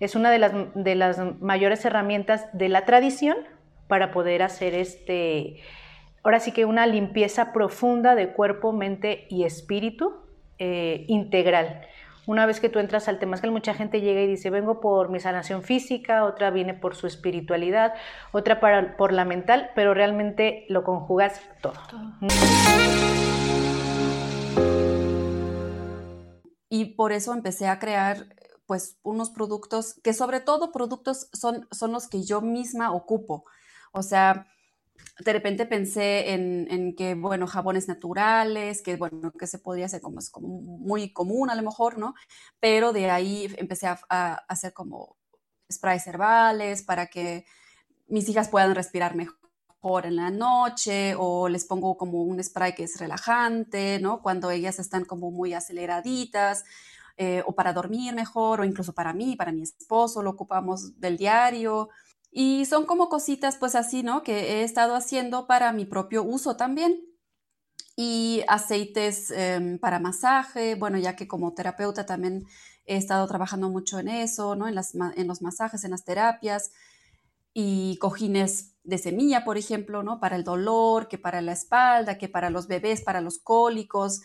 Es 0.00 0.16
una 0.16 0.32
de 0.32 0.38
las, 0.40 0.52
de 0.74 0.96
las 0.96 1.20
mayores 1.40 1.84
herramientas 1.84 2.48
de 2.52 2.68
la 2.68 2.84
tradición 2.84 3.36
para 3.88 4.12
poder 4.12 4.42
hacer 4.42 4.74
este, 4.74 5.60
ahora 6.22 6.40
sí 6.40 6.52
que 6.52 6.64
una 6.64 6.86
limpieza 6.86 7.52
profunda 7.52 8.14
de 8.14 8.32
cuerpo, 8.32 8.72
mente 8.72 9.26
y 9.30 9.44
espíritu 9.44 10.14
eh, 10.58 11.04
integral. 11.08 11.82
Una 12.26 12.44
vez 12.44 12.60
que 12.60 12.68
tú 12.68 12.78
entras 12.78 13.08
al 13.08 13.18
temazcal, 13.18 13.50
mucha 13.50 13.72
gente 13.72 14.02
llega 14.02 14.20
y 14.20 14.26
dice, 14.26 14.50
vengo 14.50 14.80
por 14.80 15.08
mi 15.08 15.18
sanación 15.18 15.62
física, 15.62 16.24
otra 16.24 16.50
viene 16.50 16.74
por 16.74 16.94
su 16.94 17.06
espiritualidad, 17.06 17.94
otra 18.32 18.60
para, 18.60 18.98
por 18.98 19.14
la 19.14 19.24
mental, 19.24 19.70
pero 19.74 19.94
realmente 19.94 20.66
lo 20.68 20.84
conjugas 20.84 21.40
todo. 21.62 21.80
y 26.70 26.84
por 26.94 27.12
eso 27.12 27.32
empecé 27.32 27.66
a 27.66 27.78
crear 27.78 28.26
pues 28.66 28.98
unos 29.02 29.30
productos 29.30 29.94
que 30.02 30.12
sobre 30.12 30.40
todo 30.40 30.72
productos 30.72 31.30
son, 31.32 31.66
son 31.70 31.92
los 31.92 32.08
que 32.08 32.22
yo 32.22 32.42
misma 32.42 32.92
ocupo. 32.92 33.44
O 33.92 34.02
sea, 34.02 34.46
de 35.18 35.32
repente 35.32 35.66
pensé 35.66 36.32
en, 36.32 36.94
que, 36.96 37.14
bueno, 37.14 37.46
jabones 37.46 37.88
naturales, 37.88 38.82
que, 38.82 38.96
bueno, 38.96 39.32
que 39.32 39.46
se 39.46 39.58
podría 39.58 39.86
hacer 39.86 40.00
como, 40.00 40.18
es 40.18 40.30
como 40.30 40.48
muy 40.48 41.12
común 41.12 41.50
a 41.50 41.54
lo 41.54 41.62
mejor, 41.62 41.98
¿no? 41.98 42.14
Pero 42.60 42.92
de 42.92 43.10
ahí 43.10 43.52
empecé 43.58 43.86
a, 43.88 44.00
a 44.08 44.34
hacer 44.48 44.72
como 44.72 45.16
sprays 45.70 46.06
herbales 46.06 46.82
para 46.82 47.06
que 47.06 47.44
mis 48.08 48.28
hijas 48.28 48.48
puedan 48.48 48.74
respirar 48.74 49.14
mejor 49.14 49.38
en 50.04 50.16
la 50.16 50.30
noche 50.30 51.14
o 51.16 51.48
les 51.48 51.64
pongo 51.64 51.96
como 51.96 52.22
un 52.22 52.42
spray 52.42 52.74
que 52.74 52.84
es 52.84 52.98
relajante, 52.98 54.00
¿no? 54.00 54.22
Cuando 54.22 54.50
ellas 54.50 54.78
están 54.78 55.04
como 55.04 55.30
muy 55.30 55.54
aceleraditas 55.54 56.64
eh, 57.16 57.42
o 57.46 57.54
para 57.54 57.72
dormir 57.72 58.14
mejor 58.14 58.60
o 58.60 58.64
incluso 58.64 58.92
para 58.92 59.12
mí, 59.12 59.36
para 59.36 59.52
mi 59.52 59.62
esposo, 59.62 60.22
lo 60.22 60.30
ocupamos 60.30 61.00
del 61.00 61.16
diario. 61.16 61.90
Y 62.30 62.66
son 62.66 62.86
como 62.86 63.08
cositas 63.08 63.56
pues 63.56 63.74
así, 63.74 64.02
¿no? 64.02 64.22
Que 64.22 64.60
he 64.60 64.62
estado 64.64 64.94
haciendo 64.94 65.46
para 65.46 65.72
mi 65.72 65.84
propio 65.84 66.22
uso 66.22 66.56
también. 66.56 67.04
Y 67.96 68.44
aceites 68.48 69.30
em, 69.30 69.78
para 69.78 69.98
masaje, 69.98 70.74
bueno, 70.76 70.98
ya 70.98 71.16
que 71.16 71.26
como 71.26 71.54
terapeuta 71.54 72.06
también 72.06 72.46
he 72.86 72.96
estado 72.96 73.26
trabajando 73.26 73.68
mucho 73.70 73.98
en 73.98 74.08
eso, 74.08 74.54
¿no? 74.54 74.68
En, 74.68 74.74
las, 74.74 74.94
en 74.94 75.26
los 75.26 75.42
masajes, 75.42 75.84
en 75.84 75.90
las 75.90 76.04
terapias 76.04 76.70
y 77.54 77.98
cojines 77.98 78.76
de 78.84 78.98
semilla, 78.98 79.44
por 79.44 79.58
ejemplo, 79.58 80.02
¿no? 80.02 80.20
Para 80.20 80.36
el 80.36 80.44
dolor, 80.44 81.08
que 81.08 81.18
para 81.18 81.42
la 81.42 81.52
espalda, 81.52 82.18
que 82.18 82.28
para 82.28 82.50
los 82.50 82.68
bebés, 82.68 83.02
para 83.02 83.20
los 83.20 83.38
cólicos, 83.38 84.20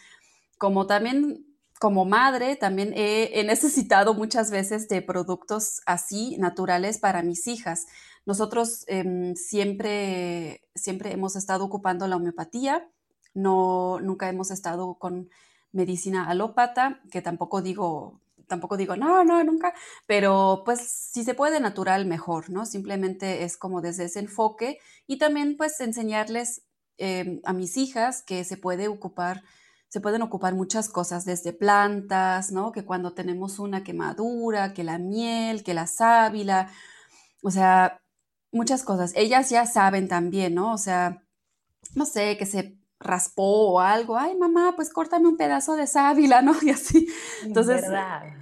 como 0.58 0.88
también 0.88 1.53
como 1.84 2.06
madre, 2.06 2.56
también 2.56 2.94
he, 2.96 3.44
necesitado 3.44 4.14
muchas 4.14 4.50
veces 4.52 4.88
de 4.88 5.02
productos 5.02 5.82
así, 5.86 6.38
naturales, 6.38 6.98
para 6.98 7.24
mis 7.24 7.46
hijas. 7.46 7.88
Nosotros 8.26 8.86
em, 8.88 9.36
siempre, 9.36 10.62
siempre 10.76 11.12
hemos 11.12 11.36
estado 11.36 11.66
ocupando 11.66 12.08
la 12.08 12.16
homeopatía, 12.16 12.88
no, 13.34 14.00
nunca 14.00 14.30
hemos 14.30 14.50
estado 14.50 14.94
con 14.94 15.30
medicina 15.74 16.30
alópata, 16.30 17.02
que 17.12 17.22
tampoco 17.22 17.62
digo 17.62 18.22
tampoco 18.48 18.78
digo, 18.78 18.96
no, 18.96 19.26
no, 19.26 19.44
nunca, 19.44 19.74
pero 20.06 20.62
pues 20.64 20.80
si 20.80 21.26
se 21.26 21.34
puede 21.34 21.60
natural, 21.60 22.06
mejor, 22.06 22.50
¿no? 22.50 22.66
Simplemente 22.66 23.44
es 23.44 23.58
como 23.58 23.82
desde 23.82 24.06
ese 24.06 24.20
enfoque 24.20 24.80
y 25.06 25.18
también 25.18 25.58
pues 25.58 25.82
enseñarles 25.82 26.62
em, 26.98 27.42
a 27.44 27.52
mis 27.52 27.76
hijas 27.76 28.22
que 28.22 28.46
se 28.46 28.56
puede 28.56 28.88
ocupar, 28.88 29.44
se 29.94 30.02
pueden 30.02 30.24
ocupar 30.24 30.56
muchas 30.56 30.90
cosas, 30.90 31.24
desde 31.24 31.54
plantas, 31.54 32.52
¿no? 32.52 32.72
Que 32.72 32.84
cuando 32.84 33.14
tenemos 33.14 33.60
una 33.60 33.84
quemadura, 33.84 34.74
que 34.74 34.84
la 34.84 34.98
miel, 34.98 35.64
que 35.64 35.76
la 35.76 35.86
sábila, 35.86 36.72
o 37.44 37.52
sea, 37.52 38.02
muchas 38.52 38.82
cosas. 38.82 39.14
Ellas 39.16 39.52
ya 39.52 39.68
saben 39.68 40.08
también, 40.08 40.56
¿no? 40.56 40.74
O 40.74 40.80
sea, 40.80 41.24
no 41.94 42.08
sé, 42.08 42.38
que 42.38 42.48
se 42.48 42.76
raspó 43.00 43.74
o 43.74 43.80
algo, 43.82 44.18
ay 44.18 44.36
mamá, 44.36 44.74
pues 44.76 44.90
córtame 44.90 45.28
un 45.28 45.38
pedazo 45.38 45.76
de 45.76 45.86
sábila, 45.86 46.42
¿no? 46.42 46.54
Y 46.64 46.72
así. 46.72 47.08
Entonces, 47.44 47.84
¿verdad? 47.84 48.34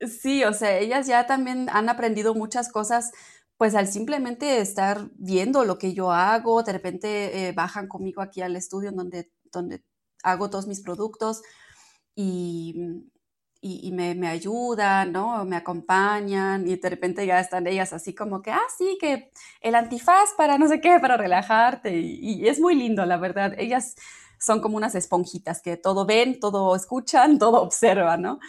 Sí, 0.00 0.42
o 0.42 0.52
sea, 0.52 0.76
ellas 0.76 1.06
ya 1.06 1.24
también 1.28 1.68
han 1.70 1.88
aprendido 1.88 2.34
muchas 2.34 2.68
cosas, 2.68 3.12
pues 3.58 3.76
al 3.76 3.86
simplemente 3.86 4.58
estar 4.60 5.08
viendo 5.14 5.64
lo 5.64 5.78
que 5.78 5.94
yo 5.94 6.10
hago, 6.10 6.64
de 6.64 6.72
repente 6.72 7.46
eh, 7.46 7.52
bajan 7.52 7.86
conmigo 7.86 8.22
aquí 8.22 8.42
al 8.42 8.56
estudio 8.56 8.90
donde, 8.90 9.30
donde 9.52 9.84
hago 10.24 10.50
todos 10.50 10.66
mis 10.66 10.80
productos 10.80 11.42
y, 12.16 12.74
y, 13.60 13.92
me, 13.92 14.14
me, 14.14 14.28
ayudan, 14.28 15.12
¿no? 15.12 15.44
Me 15.44 15.56
acompañan 15.56 16.66
y 16.68 16.76
de 16.76 16.90
repente 16.90 17.26
ya 17.26 17.40
están 17.40 17.66
ellas 17.66 17.92
así 17.92 18.14
como 18.14 18.42
que, 18.42 18.50
ah, 18.50 18.66
sí, 18.76 18.98
que 19.00 19.30
el 19.60 19.74
antifaz 19.74 20.30
para 20.36 20.58
no 20.58 20.68
sé 20.68 20.80
qué, 20.80 20.98
para 21.00 21.16
relajarte 21.16 21.96
y, 21.96 22.18
y 22.42 22.48
es 22.48 22.60
muy 22.60 22.74
lindo, 22.74 23.06
la 23.06 23.16
verdad. 23.18 23.54
Ellas 23.58 23.94
son 24.38 24.60
como 24.60 24.76
unas 24.76 24.94
esponjitas 24.94 25.62
que 25.62 25.76
todo 25.76 26.06
ven, 26.06 26.40
todo 26.40 26.76
escuchan, 26.76 27.38
todo 27.38 27.62
observan, 27.62 28.22
¿no? 28.22 28.40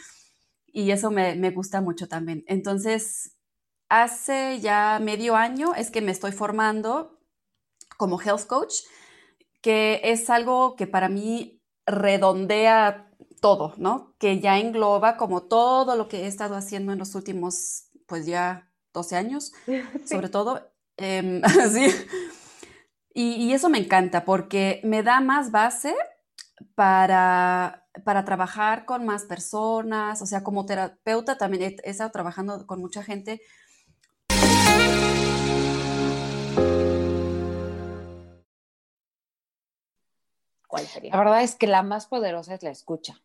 y 0.76 0.92
eso 0.92 1.10
me, 1.10 1.36
me 1.36 1.52
gusta 1.52 1.80
mucho 1.80 2.10
también. 2.10 2.44
Entonces, 2.48 3.38
hace 3.88 4.60
ya 4.60 5.00
medio 5.02 5.38
año 5.38 5.74
es 5.74 5.90
que 5.90 6.02
me 6.02 6.12
estoy 6.12 6.34
formando 6.34 7.18
como 7.98 8.20
health 8.20 8.46
coach, 8.46 8.74
que 9.62 10.02
es 10.04 10.30
algo 10.30 10.76
que 10.76 10.86
para 10.86 11.08
mí 11.08 11.55
redondea 11.86 13.12
todo, 13.42 13.74
¿no? 13.78 14.16
Que 14.18 14.40
ya 14.40 14.60
engloba 14.60 15.18
como 15.18 15.44
todo 15.44 15.96
lo 15.96 16.08
que 16.08 16.24
he 16.24 16.28
estado 16.28 16.56
haciendo 16.56 16.92
en 16.94 17.00
los 17.00 17.16
últimos, 17.16 17.90
pues 18.08 18.26
ya 18.26 18.72
12 18.94 19.16
años, 19.16 19.54
sobre 20.06 20.30
todo. 20.30 20.72
Em, 20.98 21.42
sí. 21.72 21.88
Y, 23.14 23.36
y, 23.36 23.54
eso 23.54 23.70
me 23.70 23.78
encanta 23.78 24.26
porque 24.26 24.82
me 24.84 25.02
da 25.02 25.22
más 25.22 25.52
base 25.52 25.96
para 26.76 27.86
para 28.04 28.26
trabajar 28.26 28.86
con 28.86 29.06
más 29.06 29.24
personas, 29.24 30.22
o 30.22 30.26
sea, 30.26 30.44
como 30.44 30.66
terapeuta 30.66 31.38
también 31.38 31.76
he, 31.84 31.90
estado 31.90 32.12
trabajando 32.12 32.66
con 32.68 32.80
mucha 32.82 33.04
gente. 33.04 33.42
La 41.12 41.18
verdad 41.18 41.44
es 41.44 41.56
que 41.56 41.68
la 41.68 41.84
más 41.84 42.08
poderosa 42.08 42.54
es 42.54 42.64
la 42.64 42.70
escucha. 42.72 43.22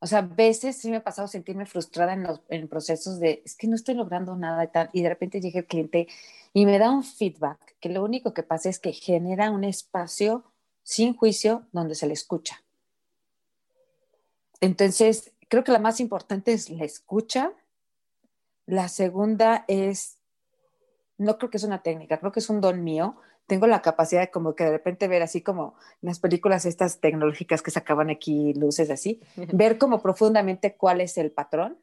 O 0.00 0.06
sea, 0.06 0.18
a 0.18 0.22
veces 0.22 0.76
sí 0.76 0.90
me 0.90 0.96
ha 0.96 1.04
pasado 1.04 1.28
sentirme 1.28 1.64
frustrada 1.64 2.12
en 2.12 2.24
los 2.24 2.40
procesos 2.68 3.18
de, 3.20 3.42
es 3.44 3.56
que 3.56 3.66
no 3.66 3.74
estoy 3.74 3.94
logrando 3.94 4.36
nada 4.36 4.64
y 4.64 4.68
tal, 4.68 4.90
y 4.92 5.02
de 5.02 5.08
repente 5.08 5.40
llega 5.40 5.60
el 5.60 5.66
cliente 5.66 6.08
y 6.52 6.66
me 6.66 6.78
da 6.78 6.90
un 6.90 7.02
feedback, 7.02 7.76
que 7.80 7.88
lo 7.88 8.04
único 8.04 8.34
que 8.34 8.42
pasa 8.42 8.68
es 8.68 8.78
que 8.78 8.92
genera 8.92 9.50
un 9.50 9.64
espacio 9.64 10.44
sin 10.82 11.16
juicio 11.16 11.66
donde 11.72 11.94
se 11.94 12.06
le 12.06 12.12
escucha. 12.12 12.62
Entonces, 14.60 15.32
creo 15.48 15.64
que 15.64 15.72
la 15.72 15.78
más 15.78 16.00
importante 16.00 16.52
es 16.52 16.70
la 16.70 16.84
escucha. 16.84 17.52
La 18.66 18.88
segunda 18.88 19.64
es, 19.68 20.18
no 21.18 21.38
creo 21.38 21.50
que 21.50 21.56
es 21.56 21.64
una 21.64 21.82
técnica, 21.82 22.18
creo 22.18 22.32
que 22.32 22.40
es 22.40 22.50
un 22.50 22.60
don 22.60 22.84
mío. 22.84 23.16
Tengo 23.46 23.66
la 23.66 23.82
capacidad 23.82 24.20
de 24.20 24.30
como 24.30 24.54
que 24.54 24.64
de 24.64 24.70
repente 24.70 25.08
ver 25.08 25.22
así 25.22 25.42
como 25.42 25.74
las 26.00 26.18
películas 26.18 26.64
estas 26.64 27.00
tecnológicas 27.00 27.62
que 27.62 27.70
sacaban 27.70 28.10
aquí 28.10 28.54
luces 28.54 28.90
así, 28.90 29.20
ver 29.52 29.78
como 29.78 30.00
profundamente 30.00 30.76
cuál 30.76 31.00
es 31.00 31.18
el 31.18 31.30
patrón. 31.30 31.78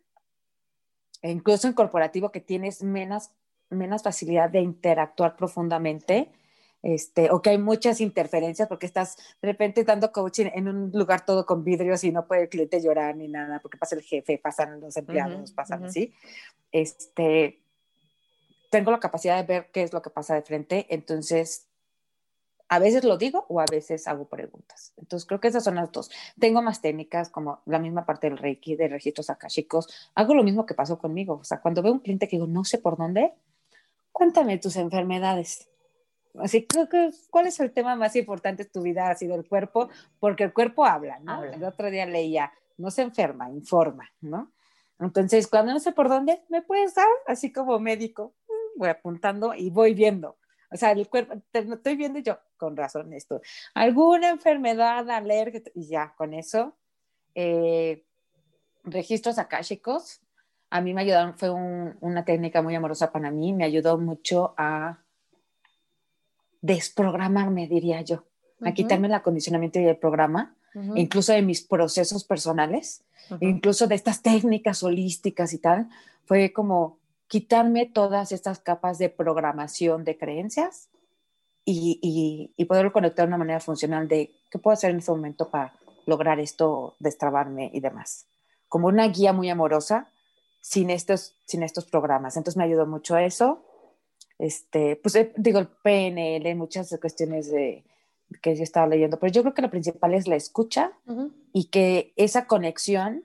E 1.22 1.30
incluso 1.30 1.68
en 1.68 1.74
corporativo 1.74 2.32
que 2.32 2.40
tienes 2.40 2.82
menos, 2.82 3.30
menos 3.70 4.02
facilidad 4.02 4.50
de 4.50 4.62
interactuar 4.62 5.36
profundamente, 5.36 6.32
este, 6.84 7.30
o 7.30 7.44
que 7.44 7.52
hay 7.52 7.60
muchas 7.60 8.02
interferencias 8.02 8.68
porque 8.68 8.88
estás 8.88 9.16
de 9.40 9.50
repente 9.50 9.84
dando 9.84 10.12
coaching 10.12 10.48
en 10.56 10.68
un 10.68 10.92
lugar 10.92 11.26
todo 11.26 11.46
con 11.46 11.64
vidrios 11.64 12.04
y 12.04 12.12
no 12.12 12.26
puede 12.26 12.44
el 12.44 12.50
cliente 12.50 12.82
llorar 12.82 13.16
ni 13.16 13.28
nada 13.28 13.60
porque 13.60 13.78
pasa 13.78 13.96
el 13.96 14.02
jefe, 14.02 14.40
pasan 14.40 14.80
los 14.80 14.98
empleados, 14.98 15.52
pasan 15.52 15.86
así. 15.86 16.12
Este, 16.72 17.62
tengo 18.72 18.90
la 18.90 19.00
capacidad 19.00 19.38
de 19.38 19.44
ver 19.44 19.70
qué 19.72 19.84
es 19.84 19.94
lo 19.94 20.02
que 20.02 20.10
pasa 20.10 20.34
de 20.34 20.42
frente, 20.42 20.88
entonces 20.90 21.68
a 22.70 22.80
veces 22.80 23.04
lo 23.04 23.18
digo 23.18 23.46
o 23.50 23.60
a 23.60 23.66
veces 23.70 24.08
hago 24.08 24.26
preguntas. 24.26 24.94
Entonces 24.98 25.28
creo 25.28 25.40
que 25.40 25.50
esas 25.50 25.64
son 25.64 25.76
las 25.76 25.92
dos. 25.92 26.10
Tengo 26.40 26.64
más 26.64 26.82
técnicas 26.82 27.30
como 27.30 27.62
la 27.66 27.78
misma 27.78 28.06
parte 28.06 28.30
del 28.30 28.40
Reiki, 28.40 28.76
de 28.76 28.88
registros 28.88 29.30
akashicos. 29.30 30.10
Hago 30.16 30.34
lo 30.34 30.44
mismo 30.44 30.66
que 30.66 30.74
pasó 30.74 30.98
conmigo. 30.98 31.40
O 31.42 31.44
sea, 31.44 31.62
cuando 31.62 31.84
veo 31.84 31.92
un 31.92 32.00
cliente 32.00 32.28
que 32.28 32.38
digo, 32.38 32.48
no 32.48 32.64
sé 32.64 32.78
por 32.78 32.98
dónde, 32.98 33.34
cuéntame 34.14 34.58
tus 34.58 34.78
enfermedades 34.78 35.68
Así 36.40 36.64
que, 36.64 37.12
¿cuál 37.30 37.48
es 37.48 37.60
el 37.60 37.72
tema 37.72 37.96
más 37.96 38.16
importante 38.16 38.64
de 38.64 38.70
tu 38.70 38.82
vida? 38.82 39.10
Ha 39.10 39.16
sido 39.16 39.36
el 39.36 39.48
cuerpo, 39.48 39.90
porque 40.20 40.44
el 40.44 40.54
cuerpo 40.54 40.86
habla, 40.86 41.20
¿no? 41.20 41.44
El 41.44 41.64
otro 41.64 41.90
día 41.92 42.06
leía, 42.06 42.52
no 42.78 42.92
se 42.92 43.02
enferma, 43.02 43.50
informa, 43.50 44.12
¿no? 44.22 44.52
Entonces, 45.00 45.48
cuando 45.48 45.74
no 45.74 45.80
sé 45.80 45.92
por 45.92 46.10
dónde, 46.10 46.44
me 46.50 46.62
puedes 46.62 46.94
dar, 46.96 47.08
así 47.28 47.52
como 47.52 47.80
médico, 47.80 48.34
voy 48.82 48.90
apuntando 48.90 49.54
y 49.54 49.70
voy 49.70 49.94
viendo. 49.94 50.38
O 50.72 50.78
sea, 50.78 50.92
el 50.92 51.08
cuerpo, 51.08 51.36
te, 51.52 51.60
estoy 51.60 51.96
viendo 51.96 52.20
yo, 52.20 52.40
con 52.58 52.76
razón 52.76 53.14
esto. 53.14 53.42
Alguna 53.74 54.30
enfermedad, 54.30 55.08
alergia, 55.10 55.62
y 55.76 55.88
ya, 55.88 56.14
con 56.18 56.34
eso. 56.34 56.76
Eh, 57.36 58.04
registros 58.84 59.38
akáshicos, 59.38 60.22
a 60.70 60.82
mí 60.82 60.94
me 60.94 61.02
ayudaron, 61.02 61.38
fue 61.38 61.52
una 61.52 62.26
técnica 62.26 62.62
muy 62.62 62.74
amorosa 62.74 63.12
para 63.12 63.30
mí, 63.30 63.54
me 63.54 63.66
ayudó 63.66 63.98
mucho 63.98 64.54
a 64.58 65.00
desprogramarme, 66.62 67.68
diría 67.68 68.02
yo, 68.02 68.24
a 68.62 68.74
quitarme 68.74 69.08
el 69.08 69.14
acondicionamiento 69.14 69.80
y 69.80 69.86
el 69.86 69.98
programa, 69.98 70.56
incluso 70.96 71.34
de 71.34 71.42
mis 71.42 71.62
procesos 71.62 72.24
personales, 72.24 73.04
incluso 73.42 73.88
de 73.88 73.96
estas 73.96 74.22
técnicas 74.22 74.82
holísticas 74.84 75.54
y 75.54 75.58
tal, 75.58 75.90
fue 76.26 76.54
como 76.54 77.01
quitarme 77.32 77.86
todas 77.86 78.34
estas 78.34 78.60
capas 78.60 78.98
de 78.98 79.10
programación 79.10 80.04
de 80.04 80.18
creencias 80.18 80.90
y, 81.64 81.98
y, 82.02 82.54
y 82.58 82.66
poderlo 82.66 82.92
conectar 82.92 83.26
de 83.26 83.30
una 83.30 83.38
manera 83.38 83.62
funcional 83.62 84.10
de 84.10 84.36
qué 84.52 84.60
puedo 84.60 84.74
hacer 84.74 84.92
en 84.92 84.98
este 84.98 85.12
momento 85.12 85.50
para 85.50 85.74
lograr 86.06 86.42
esto, 86.42 86.96
destrabarme 87.00 87.72
y 87.74 87.80
demás. 87.80 88.28
Como 88.68 88.88
una 88.88 89.08
guía 89.08 89.32
muy 89.32 89.50
amorosa 89.50 90.12
sin 90.60 90.90
estos, 90.90 91.36
sin 91.46 91.64
estos 91.64 91.86
programas. 91.86 92.36
Entonces 92.36 92.58
me 92.58 92.66
ayudó 92.66 92.86
mucho 92.86 93.18
eso 93.18 93.64
este, 94.42 94.96
pues 94.96 95.14
eh, 95.16 95.32
digo, 95.38 95.60
el 95.60 95.68
PNL, 95.68 96.56
muchas 96.56 96.98
cuestiones 97.00 97.52
de, 97.52 97.84
que 98.42 98.56
yo 98.56 98.64
estaba 98.64 98.88
leyendo, 98.88 99.20
pero 99.20 99.32
yo 99.32 99.44
creo 99.44 99.54
que 99.54 99.62
lo 99.62 99.70
principal 99.70 100.16
es 100.16 100.28
la 100.28 100.36
escucha 100.36 100.94
y 101.54 101.66
que 101.66 102.12
esa 102.16 102.48
conexión, 102.48 103.24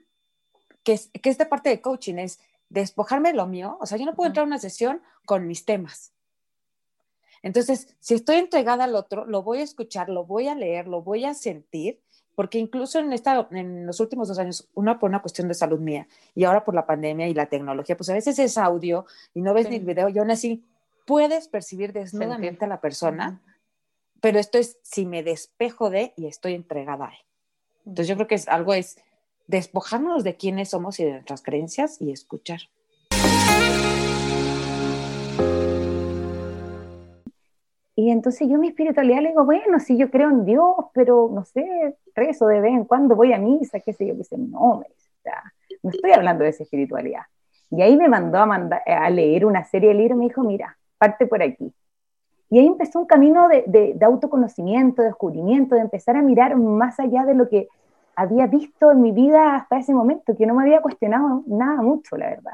que 0.83 0.93
es, 0.93 1.09
que 1.09 1.31
esta 1.31 1.49
parte 1.49 1.69
de 1.69 1.81
coaching 1.81 2.19
es 2.19 2.39
despojarme 2.69 3.29
de 3.29 3.37
lo 3.37 3.47
mío, 3.47 3.77
o 3.81 3.85
sea, 3.85 3.97
yo 3.97 4.05
no 4.05 4.15
puedo 4.15 4.27
entrar 4.27 4.43
a 4.43 4.47
una 4.47 4.59
sesión 4.59 5.01
con 5.25 5.47
mis 5.47 5.65
temas. 5.65 6.13
Entonces, 7.43 7.95
si 7.99 8.15
estoy 8.15 8.37
entregada 8.37 8.85
al 8.85 8.95
otro, 8.95 9.25
lo 9.25 9.43
voy 9.43 9.59
a 9.59 9.63
escuchar, 9.63 10.09
lo 10.09 10.25
voy 10.25 10.47
a 10.47 10.55
leer, 10.55 10.87
lo 10.87 11.01
voy 11.01 11.25
a 11.25 11.33
sentir, 11.33 12.01
porque 12.35 12.59
incluso 12.59 12.99
en, 12.99 13.13
esta, 13.13 13.47
en 13.51 13.85
los 13.85 13.99
últimos 13.99 14.27
dos 14.27 14.37
años, 14.37 14.69
una 14.73 14.99
por 14.99 15.09
una 15.09 15.21
cuestión 15.21 15.47
de 15.47 15.53
salud 15.53 15.79
mía 15.79 16.07
y 16.35 16.43
ahora 16.43 16.63
por 16.63 16.75
la 16.75 16.85
pandemia 16.85 17.27
y 17.27 17.33
la 17.33 17.47
tecnología, 17.47 17.97
pues 17.97 18.09
a 18.09 18.13
veces 18.13 18.37
es 18.37 18.57
audio 18.57 19.05
y 19.33 19.41
no 19.41 19.53
ves 19.53 19.69
ni 19.69 19.77
el 19.77 19.85
video 19.85 20.09
y 20.09 20.19
aún 20.19 20.29
así 20.29 20.63
puedes 21.05 21.47
percibir 21.47 21.93
desnudamente 21.93 22.65
a 22.65 22.67
la 22.67 22.81
persona, 22.81 23.41
pero 24.21 24.39
esto 24.39 24.57
es 24.57 24.77
si 24.83 25.05
me 25.05 25.23
despejo 25.23 25.89
de 25.89 26.13
y 26.15 26.27
estoy 26.27 26.53
entregada 26.53 27.07
a 27.07 27.09
él. 27.09 27.25
Entonces 27.85 28.07
yo 28.07 28.15
creo 28.15 28.27
que 28.27 28.35
es 28.35 28.47
algo 28.47 28.73
es 28.73 28.99
despojarnos 29.47 30.23
de 30.23 30.35
quiénes 30.35 30.69
somos 30.69 30.99
y 30.99 31.05
de 31.05 31.13
nuestras 31.13 31.41
creencias 31.41 32.01
y 32.01 32.11
escuchar. 32.11 32.59
Y 37.95 38.11
entonces 38.11 38.47
yo 38.47 38.59
mi 38.59 38.67
espiritualidad 38.67 39.21
le 39.21 39.29
digo, 39.29 39.43
bueno, 39.43 39.79
sí, 39.79 39.97
yo 39.97 40.11
creo 40.11 40.29
en 40.29 40.45
Dios, 40.45 40.75
pero 40.93 41.31
no 41.33 41.43
sé, 41.45 41.97
rezo 42.13 42.45
de 42.45 42.61
vez 42.61 42.73
en 42.73 42.85
cuando, 42.85 43.15
voy 43.15 43.33
a 43.33 43.39
misa, 43.39 43.79
qué 43.79 43.91
sé 43.91 44.05
yo, 44.05 44.23
sé, 44.23 44.37
no, 44.37 44.83
no 45.81 45.89
estoy 45.89 46.11
hablando 46.11 46.43
de 46.43 46.51
esa 46.51 46.63
espiritualidad. 46.63 47.23
Y 47.71 47.81
ahí 47.81 47.97
me 47.97 48.07
mandó 48.07 48.37
a, 48.37 48.45
mandar, 48.45 48.83
a 48.85 49.09
leer 49.09 49.45
una 49.45 49.63
serie 49.63 49.89
de 49.89 49.95
libros, 49.95 50.17
me 50.17 50.25
dijo, 50.25 50.43
mira, 50.43 50.77
parte 50.99 51.25
por 51.25 51.41
aquí. 51.41 51.73
Y 52.49 52.59
ahí 52.59 52.67
empezó 52.67 52.99
un 52.99 53.07
camino 53.07 53.47
de, 53.49 53.93
de, 53.95 54.05
autoconocimiento, 54.05 55.01
de 55.01 55.09
descubrimiento, 55.09 55.75
de 55.75 55.81
empezar 55.81 56.15
a 56.15 56.21
mirar 56.21 56.55
más 56.55 56.99
allá 56.99 57.25
de 57.25 57.33
lo 57.33 57.49
que 57.49 57.67
había 58.17 58.47
visto 58.47 58.91
en 58.91 59.01
mi 59.01 59.11
vida 59.11 59.55
hasta 59.55 59.77
ese 59.77 59.93
momento, 59.93 60.35
que 60.35 60.47
no 60.47 60.55
me 60.55 60.63
había 60.63 60.81
cuestionado 60.81 61.43
nada 61.45 61.83
mucho, 61.83 62.17
la 62.17 62.31
verdad. 62.31 62.53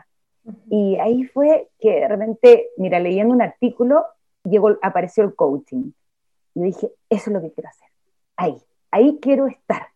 Y 0.69 0.97
ahí 0.97 1.23
fue 1.23 1.69
que 1.79 2.01
de 2.01 2.07
repente, 2.09 2.67
mira, 2.75 2.99
leyendo 2.99 3.33
un 3.33 3.41
artículo, 3.41 4.05
llegó, 4.43 4.77
apareció 4.81 5.23
el 5.23 5.33
coaching. 5.35 5.91
Y 6.53 6.63
dije, 6.63 6.91
eso 7.09 7.29
es 7.29 7.33
lo 7.33 7.41
que 7.41 7.53
quiero 7.53 7.69
hacer. 7.69 7.87
Ahí, 8.35 8.61
ahí 8.91 9.19
quiero 9.21 9.47
estar. 9.47 9.87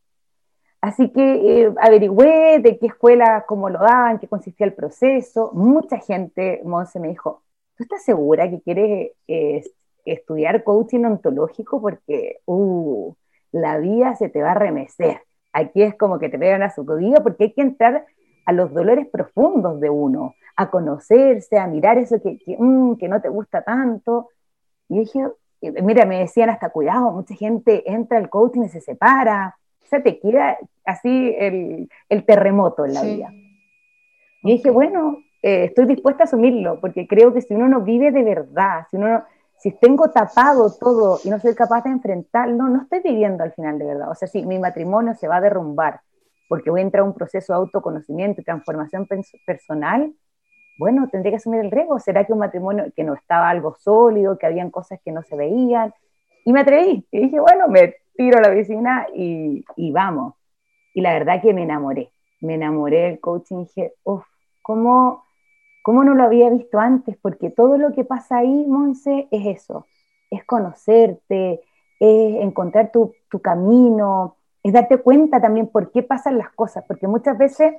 Así 0.79 1.09
que 1.09 1.65
eh, 1.65 1.73
averigüé 1.81 2.59
de 2.59 2.79
qué 2.79 2.87
escuela, 2.87 3.43
cómo 3.45 3.69
lo 3.69 3.79
daban, 3.79 4.19
qué 4.19 4.27
consistía 4.29 4.67
el 4.67 4.73
proceso. 4.73 5.51
Mucha 5.53 5.97
gente, 5.97 6.61
Monse, 6.63 6.97
me 7.01 7.09
dijo, 7.09 7.43
¿tú 7.75 7.83
estás 7.83 8.03
segura 8.03 8.49
que 8.49 8.61
quieres 8.61 9.11
eh, 9.27 9.65
estudiar 10.05 10.63
coaching 10.63 11.03
ontológico? 11.03 11.81
Porque, 11.81 12.39
uh, 12.45 13.13
la 13.51 13.79
vida 13.79 14.15
se 14.15 14.29
te 14.29 14.41
va 14.41 14.51
a 14.51 14.55
remecer. 14.55 15.26
Aquí 15.57 15.81
es 15.81 15.95
como 15.95 16.19
que 16.19 16.29
te 16.29 16.37
pegan 16.37 16.61
a 16.61 16.69
su 16.69 16.83
rodilla 16.83 17.23
porque 17.23 17.45
hay 17.45 17.53
que 17.53 17.61
entrar 17.61 18.05
a 18.45 18.51
los 18.53 18.71
dolores 18.71 19.07
profundos 19.07 19.79
de 19.79 19.89
uno, 19.89 20.35
a 20.55 20.69
conocerse, 20.69 21.57
a 21.57 21.65
mirar 21.65 21.97
eso 21.97 22.21
que, 22.21 22.37
que, 22.37 22.55
mm, 22.59 22.97
que 22.97 23.07
no 23.07 23.19
te 23.21 23.29
gusta 23.29 23.63
tanto. 23.63 24.29
Y 24.87 24.99
dije, 24.99 25.19
eh, 25.61 25.81
mira, 25.81 26.05
me 26.05 26.19
decían 26.19 26.51
hasta 26.51 26.69
cuidado, 26.69 27.11
mucha 27.11 27.33
gente 27.33 27.91
entra 27.91 28.19
al 28.19 28.29
coaching 28.29 28.65
y 28.65 28.69
se 28.69 28.81
separa, 28.81 29.57
o 29.83 29.87
sea, 29.87 30.03
te 30.03 30.19
queda 30.19 30.57
así 30.85 31.33
el, 31.35 31.89
el 32.07 32.23
terremoto 32.23 32.85
en 32.85 32.93
la 32.93 33.01
vida. 33.01 33.29
Y 34.43 34.51
dije, 34.51 34.69
bueno, 34.69 35.17
eh, 35.41 35.63
estoy 35.65 35.85
dispuesta 35.85 36.23
a 36.23 36.25
asumirlo, 36.25 36.79
porque 36.79 37.07
creo 37.07 37.33
que 37.33 37.41
si 37.41 37.55
uno 37.55 37.67
no 37.67 37.81
vive 37.81 38.11
de 38.11 38.23
verdad, 38.23 38.85
si 38.91 38.97
uno 38.97 39.23
si 39.59 39.71
tengo 39.71 40.09
tapado 40.11 40.71
todo 40.79 41.19
y 41.23 41.29
no 41.29 41.39
soy 41.39 41.55
capaz 41.55 41.83
de 41.83 41.89
enfrentarlo, 41.89 42.69
no 42.69 42.83
estoy 42.83 43.01
viviendo 43.01 43.43
al 43.43 43.53
final 43.53 43.79
de 43.79 43.85
verdad. 43.85 44.11
O 44.11 44.15
sea, 44.15 44.27
si 44.27 44.45
mi 44.45 44.59
matrimonio 44.59 45.15
se 45.15 45.27
va 45.27 45.37
a 45.37 45.41
derrumbar 45.41 46.01
porque 46.47 46.69
voy 46.69 46.81
a 46.81 46.83
entrar 46.83 47.01
a 47.01 47.05
un 47.05 47.13
proceso 47.13 47.53
de 47.53 47.57
autoconocimiento 47.57 48.41
y 48.41 48.43
transformación 48.43 49.07
personal, 49.45 50.13
bueno, 50.77 51.09
tendré 51.11 51.31
que 51.31 51.37
asumir 51.37 51.61
el 51.61 51.71
riesgo. 51.71 51.99
¿Será 51.99 52.23
que 52.23 52.33
un 52.33 52.39
matrimonio 52.39 52.85
que 52.95 53.03
no 53.03 53.15
estaba 53.15 53.49
algo 53.49 53.75
sólido, 53.79 54.37
que 54.37 54.45
habían 54.45 54.69
cosas 54.69 54.99
que 55.03 55.11
no 55.11 55.23
se 55.23 55.35
veían? 55.35 55.93
Y 56.45 56.53
me 56.53 56.61
atreví. 56.61 57.05
Y 57.11 57.19
dije, 57.21 57.39
bueno, 57.39 57.67
me 57.67 57.95
tiro 58.15 58.37
a 58.37 58.41
la 58.41 58.53
piscina 58.53 59.07
y, 59.13 59.65
y 59.75 59.91
vamos. 59.91 60.35
Y 60.93 61.01
la 61.01 61.13
verdad 61.13 61.41
que 61.41 61.53
me 61.53 61.63
enamoré. 61.63 62.11
Me 62.41 62.53
enamoré 62.53 63.01
del 63.01 63.19
coaching. 63.19 63.65
Dije, 63.65 63.95
uff, 64.03 64.23
¿cómo 64.61 65.26
¿Cómo 65.87 66.03
no 66.03 66.15
lo 66.15 66.23
había 66.23 66.49
visto 66.49 66.79
antes? 66.79 67.15
Porque 67.21 67.49
todo 67.49 67.77
lo 67.77 67.93
que 67.93 68.03
pasa 68.03 68.39
ahí, 68.39 68.65
Monse, 68.67 69.29
es 69.31 69.45
eso, 69.45 69.87
es 70.29 70.43
conocerte, 70.43 71.61
es 71.97 72.43
encontrar 72.43 72.91
tu, 72.91 73.13
camino, 73.41 74.35
es 74.63 74.73
darte 74.73 74.97
cuenta 74.97 75.39
también 75.39 75.67
por 75.67 75.89
qué 75.93 76.03
pasan 76.03 76.37
las 76.37 76.49
cosas, 76.49 76.83
porque 76.89 77.07
muchas 77.07 77.37
veces 77.37 77.73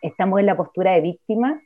estamos 0.00 0.40
en 0.40 0.46
la 0.46 0.56
postura 0.56 0.92
de 0.92 1.02
víctima, 1.02 1.60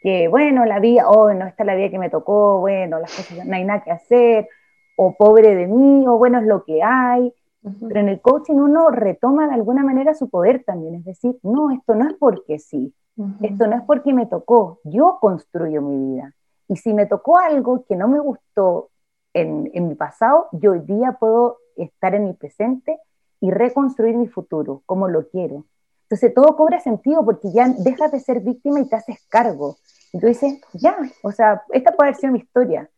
que 0.00 0.28
bueno, 0.28 0.64
la 0.64 0.78
vida, 0.78 1.10
oh, 1.10 1.34
no, 1.34 1.44
esta 1.44 1.64
es 1.64 1.66
la 1.66 1.74
vida 1.74 1.90
que 1.90 1.98
me 1.98 2.08
tocó, 2.08 2.60
bueno, 2.60 3.00
las 3.00 3.10
cosas, 3.10 3.44
no 3.44 3.56
hay 3.56 3.64
nada 3.64 3.82
que 3.82 3.90
hacer, 3.90 4.48
o 4.96 5.16
pobre 5.16 5.56
de 5.56 5.66
mí, 5.66 6.06
o 6.06 6.18
bueno, 6.18 6.38
es 6.38 6.46
lo 6.46 6.62
que 6.62 6.84
hay. 6.84 7.34
Pero 7.62 7.98
en 7.98 8.08
el 8.10 8.20
coaching 8.20 8.54
uno 8.54 8.90
retoma 8.90 9.48
de 9.48 9.54
alguna 9.54 9.82
manera 9.82 10.14
su 10.14 10.30
poder 10.30 10.62
también, 10.62 10.94
es 10.94 11.04
decir, 11.04 11.36
no, 11.42 11.72
esto 11.72 11.96
no 11.96 12.06
es 12.08 12.14
porque 12.14 12.60
sí, 12.60 12.94
esto 13.42 13.66
no 13.66 13.76
es 13.76 13.82
porque 13.82 14.12
me 14.12 14.26
tocó, 14.26 14.80
yo 14.84 15.18
construyo 15.20 15.80
mi 15.82 16.14
vida. 16.14 16.34
Y 16.68 16.76
si 16.76 16.92
me 16.92 17.06
tocó 17.06 17.38
algo 17.38 17.84
que 17.84 17.96
no 17.96 18.08
me 18.08 18.18
gustó 18.18 18.90
en, 19.32 19.70
mi 19.72 19.94
pasado, 19.94 20.48
yo 20.52 20.72
hoy 20.72 20.80
día 20.80 21.12
puedo 21.12 21.58
estar 21.76 22.14
en 22.14 22.24
mi 22.24 22.32
presente 22.32 22.98
y 23.40 23.50
reconstruir 23.50 24.16
mi 24.16 24.28
futuro 24.28 24.82
como 24.86 25.08
lo 25.08 25.28
quiero. 25.28 25.64
Entonces 26.02 26.34
todo 26.34 26.56
cobra 26.56 26.80
sentido 26.80 27.24
porque 27.24 27.52
ya 27.52 27.68
dejas 27.68 28.12
de 28.12 28.20
ser 28.20 28.40
víctima 28.40 28.80
y 28.80 28.88
te 28.88 28.96
haces 28.96 29.18
cargo. 29.28 29.76
Y 30.12 30.20
tú 30.20 30.26
dices, 30.26 30.60
ya, 30.72 30.96
o 31.22 31.32
sea, 31.32 31.62
esta 31.72 31.92
puede 31.92 32.10
haber 32.10 32.20
sido 32.20 32.32
mi 32.32 32.38
historia, 32.38 32.88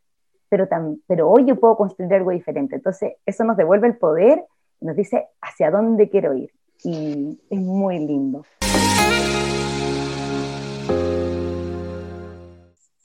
pero, 0.49 0.69
pero 1.07 1.31
hoy 1.31 1.47
yo 1.47 1.59
puedo 1.59 1.77
construir 1.77 2.13
algo 2.15 2.31
diferente. 2.31 2.77
Entonces 2.77 3.15
eso 3.25 3.45
nos 3.45 3.57
devuelve 3.57 3.89
el 3.89 3.97
poder 3.97 4.45
nos 4.81 4.97
dice 4.97 5.29
hacia 5.41 5.71
dónde 5.71 6.09
quiero 6.09 6.35
ir. 6.35 6.51
Y 6.85 7.41
es 7.51 7.61
muy 7.61 7.99
lindo. 7.99 8.45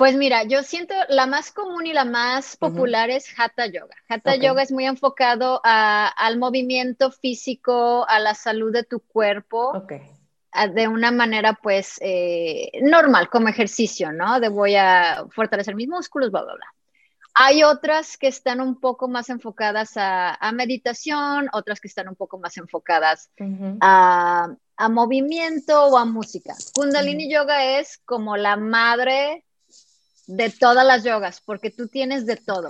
Pues 0.03 0.17
mira, 0.17 0.43
yo 0.43 0.63
siento 0.63 0.93
la 1.07 1.27
más 1.27 1.53
común 1.53 1.87
y 1.87 1.93
la 1.93 2.03
más 2.03 2.57
popular 2.57 3.09
es 3.09 3.25
Hatha 3.39 3.67
Yoga. 3.67 3.95
Hatha 4.09 4.35
Yoga 4.35 4.61
es 4.61 4.69
muy 4.69 4.85
enfocado 4.85 5.61
al 5.63 6.37
movimiento 6.37 7.09
físico, 7.09 8.05
a 8.09 8.19
la 8.19 8.35
salud 8.35 8.73
de 8.73 8.83
tu 8.83 8.99
cuerpo. 8.99 9.71
de 10.73 10.87
una 10.89 11.09
manera 11.11 11.53
pues 11.53 11.99
eh, 12.01 12.69
normal, 12.81 13.29
como 13.29 13.47
ejercicio, 13.47 14.11
¿no? 14.11 14.41
De 14.41 14.49
voy 14.49 14.75
a 14.75 15.23
fortalecer 15.31 15.73
mis 15.73 15.87
músculos, 15.87 16.31
bla, 16.31 16.43
bla, 16.43 16.55
bla. 16.55 16.73
Hay 17.35 17.63
otras 17.63 18.17
que 18.17 18.27
están 18.27 18.59
un 18.59 18.81
poco 18.81 19.07
más 19.07 19.29
enfocadas 19.29 19.93
a, 19.95 20.51
meditación, 20.53 21.47
otras 21.53 21.79
que 21.79 21.87
están 21.87 22.09
un 22.09 22.15
poco 22.15 22.37
más 22.39 22.57
enfocadas 22.57 23.31
a, 23.79 24.49
movimiento 24.89 25.85
o 25.85 25.97
a 25.97 26.03
música. 26.03 26.55
Kundalini 26.75 27.31
Yoga 27.31 27.79
es 27.79 27.99
como 27.99 28.35
la 28.35 28.57
madre 28.57 29.45
de 30.27 30.49
todas 30.49 30.85
las 30.85 31.03
yogas, 31.03 31.41
porque 31.41 31.69
tú 31.69 31.87
tienes 31.87 32.25
de 32.25 32.37
todo. 32.37 32.69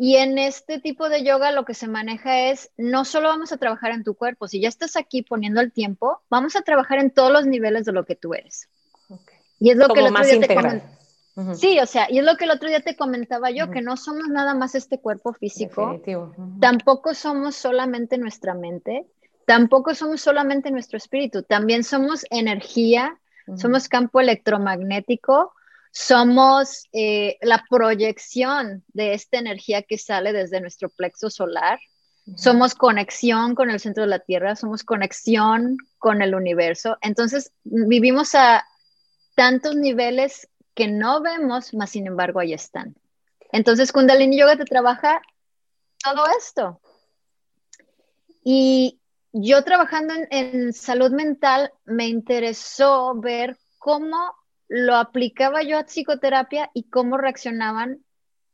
Y 0.00 0.16
en 0.16 0.38
este 0.38 0.78
tipo 0.78 1.08
de 1.08 1.24
yoga 1.24 1.50
lo 1.50 1.64
que 1.64 1.74
se 1.74 1.88
maneja 1.88 2.50
es, 2.50 2.70
no 2.76 3.04
solo 3.04 3.28
vamos 3.28 3.50
a 3.50 3.56
trabajar 3.56 3.90
en 3.90 4.04
tu 4.04 4.14
cuerpo, 4.14 4.46
si 4.46 4.60
ya 4.60 4.68
estás 4.68 4.96
aquí 4.96 5.22
poniendo 5.22 5.60
el 5.60 5.72
tiempo, 5.72 6.20
vamos 6.30 6.54
a 6.54 6.62
trabajar 6.62 6.98
en 7.00 7.10
todos 7.10 7.32
los 7.32 7.46
niveles 7.46 7.84
de 7.84 7.92
lo 7.92 8.04
que 8.04 8.14
tú 8.14 8.32
eres. 8.32 8.68
Y 9.58 9.70
es 9.70 9.76
lo 9.76 9.88
que 9.88 10.00
el 10.00 10.06
otro 10.06 10.24
día 10.24 10.40
te 10.40 10.54
comentaba. 10.54 10.98
Sí, 11.54 11.78
o 11.78 11.86
sea, 11.86 12.08
y 12.10 12.18
es 12.18 12.24
lo 12.24 12.36
que 12.36 12.44
el 12.44 12.50
otro 12.50 12.68
día 12.68 12.80
te 12.80 12.96
comentaba 12.96 13.50
yo, 13.50 13.70
que 13.70 13.80
no 13.80 13.96
somos 13.96 14.28
nada 14.28 14.54
más 14.54 14.74
este 14.74 14.98
cuerpo 14.98 15.32
físico, 15.32 16.00
tampoco 16.60 17.14
somos 17.14 17.54
solamente 17.54 18.18
nuestra 18.18 18.54
mente, 18.54 19.06
tampoco 19.46 19.94
somos 19.94 20.20
solamente 20.20 20.72
nuestro 20.72 20.96
espíritu, 20.96 21.44
también 21.44 21.84
somos 21.84 22.24
energía, 22.30 23.18
somos 23.56 23.88
campo 23.88 24.20
electromagnético, 24.20 25.52
somos 25.98 26.88
eh, 26.92 27.38
la 27.40 27.64
proyección 27.68 28.84
de 28.86 29.14
esta 29.14 29.38
energía 29.38 29.82
que 29.82 29.98
sale 29.98 30.32
desde 30.32 30.60
nuestro 30.60 30.90
plexo 30.90 31.28
solar. 31.28 31.80
Somos 32.36 32.76
conexión 32.76 33.56
con 33.56 33.68
el 33.68 33.80
centro 33.80 34.04
de 34.04 34.10
la 34.10 34.20
Tierra, 34.20 34.54
somos 34.54 34.84
conexión 34.84 35.76
con 35.98 36.22
el 36.22 36.36
universo. 36.36 36.98
Entonces, 37.00 37.52
vivimos 37.64 38.36
a 38.36 38.64
tantos 39.34 39.74
niveles 39.74 40.48
que 40.72 40.86
no 40.86 41.20
vemos, 41.20 41.74
mas 41.74 41.90
sin 41.90 42.06
embargo 42.06 42.38
ahí 42.38 42.52
están. 42.52 42.94
Entonces, 43.50 43.90
Kundalini 43.90 44.38
Yoga 44.38 44.56
te 44.56 44.66
trabaja 44.66 45.20
todo 46.04 46.22
esto. 46.38 46.80
Y 48.44 49.00
yo 49.32 49.64
trabajando 49.64 50.14
en 50.30 50.72
salud 50.72 51.10
mental, 51.10 51.72
me 51.86 52.06
interesó 52.06 53.14
ver 53.16 53.58
cómo 53.78 54.37
lo 54.68 54.96
aplicaba 54.96 55.62
yo 55.62 55.78
a 55.78 55.84
psicoterapia 55.84 56.70
y 56.74 56.84
cómo 56.84 57.16
reaccionaban 57.16 58.04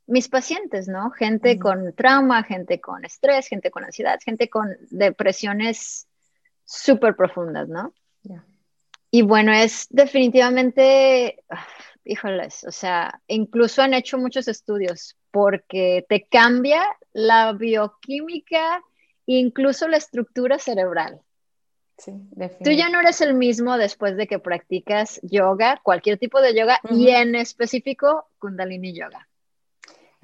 mis 0.07 0.29
pacientes, 0.29 0.87
¿no? 0.87 1.11
Gente 1.11 1.59
con 1.59 1.95
trauma, 1.95 2.43
gente 2.43 2.81
con 2.81 3.05
estrés, 3.05 3.49
gente 3.49 3.71
con 3.71 3.85
ansiedad, 3.85 4.19
gente 4.23 4.49
con 4.49 4.77
depresiones 4.91 6.07
súper 6.65 7.17
profundas, 7.17 7.69
¿no? 7.69 7.93
Y 9.11 9.23
bueno, 9.23 9.53
es 9.53 9.87
definitivamente, 9.91 11.45
ah, 11.49 11.65
híjoles, 12.05 12.65
o 12.65 12.73
sea, 12.73 13.21
incluso 13.29 13.81
han 13.81 13.95
hecho 13.95 14.19
muchos 14.19 14.49
estudios 14.49 15.17
porque 15.31 16.05
te 16.09 16.27
cambia 16.29 16.85
la 17.12 17.53
bioquímica, 17.53 18.83
incluso 19.27 19.87
la 19.87 19.99
estructura 19.99 20.59
cerebral. 20.59 21.21
Tú 21.97 22.70
ya 22.70 22.88
no 22.88 23.01
eres 23.01 23.20
el 23.20 23.34
mismo 23.34 23.78
después 23.78 24.16
de 24.16 24.26
que 24.26 24.38
practicas 24.38 25.20
yoga, 25.22 25.80
cualquier 25.82 26.18
tipo 26.18 26.40
de 26.40 26.55
yoga, 26.55 26.80
y 26.90 27.11
en 27.11 27.34
específico 27.34 28.26
Kundalini 28.38 28.92
Yoga. 28.92 29.28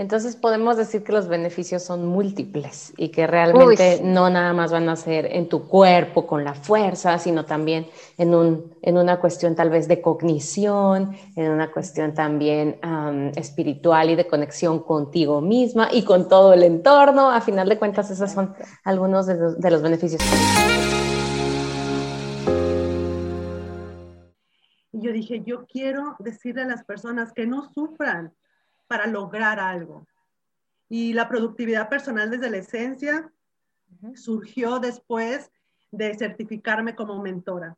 Entonces 0.00 0.34
podemos 0.34 0.78
decir 0.78 1.04
que 1.04 1.12
los 1.12 1.28
beneficios 1.28 1.82
son 1.82 2.06
múltiples 2.06 2.94
y 2.96 3.10
que 3.10 3.26
realmente 3.26 4.00
no 4.02 4.30
nada 4.30 4.54
más 4.54 4.72
van 4.72 4.88
a 4.88 4.96
ser 4.96 5.26
en 5.26 5.46
tu 5.46 5.68
cuerpo 5.68 6.26
con 6.26 6.42
la 6.42 6.54
fuerza, 6.54 7.18
sino 7.18 7.44
también 7.44 7.86
en, 8.16 8.34
un, 8.34 8.74
en 8.80 8.96
una 8.96 9.20
cuestión 9.20 9.54
tal 9.54 9.68
vez 9.68 9.88
de 9.88 10.00
cognición, 10.00 11.14
en 11.36 11.50
una 11.50 11.70
cuestión 11.70 12.14
también 12.14 12.80
espiritual 13.36 14.08
y 14.08 14.16
de 14.16 14.26
conexión 14.26 14.78
contigo 14.78 15.42
misma 15.42 15.90
y 15.92 16.02
con 16.02 16.30
todo 16.30 16.54
el 16.54 16.62
entorno. 16.62 17.30
A 17.30 17.42
final 17.42 17.68
de 17.68 17.78
cuentas, 17.78 18.10
esos 18.10 18.32
son 18.32 18.54
algunos 18.84 19.26
de 19.26 19.34
los, 19.34 19.60
de 19.60 19.70
los 19.70 19.82
beneficios. 19.82 20.22
Dije, 25.20 25.42
yo 25.44 25.66
quiero 25.66 26.16
decirle 26.18 26.62
a 26.62 26.66
las 26.66 26.84
personas 26.84 27.32
que 27.32 27.46
no 27.46 27.70
sufran 27.72 28.32
para 28.86 29.06
lograr 29.06 29.60
algo. 29.60 30.06
Y 30.88 31.12
la 31.12 31.28
productividad 31.28 31.88
personal 31.88 32.30
desde 32.30 32.50
la 32.50 32.58
esencia 32.58 33.32
surgió 34.14 34.78
después 34.78 35.50
de 35.90 36.14
certificarme 36.14 36.94
como 36.94 37.20
mentora. 37.22 37.76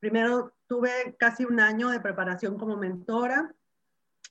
Primero 0.00 0.52
tuve 0.66 1.16
casi 1.18 1.44
un 1.44 1.60
año 1.60 1.90
de 1.90 2.00
preparación 2.00 2.58
como 2.58 2.76
mentora, 2.76 3.54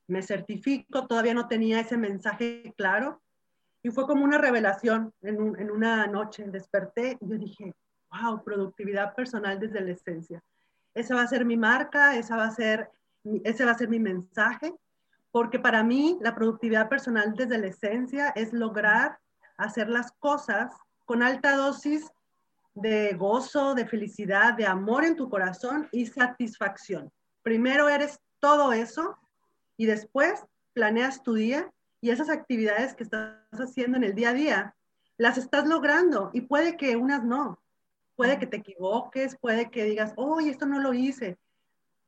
me 0.07 0.21
certifico, 0.21 1.07
todavía 1.07 1.33
no 1.33 1.47
tenía 1.47 1.79
ese 1.79 1.97
mensaje 1.97 2.73
claro. 2.77 3.21
Y 3.83 3.89
fue 3.89 4.07
como 4.07 4.23
una 4.23 4.37
revelación 4.37 5.13
en, 5.21 5.35
en 5.59 5.71
una 5.71 6.07
noche, 6.07 6.43
desperté 6.47 7.17
y 7.21 7.29
yo 7.29 7.37
dije, 7.37 7.75
wow, 8.11 8.43
productividad 8.43 9.13
personal 9.13 9.59
desde 9.59 9.81
la 9.81 9.91
esencia 9.91 10.43
esa 10.97 11.15
va 11.15 11.21
a 11.21 11.27
ser 11.27 11.45
mi 11.45 11.57
marca, 11.57 12.15
esa 12.15 12.35
va 12.35 12.45
a 12.45 12.51
ser, 12.51 12.89
ese 13.43 13.65
va 13.65 13.71
a 13.71 13.77
ser 13.77 13.87
mi 13.87 13.99
mensaje, 13.99 14.73
porque 15.31 15.59
para 15.59 15.83
mí 15.83 16.17
la 16.21 16.33
productividad 16.33 16.89
personal 16.89 17.35
desde 17.35 17.59
la 17.59 17.67
esencia 17.67 18.29
es 18.29 18.51
lograr 18.51 19.19
hacer 19.57 19.89
las 19.89 20.11
cosas 20.13 20.73
con 21.05 21.21
alta 21.21 21.55
dosis 21.55 22.11
de 22.73 23.13
gozo, 23.13 23.75
de 23.75 23.85
felicidad, 23.87 24.53
de 24.53 24.65
amor 24.65 25.05
en 25.05 25.15
tu 25.15 25.29
corazón 25.29 25.87
y 25.91 26.05
satisfacción. 26.07 27.11
Primero 27.43 27.89
eres 27.89 28.19
todo 28.39 28.73
eso 28.73 29.17
y 29.77 29.85
después 29.85 30.45
planeas 30.73 31.23
tu 31.23 31.35
día 31.35 31.71
y 32.01 32.09
esas 32.09 32.29
actividades 32.29 32.95
que 32.95 33.03
estás 33.03 33.37
haciendo 33.51 33.97
en 33.97 34.03
el 34.03 34.15
día 34.15 34.29
a 34.29 34.33
día 34.33 34.75
las 35.17 35.37
estás 35.37 35.67
logrando 35.67 36.29
y 36.33 36.41
puede 36.41 36.77
que 36.77 36.95
unas 36.95 37.23
no, 37.23 37.59
Puede 38.17 38.39
que 38.39 38.47
te 38.47 38.57
equivoques, 38.57 39.37
puede 39.37 39.69
que 39.69 39.85
digas, 39.85 40.11
oye, 40.17 40.49
esto 40.49 40.65
no 40.65 40.79
lo 40.79 40.93
hice, 40.93 41.37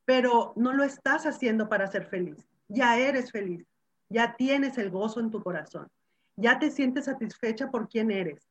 pero 0.05 0.53
no 0.55 0.73
lo 0.73 0.83
estás 0.83 1.27
haciendo 1.27 1.69
para 1.69 1.85
ser 1.85 2.07
feliz. 2.07 2.47
Ya 2.67 2.97
eres 2.97 3.31
feliz, 3.31 3.65
ya 4.09 4.35
tienes 4.35 4.79
el 4.79 4.89
gozo 4.89 5.19
en 5.19 5.29
tu 5.29 5.43
corazón, 5.43 5.87
ya 6.35 6.57
te 6.57 6.71
sientes 6.71 7.05
satisfecha 7.05 7.69
por 7.69 7.87
quién 7.87 8.09
eres. 8.09 8.49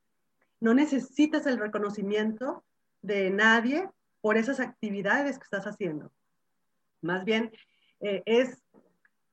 No 0.60 0.72
necesitas 0.72 1.46
el 1.46 1.58
reconocimiento 1.58 2.62
de 3.02 3.30
nadie 3.30 3.88
por 4.20 4.36
esas 4.36 4.60
actividades 4.60 5.36
que 5.36 5.44
estás 5.44 5.66
haciendo. 5.66 6.12
Más 7.00 7.24
bien, 7.24 7.50
eh, 8.00 8.22
es 8.24 8.62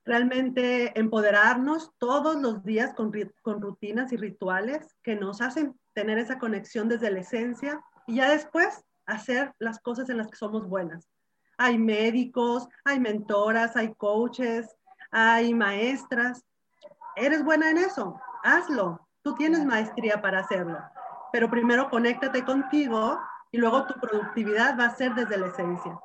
realmente 0.04 0.98
empoderarnos 0.98 1.92
todos 1.98 2.42
los 2.42 2.64
días 2.64 2.92
con, 2.94 3.12
con, 3.42 3.60
rutinas 3.60 4.12
y 4.12 4.16
rituales 4.16 4.96
que 5.04 5.14
nos 5.14 5.40
hacen 5.40 5.78
tener 5.94 6.18
esa 6.18 6.40
conexión 6.40 6.88
desde 6.88 7.10
la 7.12 7.20
esencia 7.20 7.80
y 8.06 8.16
ya 8.16 8.30
después 8.30 8.84
hacer 9.06 9.52
las 9.58 9.80
cosas 9.80 10.08
en 10.08 10.18
las 10.18 10.28
que 10.28 10.36
somos 10.36 10.68
buenas. 10.68 11.08
Hay 11.58 11.78
médicos, 11.78 12.68
hay 12.84 13.00
mentoras, 13.00 13.76
hay 13.76 13.94
coaches, 13.94 14.76
hay 15.10 15.54
maestras. 15.54 16.44
Eres 17.16 17.44
buena 17.44 17.70
en 17.70 17.78
eso, 17.78 18.20
hazlo. 18.42 19.00
Tú 19.22 19.34
tienes 19.34 19.64
maestría 19.64 20.20
para 20.20 20.40
hacerlo. 20.40 20.78
Pero 21.32 21.50
primero 21.50 21.90
conéctate 21.90 22.44
contigo 22.44 23.18
y 23.50 23.58
luego 23.58 23.86
tu 23.86 23.98
productividad 23.98 24.78
va 24.78 24.86
a 24.86 24.94
ser 24.94 25.14
desde 25.14 25.38
la 25.38 25.46
esencia. 25.46 25.98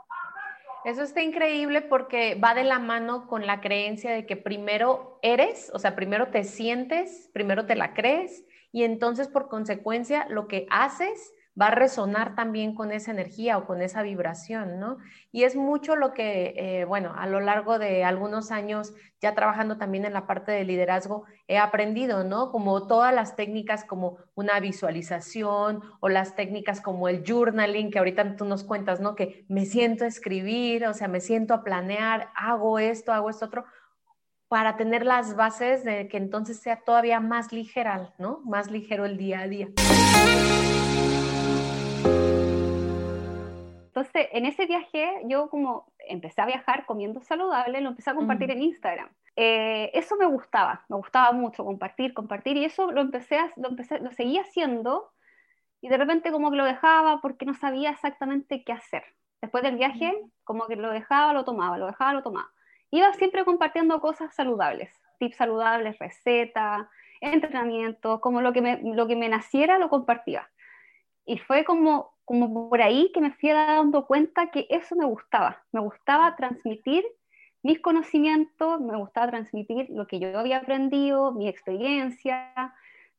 Eso 0.84 1.04
está 1.04 1.22
increíble 1.22 1.82
porque 1.82 2.36
va 2.36 2.56
de 2.56 2.64
la 2.64 2.80
mano 2.80 3.28
con 3.28 3.46
la 3.46 3.62
creencia 3.62 4.12
de 4.12 4.26
que 4.26 4.36
primero 4.36 5.20
eres, 5.22 5.70
o 5.76 5.80
sea, 5.80 5.96
primero 5.96 6.30
te 6.30 6.44
sientes, 6.44 7.30
primero 7.34 7.68
te 7.68 7.76
la 7.76 7.94
crees 7.94 8.44
y 8.72 8.84
entonces 8.84 9.28
por 9.28 9.48
consecuencia 9.48 10.26
lo 10.30 10.48
que 10.48 10.66
haces 10.72 11.34
va 11.60 11.68
a 11.68 11.76
resonar 11.76 12.36
también 12.36 12.74
con 12.74 12.92
esa 12.92 13.12
energía 13.12 13.58
o 13.58 13.66
con 13.66 13.82
esa 13.82 14.02
vibración, 14.04 14.80
¿no? 14.80 14.98
Y 15.32 15.44
es 15.44 15.56
mucho 15.56 15.96
lo 15.96 16.14
que, 16.14 16.54
eh, 16.56 16.86
bueno, 16.86 17.14
a 17.18 17.28
lo 17.28 17.40
largo 17.40 17.78
de 17.78 18.04
algunos 18.04 18.52
años, 18.52 18.94
ya 19.20 19.36
trabajando 19.36 19.78
también 19.78 20.06
en 20.06 20.14
la 20.14 20.28
parte 20.28 20.52
de 20.52 20.64
liderazgo, 20.64 21.26
he 21.48 21.58
aprendido, 21.58 22.24
¿no? 22.24 22.52
Como 22.52 22.88
todas 22.88 23.14
las 23.14 23.36
técnicas 23.36 23.84
como 23.84 24.18
una 24.34 24.60
visualización 24.60 25.82
o 26.00 26.10
las 26.10 26.36
técnicas 26.36 26.80
como 26.80 27.10
el 27.10 27.24
journaling, 27.26 27.92
que 27.92 28.00
ahorita 28.00 28.36
tú 28.38 28.46
nos 28.46 28.64
cuentas, 28.64 29.02
¿no? 29.02 29.16
Que 29.16 29.46
me 29.50 29.66
siento 29.66 30.06
a 30.06 30.08
escribir, 30.08 30.86
o 30.88 30.94
sea, 30.94 31.08
me 31.08 31.20
siento 31.20 31.54
a 31.54 31.64
planear, 31.64 32.30
hago 32.36 32.80
esto, 32.80 33.12
hago 33.12 33.30
esto 33.30 33.46
otro 33.46 33.66
para 34.48 34.76
tener 34.76 35.06
las 35.06 35.38
bases 35.38 35.86
de 35.86 36.10
que 36.10 36.18
entonces 36.18 36.60
sea 36.60 36.82
todavía 36.84 37.22
más 37.22 37.54
ligera, 37.54 38.14
¿no? 38.18 38.42
Más 38.44 38.70
ligero 38.70 39.06
el 39.06 39.16
día 39.18 39.40
a 39.40 39.48
día. 39.48 39.70
Entonces, 44.14 44.30
en 44.34 44.46
ese 44.46 44.66
viaje, 44.66 45.22
yo 45.26 45.50
como 45.50 45.94
empecé 46.08 46.42
a 46.42 46.46
viajar 46.46 46.86
comiendo 46.86 47.22
saludable, 47.22 47.82
lo 47.82 47.90
empecé 47.90 48.10
a 48.10 48.16
compartir 48.16 48.52
en 48.52 48.62
Instagram. 48.62 49.10
Eh, 49.38 49.90
eso 49.94 50.18
me 50.18 50.26
gustaba, 50.26 50.86
me 50.90 50.98
gustaba 50.98 51.32
mucho 51.32 51.64
compartir, 51.64 52.14
compartir, 52.14 52.58
y 52.58 52.66
eso 52.66 52.92
lo 52.92 53.02
empecé, 53.02 53.38
a, 53.38 53.54
lo 53.56 53.70
empecé, 53.70 54.00
lo 54.00 54.12
seguía 54.12 54.42
haciendo, 54.42 55.12
y 55.80 55.88
de 55.88 55.98
repente 55.98 56.32
como 56.32 56.52
que 56.52 56.58
lo 56.58 56.66
dejaba 56.66 57.22
porque 57.22 57.46
no 57.46 57.54
sabía 57.54 57.92
exactamente 57.92 58.64
qué 58.64 58.74
hacer. 58.74 59.04
Después 59.42 59.64
del 59.64 59.78
viaje, 59.78 60.14
como 60.44 60.68
que 60.68 60.76
lo 60.76 60.92
dejaba, 60.92 61.34
lo 61.34 61.46
tomaba, 61.46 61.78
lo 61.78 61.88
dejaba, 61.88 62.14
lo 62.14 62.22
tomaba 62.22 62.52
iba 62.92 63.12
siempre 63.14 63.46
compartiendo 63.46 64.00
cosas 64.00 64.36
saludables, 64.36 64.92
tips 65.18 65.38
saludables, 65.38 65.98
recetas, 65.98 66.88
entrenamiento, 67.22 68.20
como 68.20 68.42
lo 68.42 68.54
que 68.54 68.62
me, 68.62 68.82
lo 68.84 69.08
que 69.08 69.16
me 69.16 69.30
naciera 69.30 69.80
lo 69.80 69.90
compartía. 69.90 70.50
Y 71.26 71.38
fue 71.38 71.64
como, 71.64 72.16
como 72.26 72.70
por 72.70 72.82
ahí 72.82 73.12
que 73.14 73.22
me 73.22 73.32
fui 73.32 73.50
dando 73.50 74.06
cuenta 74.06 74.52
que 74.52 74.68
eso 74.70 74.96
me 74.96 75.06
gustaba, 75.06 75.64
me 75.72 75.80
gustaba 75.80 76.36
transmitir 76.36 77.06
mis 77.64 77.80
conocimientos, 77.80 78.82
me 78.82 78.98
gustaba 78.98 79.28
transmitir 79.28 79.88
lo 79.90 80.08
que 80.08 80.20
yo 80.20 80.38
había 80.38 80.58
aprendido, 80.58 81.32
mi 81.32 81.48
experiencia, 81.48 82.52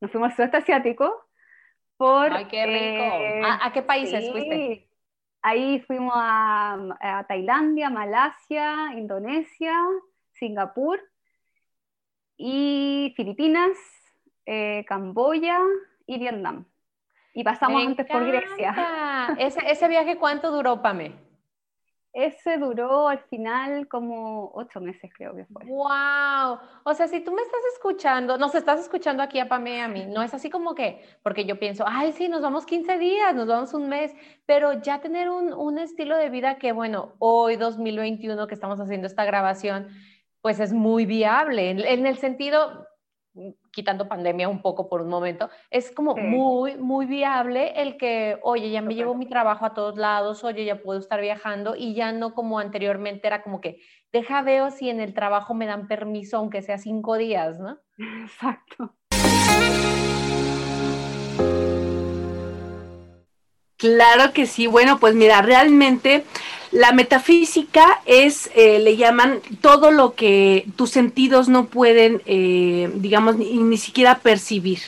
nos 0.00 0.10
fuimos 0.10 0.30
al 0.30 0.36
sudeste 0.36 0.56
asiático. 0.58 1.26
Por, 1.96 2.32
¡Ay, 2.32 2.46
qué 2.46 2.66
rico! 2.66 3.04
Eh, 3.04 3.42
¿A, 3.44 3.72
qué 3.72 3.82
países 3.82 4.30
fuiste? 4.30 4.88
Ahí 5.40 5.80
fuimos 5.80 6.14
a, 6.16 6.76
a 7.00 7.26
Tailandia, 7.26 7.90
Malasia, 7.90 8.92
Indonesia, 8.96 9.76
Singapur 10.32 11.00
y 12.36 13.12
Filipinas, 13.16 13.76
eh, 14.46 14.84
Camboya 14.86 15.60
y 16.06 16.18
Vietnam. 16.18 16.64
Y 17.34 17.44
pasamos 17.44 17.86
antes 17.86 18.06
por 18.06 18.26
Grecia. 18.26 18.74
¿Ese, 19.38 19.60
¿Ese 19.70 19.88
viaje 19.88 20.16
cuánto 20.18 20.50
duró, 20.50 20.82
Pame? 20.82 21.14
Ese 22.14 22.58
duró 22.58 23.08
al 23.08 23.20
final 23.20 23.88
como 23.88 24.50
ocho 24.52 24.82
meses, 24.82 25.10
creo 25.16 25.34
que 25.34 25.46
fue. 25.46 25.64
¡Wow! 25.64 26.58
O 26.84 26.92
sea, 26.92 27.08
si 27.08 27.20
tú 27.20 27.32
me 27.32 27.40
estás 27.40 27.60
escuchando, 27.72 28.36
nos 28.36 28.54
estás 28.54 28.80
escuchando 28.80 29.22
aquí 29.22 29.38
a 29.38 29.48
Pame 29.48 29.76
y 29.76 29.80
a 29.80 29.88
mí, 29.88 30.04
no 30.04 30.22
es 30.22 30.34
así 30.34 30.50
como 30.50 30.74
que, 30.74 31.02
porque 31.22 31.46
yo 31.46 31.58
pienso, 31.58 31.84
ay, 31.86 32.12
sí, 32.12 32.28
nos 32.28 32.42
vamos 32.42 32.66
15 32.66 32.98
días, 32.98 33.34
nos 33.34 33.46
vamos 33.46 33.72
un 33.72 33.88
mes, 33.88 34.14
pero 34.44 34.74
ya 34.82 35.00
tener 35.00 35.30
un, 35.30 35.54
un 35.54 35.78
estilo 35.78 36.18
de 36.18 36.28
vida 36.28 36.58
que, 36.58 36.72
bueno, 36.72 37.14
hoy 37.18 37.56
2021 37.56 38.46
que 38.46 38.54
estamos 38.54 38.78
haciendo 38.78 39.06
esta 39.06 39.24
grabación, 39.24 39.88
pues 40.42 40.60
es 40.60 40.74
muy 40.74 41.06
viable, 41.06 41.70
en, 41.70 41.80
en 41.80 42.06
el 42.06 42.18
sentido, 42.18 42.86
quitando 43.70 44.08
pandemia 44.08 44.48
un 44.48 44.60
poco 44.62 44.88
por 44.88 45.00
un 45.00 45.08
momento, 45.08 45.48
es 45.70 45.90
como 45.90 46.16
muy, 46.16 46.76
muy 46.76 47.06
viable 47.06 47.80
el 47.80 47.96
que, 47.96 48.38
oye, 48.42 48.70
ya 48.70 48.82
me 48.82 48.94
llevo 48.94 49.14
mi 49.14 49.26
trabajo 49.26 49.64
a 49.64 49.74
todos 49.74 49.96
lados, 49.96 50.44
oye, 50.44 50.64
ya 50.64 50.82
puedo 50.82 50.98
estar 50.98 51.20
viajando 51.20 51.74
y 51.76 51.94
ya 51.94 52.12
no 52.12 52.34
como 52.34 52.58
anteriormente 52.58 53.26
era 53.26 53.42
como 53.42 53.60
que, 53.60 53.80
deja 54.12 54.42
veo 54.42 54.70
si 54.70 54.90
en 54.90 55.00
el 55.00 55.14
trabajo 55.14 55.54
me 55.54 55.66
dan 55.66 55.88
permiso, 55.88 56.36
aunque 56.36 56.62
sea 56.62 56.78
cinco 56.78 57.16
días, 57.16 57.58
¿no? 57.58 57.78
Exacto. 57.98 58.94
Claro 63.82 64.32
que 64.32 64.46
sí. 64.46 64.68
Bueno, 64.68 65.00
pues 65.00 65.16
mira, 65.16 65.42
realmente 65.42 66.22
la 66.70 66.92
metafísica 66.92 68.00
es, 68.06 68.48
eh, 68.54 68.78
le 68.78 68.96
llaman 68.96 69.40
todo 69.60 69.90
lo 69.90 70.14
que 70.14 70.68
tus 70.76 70.90
sentidos 70.90 71.48
no 71.48 71.66
pueden, 71.66 72.22
eh, 72.26 72.92
digamos, 72.94 73.38
ni, 73.38 73.76
siquiera 73.76 74.20
percibir. 74.20 74.78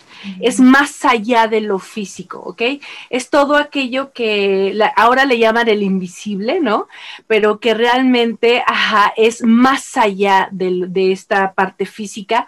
Es 0.41 0.61
más 0.61 1.05
allá 1.05 1.49
de 1.49 1.61
lo 1.61 1.81
físico, 1.81 2.39
¿ok? 2.39 2.63
Es 3.11 3.31
todo 3.31 3.57
aquello 3.57 4.13
que 4.13 4.79
ahora 4.95 5.25
le 5.25 5.41
llaman 5.41 5.69
el 5.69 5.83
invisible, 5.83 6.61
¿no? 6.61 6.87
Pero 7.27 7.59
que 7.59 7.75
realmente, 7.75 8.63
ajá, 8.65 9.13
es 9.17 9.43
más 9.43 9.97
allá 9.97 10.49
de, 10.53 10.85
de 10.87 11.11
esta 11.11 11.53
parte 11.53 11.85
física, 11.85 12.47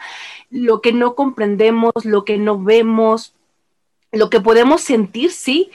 lo 0.49 0.81
que 0.81 0.93
no 0.93 1.17
comprendemos, 1.17 2.05
lo 2.05 2.25
que 2.25 2.39
no 2.39 2.63
vemos, 2.63 3.33
lo 4.13 4.31
que 4.31 4.41
podemos 4.41 4.81
sentir, 4.81 5.31
sí, 5.31 5.71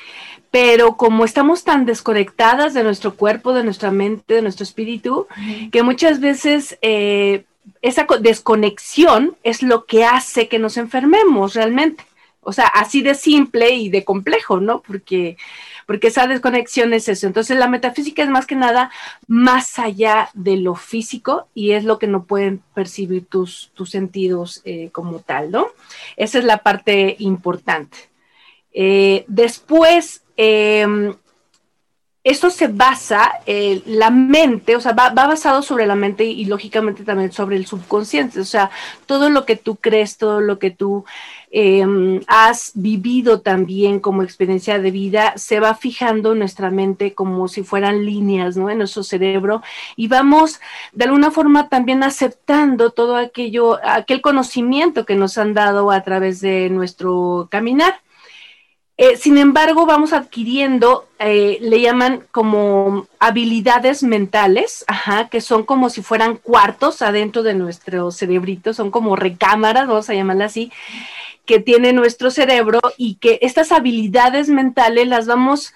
pero 0.52 0.97
como 0.97 1.24
estamos 1.24 1.64
tan 1.64 1.86
desconectadas 1.86 2.74
de 2.74 2.84
nuestro 2.84 3.16
cuerpo, 3.16 3.54
de 3.54 3.64
nuestra 3.64 3.89
mente, 3.89 4.36
de 4.36 4.41
nuestro 4.41 4.64
espíritu, 4.64 5.28
que 5.72 5.82
muchas 5.82 6.20
veces 6.20 6.78
eh, 6.82 7.45
esa 7.82 8.06
desconexión 8.20 9.38
es 9.43 9.64
lo 9.64 9.86
que 9.86 10.04
hace 10.04 10.49
que 10.49 10.60
nos 10.60 10.76
enfermemos 10.76 11.54
realmente. 11.54 12.04
O 12.43 12.54
sea, 12.54 12.66
así 12.66 13.02
de 13.02 13.14
simple 13.14 13.70
y 13.72 13.89
de 13.89 14.04
complejo, 14.04 14.60
¿no? 14.60 14.82
Porque, 14.82 15.38
porque 15.86 16.08
esa 16.08 16.28
desconexión 16.28 16.91
es 16.93 17.08
eso. 17.08 17.28
Entonces 17.28 17.58
la 17.58 17.68
metafísica 17.68 18.24
es 18.24 18.30
más 18.30 18.47
que 18.47 18.56
nada 18.56 18.91
más 19.28 19.78
allá 19.80 20.30
de 20.34 20.58
lo 20.58 20.76
físico 20.76 21.47
y 21.54 21.72
es 21.72 21.86
lo 21.86 21.99
que 21.99 22.08
no 22.08 22.24
pueden 22.24 22.62
percibir 22.74 23.26
tus, 23.26 23.72
tus 23.76 23.91
sentidos 23.91 24.62
eh, 24.66 24.89
como 24.91 25.20
tal, 25.20 25.52
¿no? 25.52 25.68
Esa 26.18 26.39
es 26.39 26.45
la 26.45 26.58
parte 26.58 27.16
importante. 27.20 28.11
Eh, 28.74 29.26
después, 29.28 30.24
eh, 30.38 31.13
esto 32.24 32.51
se 32.51 32.67
basa, 32.67 33.32
en 33.47 33.82
la 33.86 34.11
mente, 34.11 34.76
o 34.76 34.80
sea, 34.80 34.93
va, 34.93 35.09
basado 35.09 35.63
sobre 35.63 35.88
la 35.88 35.95
mente 35.95 36.24
y, 36.24 36.45
lógicamente 36.45 37.03
también 37.03 37.32
sobre 37.32 37.55
el 37.55 37.65
subconsciente, 37.65 38.39
o 38.39 38.45
sea, 38.45 38.69
todo 39.07 39.32
lo 39.32 39.43
que 39.45 39.55
tú 39.55 39.78
crees, 39.78 40.17
todo 40.17 40.39
lo 40.39 40.59
que 40.59 40.69
tú 40.69 41.03
em, 41.49 42.22
has 42.28 42.74
vivido 42.76 43.41
también 43.41 43.99
como 43.99 44.22
experiencia 44.22 44.78
de 44.78 44.91
vida, 44.91 45.34
se 45.36 45.59
va 45.59 45.74
fijando 45.74 46.34
en 46.34 46.39
nuestra 46.39 46.69
mente 46.69 47.15
como 47.15 47.47
si 47.47 47.63
fueran 47.63 48.05
líneas, 48.05 48.55
¿no? 48.55 48.69
En 48.69 48.78
nuestro 48.78 49.03
cerebro 49.03 49.63
y 49.95 50.07
vamos 50.07 50.61
de 50.93 51.05
alguna 51.05 51.32
forma 51.32 51.69
también 51.69 52.03
aceptando 52.03 52.91
todo 52.91 53.15
aquello, 53.15 53.80
aquel 53.84 54.22
conocimiento 54.22 55.05
que 55.05 55.15
nos 55.15 55.38
han 55.39 55.53
dado 55.55 55.89
a 55.91 56.01
través 56.03 56.39
de 56.39 56.69
nuestro 56.69 57.47
caminar. 57.51 57.99
Eh, 58.98 59.18
sin 59.18 59.38
embargo, 59.38 59.86
vamos 59.86 60.14
adquiriendo, 60.14 61.08
eh, 61.18 61.58
le 61.62 61.82
llaman 61.82 62.26
como 62.32 63.08
habilidades 63.20 64.04
mentales, 64.04 64.86
ajá, 64.88 65.30
que 65.30 65.42
son 65.42 65.64
como 65.64 65.89
si 65.89 66.02
fueran 66.02 66.36
cuartos 66.36 67.02
adentro 67.02 67.42
de 67.42 67.56
nuestro 67.56 68.12
cerebrito, 68.12 68.74
son 68.74 68.92
como 68.92 69.16
recámaras, 69.16 69.88
vamos 69.88 70.10
a 70.10 70.14
llamarla 70.14 70.46
así, 70.46 70.72
que 71.46 71.60
tiene 71.60 71.94
nuestro 71.94 72.30
cerebro 72.30 72.80
y 72.98 73.16
que 73.16 73.39
estas 73.42 73.72
habilidades 73.72 74.50
mentales 74.50 75.08
las 75.08 75.26
vamos 75.26 75.74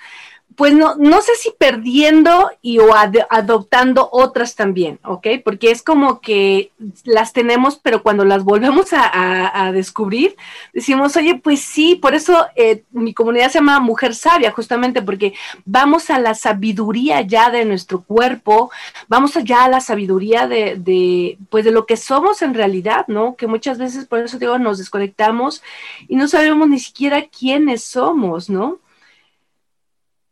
pues 0.55 0.73
no, 0.73 0.95
no 0.95 1.21
sé 1.21 1.33
si 1.35 1.51
perdiendo 1.57 2.49
y 2.61 2.79
o 2.79 2.93
adoptando 2.95 4.09
otras 4.11 4.55
también, 4.55 4.99
¿ok? 5.03 5.27
Porque 5.43 5.71
es 5.71 5.83
como 5.83 6.21
que 6.21 6.71
las 7.03 7.33
tenemos, 7.33 7.77
pero 7.77 8.01
cuando 8.03 8.23
las 8.23 8.43
volvemos 8.43 8.87
a, 8.91 9.71
descubrir, 9.73 10.35
decimos, 10.73 11.15
oye, 11.17 11.35
pues 11.35 11.61
sí, 11.61 11.95
por 11.95 12.13
eso 12.13 12.45
eh, 12.55 12.83
mi 12.91 13.13
comunidad 13.13 13.49
se 13.49 13.59
llama 13.59 13.79
Mujer 13.79 14.15
Sabia, 14.15 14.51
justamente 14.51 15.01
porque 15.01 15.33
vamos 15.65 16.09
a 16.09 16.19
la 16.19 16.33
sabiduría 16.33 17.21
ya 17.21 17.49
de 17.49 17.65
nuestro 17.65 18.01
cuerpo, 18.03 18.71
vamos 19.07 19.35
allá 19.35 19.65
a 19.65 19.69
la 19.69 19.81
sabiduría 19.81 20.47
de, 20.47 21.37
pues 21.49 21.65
de 21.65 21.71
lo 21.71 21.85
que 21.85 21.97
somos 21.97 22.41
en 22.41 22.53
realidad, 22.53 23.05
¿no? 23.07 23.35
Que 23.35 23.47
muchas 23.47 23.77
veces, 23.77 24.05
por 24.05 24.19
eso 24.19 24.39
digo, 24.39 24.57
nos 24.57 24.77
desconectamos 24.77 25.63
y 26.07 26.15
no 26.15 26.27
sabemos 26.27 26.69
ni 26.69 26.79
siquiera 26.79 27.25
quiénes 27.27 27.83
somos, 27.83 28.49
¿no? 28.49 28.79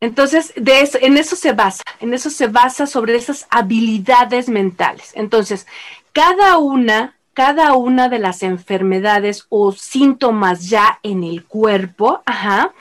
Entonces, 0.03 0.51
de 0.57 0.81
eso, 0.81 0.97
en 0.99 1.15
eso 1.15 1.37
se 1.37 1.53
basa, 1.53 1.81
en 2.01 2.13
eso 2.13 2.29
se 2.29 2.47
basa 2.47 2.87
sobre 2.87 3.15
esas 3.15 3.47
habilidades 3.49 4.49
mentales. 4.49 5.13
Entonces, 5.15 5.65
cada 6.11 6.57
una, 6.57 7.15
cada 7.33 7.73
una 7.75 8.09
de 8.09 8.19
las 8.19 8.43
enfermedades 8.43 9.45
o 9.47 9.71
síntomas 9.71 10.69
ya 10.69 10.99
en 11.03 11.23
el 11.23 11.45
cuerpo, 11.45 12.21
ajá, 12.25 12.73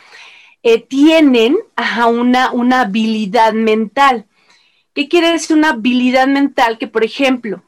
eh, 0.65 0.81
tienen 0.81 1.57
una 2.55 2.81
habilidad 2.81 3.53
mental. 3.53 4.27
¿Qué 4.93 5.09
quiere 5.09 5.31
decir 5.31 5.57
una 5.57 5.71
habilidad 5.71 6.27
mental? 6.27 6.77
Que, 6.77 6.89
por 6.89 7.05
ejemplo, 7.05 7.63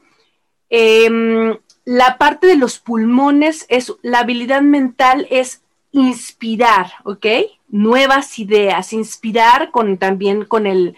em, 0.69 1.57
la 1.85 2.17
parte 2.17 2.45
de 2.47 2.57
los 2.57 2.79
pulmones 2.79 3.65
es, 3.69 3.93
la 4.01 4.19
habilidad 4.19 4.63
mental 4.63 5.27
es 5.29 5.61
inspirar, 5.93 6.91
¿ok? 7.05 7.25
Nuevas 7.67 8.39
ideas, 8.39 8.93
inspirar 8.93 9.71
con 9.71 9.97
también 9.97 10.45
con 10.45 10.67
el 10.67 10.95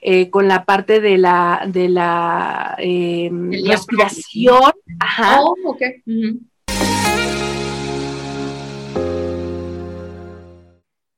eh, 0.00 0.30
con 0.30 0.48
la 0.48 0.64
parte 0.64 1.00
de 1.00 1.18
la 1.18 1.64
de 1.66 1.88
la 1.88 2.76
eh, 2.78 3.30
respiración. 3.64 4.72
Ajá. 4.98 5.40
Oh, 5.40 5.54
okay. 5.64 6.02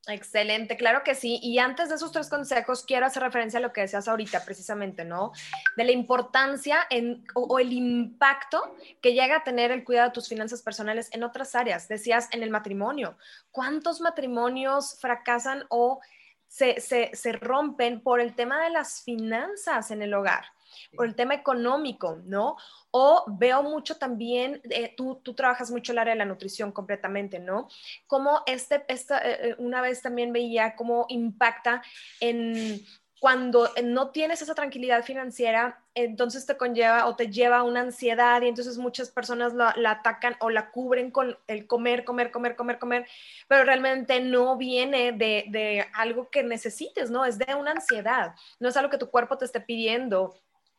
Excelente, 0.06 0.76
claro 0.78 1.02
que 1.04 1.14
sí. 1.14 1.38
Y 1.42 1.58
antes 1.58 1.90
de 1.90 1.96
esos 1.96 2.10
tres 2.10 2.28
consejos, 2.28 2.84
quiero 2.84 3.04
hacer 3.04 3.22
referencia 3.22 3.58
a 3.58 3.62
lo 3.62 3.72
que 3.72 3.82
decías 3.82 4.08
ahorita, 4.08 4.44
precisamente, 4.44 5.04
¿no? 5.04 5.32
De 5.76 5.84
la 5.84 5.92
importancia 5.92 6.88
o, 7.34 7.58
el 7.58 7.72
impacto 7.72 8.76
que 9.02 9.12
llega 9.12 9.36
a 9.36 9.44
tener 9.44 9.70
el 9.70 9.84
cuidado 9.84 10.08
de 10.08 10.14
tus 10.14 10.28
finanzas 10.28 10.62
personales 10.62 11.10
en 11.12 11.22
otras 11.22 11.54
áreas. 11.54 11.86
Decías 11.86 12.28
en 12.32 12.42
el 12.42 12.50
matrimonio. 12.50 13.18
¿Cuántos 13.50 14.00
matrimonios 14.00 14.98
fracasan 14.98 15.64
o 15.68 16.00
se, 16.48 16.80
se 16.80 17.32
rompen 17.32 18.00
por 18.00 18.20
el 18.20 18.34
tema 18.34 18.64
de 18.64 18.70
las 18.70 19.02
finanzas 19.02 19.90
en 19.90 20.00
el 20.00 20.14
hogar? 20.14 20.46
Por 20.94 21.06
el 21.06 21.14
tema 21.14 21.34
económico, 21.34 22.20
¿no? 22.24 22.56
O 22.90 23.24
veo 23.28 23.62
mucho 23.62 23.96
también, 23.96 24.60
eh, 24.70 24.94
tú, 24.96 25.20
tú, 25.22 25.34
trabajas 25.34 25.70
mucho 25.70 25.92
el 25.92 25.98
área 25.98 26.14
de 26.14 26.18
la 26.18 26.24
nutrición 26.24 26.72
completamente, 26.72 27.38
¿no? 27.38 27.68
Como 28.06 28.42
este, 28.46 28.84
esta, 28.88 29.18
eh, 29.18 29.50
eh, 29.50 29.54
una 29.58 29.80
vez 29.80 30.02
también 30.02 30.32
veía 30.32 30.74
cómo 30.76 31.06
impacta 31.08 31.82
en 32.20 32.84
cuando 33.20 33.70
no 33.84 34.08
tienes 34.10 34.40
esa 34.40 34.54
tranquilidad 34.54 35.04
financiera, 35.04 35.84
entonces 35.94 36.46
te 36.46 36.56
conlleva 36.56 37.06
o 37.06 37.16
te 37.16 37.30
lleva 37.30 37.58
a 37.58 37.62
una 37.64 37.80
ansiedad 37.80 38.40
y 38.40 38.48
entonces 38.48 38.78
muchas 38.78 39.10
personas 39.10 39.52
la, 39.52 39.74
atacan 39.86 40.36
o 40.40 40.48
la 40.48 40.70
cubren 40.70 41.10
con 41.10 41.36
el 41.46 41.66
comer, 41.66 42.04
comer, 42.04 42.30
comer, 42.30 42.56
comer, 42.56 42.78
comer, 42.78 43.06
pero 43.46 43.64
realmente 43.64 44.20
no 44.20 44.56
viene 44.56 45.12
de, 45.12 45.44
de 45.48 45.86
algo 45.92 46.30
que 46.30 46.42
necesites, 46.42 47.10
¿no? 47.10 47.26
Es 47.26 47.36
de 47.36 47.54
una 47.54 47.72
ansiedad, 47.72 48.34
no 48.58 48.70
es 48.70 48.76
algo 48.78 48.90
que 48.90 48.96
tu 48.96 49.10
cuerpo 49.10 49.36
te 49.36 49.44
esté 49.44 49.60
pidiendo 49.60 50.34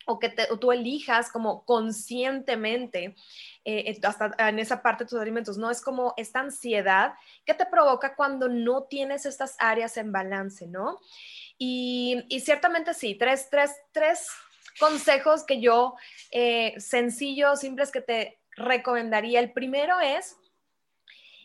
o 0.06 0.18
que 0.18 0.34
tú 0.60 0.72
elijas 0.72 1.30
como 1.30 1.64
conscientemente 1.64 3.14
eh, 3.64 3.98
hasta 4.02 4.34
en 4.48 4.58
esa 4.58 4.82
parte 4.82 5.04
de 5.04 5.10
tus 5.10 5.20
alimentos, 5.20 5.56
no 5.58 5.70
es 5.70 5.80
como 5.80 6.14
esta 6.16 6.40
ansiedad 6.40 7.14
que 7.44 7.54
te 7.54 7.66
provoca 7.66 8.16
cuando 8.16 8.48
no 8.48 8.84
tienes 8.84 9.26
estas 9.26 9.56
áreas 9.58 9.96
en 9.96 10.12
balance, 10.12 10.66
¿no? 10.66 10.98
Y, 11.58 12.24
ciertamente 12.44 12.92
sí, 12.92 13.14
tres, 13.14 13.48
tres, 13.50 13.70
tres 13.92 14.28
consejos 14.80 15.44
que 15.44 15.60
yo, 15.60 15.94
eh, 16.32 16.74
sencillos, 16.78 17.60
simples, 17.60 17.92
que 17.92 18.00
te 18.00 18.40
recomendaría. 18.56 19.38
El 19.38 19.52
primero 19.52 20.00
es 20.00 20.36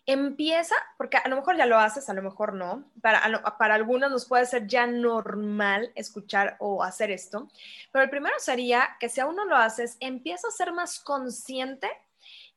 empieza, 0.08 0.76
porque 0.98 1.18
a 1.18 1.28
lo 1.28 1.36
mejor 1.36 1.58
ya 1.58 1.66
lo 1.66 1.78
haces, 1.78 2.10
a 2.10 2.14
lo 2.14 2.22
mejor 2.22 2.54
no, 2.54 2.86
para, 3.02 3.44
para 3.58 3.76
algunos 3.76 4.10
nos 4.10 4.26
puede 4.26 4.46
ser 4.46 4.66
ya 4.66 4.88
normal 4.88 5.92
escuchar 5.96 6.56
o 6.60 6.82
hacer 6.82 7.12
esto, 7.12 7.50
pero 7.92 8.06
el 8.06 8.10
primero 8.10 8.36
sería 8.40 8.96
que 9.02 9.10
si 9.10 9.20
aún 9.20 9.36
no 9.36 9.44
lo 9.44 9.58
haces, 9.58 9.98
empieza 10.00 10.48
a 10.48 10.52
ser 10.52 10.72
más 10.72 11.02
consciente 11.02 11.92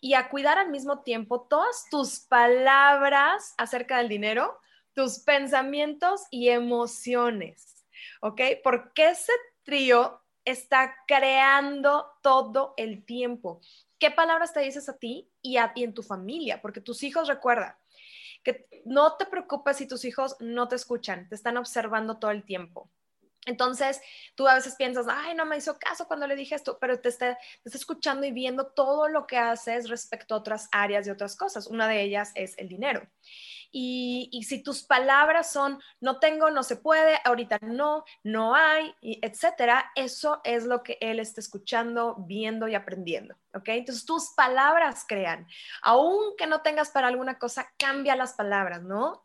y 0.00 0.14
a 0.14 0.28
cuidar 0.28 0.58
al 0.58 0.70
mismo 0.70 1.00
tiempo 1.00 1.42
todas 1.42 1.86
tus 1.90 2.20
palabras 2.20 3.54
acerca 3.58 3.98
del 3.98 4.08
dinero, 4.08 4.56
tus 4.94 5.18
pensamientos 5.18 6.22
y 6.30 6.50
emociones, 6.50 7.84
¿ok? 8.20 8.40
Porque 8.62 9.10
ese 9.10 9.32
trío 9.64 10.20
está 10.44 10.94
creando 11.06 12.06
todo 12.22 12.74
el 12.76 13.04
tiempo 13.04 13.60
qué 14.00 14.10
palabras 14.10 14.52
te 14.52 14.60
dices 14.60 14.88
a 14.88 14.96
ti 14.96 15.30
y, 15.42 15.58
a, 15.58 15.72
ti 15.72 15.84
en 15.84 15.94
tu 15.94 16.02
familia, 16.02 16.60
porque 16.60 16.80
tus 16.80 17.02
hijos 17.04 17.28
recuerda 17.28 17.78
que 18.42 18.66
no 18.86 19.16
te 19.16 19.26
preocupes 19.26 19.76
si 19.76 19.86
tus 19.86 20.04
hijos 20.04 20.36
no 20.40 20.66
te 20.66 20.74
escuchan, 20.74 21.28
te 21.28 21.34
están 21.34 21.58
observando 21.58 22.18
todo 22.18 22.30
el 22.30 22.44
tiempo. 22.44 22.90
Entonces, 23.46 24.00
tú 24.34 24.46
a 24.48 24.54
veces 24.54 24.74
piensas, 24.76 25.06
ay, 25.08 25.34
no 25.34 25.46
me 25.46 25.56
hizo 25.56 25.78
caso 25.78 26.06
cuando 26.06 26.26
le 26.26 26.36
dije 26.36 26.54
esto, 26.54 26.78
pero 26.78 27.00
te 27.00 27.08
está, 27.08 27.36
te 27.36 27.68
está, 27.68 27.78
escuchando 27.78 28.26
y 28.26 28.32
viendo 28.32 28.66
todo 28.66 29.08
lo 29.08 29.26
que 29.26 29.38
haces 29.38 29.88
respecto 29.88 30.34
a 30.34 30.38
otras 30.38 30.68
áreas 30.72 31.06
y 31.06 31.10
otras 31.10 31.36
cosas. 31.36 31.66
Una 31.66 31.88
de 31.88 32.02
ellas 32.02 32.32
es 32.34 32.56
el 32.58 32.68
dinero. 32.68 33.08
Y, 33.72 34.42
si 34.46 34.62
tus 34.62 34.82
palabras 34.82 35.52
son 35.52 35.80
no 36.00 36.18
tengo, 36.18 36.50
no 36.50 36.62
se 36.62 36.76
puede, 36.76 37.18
ahorita 37.24 37.60
no, 37.62 38.04
no 38.24 38.54
hay, 38.54 38.94
etcétera, 39.00 39.92
eso 39.94 40.40
es 40.44 40.64
lo 40.64 40.82
que 40.82 40.98
él 41.00 41.20
está 41.20 41.40
escuchando, 41.40 42.16
viendo 42.18 42.66
y 42.68 42.74
aprendiendo. 42.74 43.36
¿Ok? 43.54 43.68
Entonces 43.68 44.04
tus 44.04 44.30
palabras 44.34 45.04
crean. 45.08 45.46
Aunque 45.82 46.46
no 46.46 46.62
tengas 46.62 46.90
para 46.90 47.08
alguna 47.08 47.38
cosa, 47.38 47.70
cambia 47.78 48.16
las 48.16 48.34
palabras, 48.34 48.82
¿no? 48.82 49.24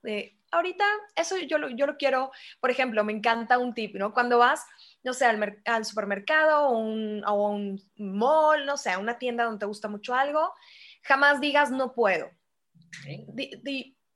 ahorita 0.52 0.86
eso 1.18 1.38
yo 1.38 1.58
lo, 1.58 1.70
yo 1.70 1.86
lo 1.86 1.98
quiero, 1.98 2.32
por 2.62 2.72
ejemplo, 2.72 3.04
me 3.04 3.12
encanta 3.12 3.58
un 3.58 3.74
tip, 3.74 3.96
¿no? 3.96 4.14
Cuando 4.14 4.38
vas, 4.38 4.66
no 5.04 5.14
sé, 5.14 5.26
al, 5.26 5.62
al 5.66 5.84
supermercado 5.84 6.70
o 6.70 6.78
un, 6.78 7.24
o 7.26 7.50
un 7.50 7.82
mall, 7.98 8.66
no 8.66 8.78
sé, 8.78 8.92
a 8.92 9.00
una 9.00 9.20
tienda 9.20 9.44
donde 9.44 9.60
te 9.60 9.66
gusta 9.66 9.90
mucho 9.90 10.16
algo, 10.16 10.54
jamás 11.02 11.42
digas 11.42 11.72
no 11.72 11.94
puedo 11.94 12.32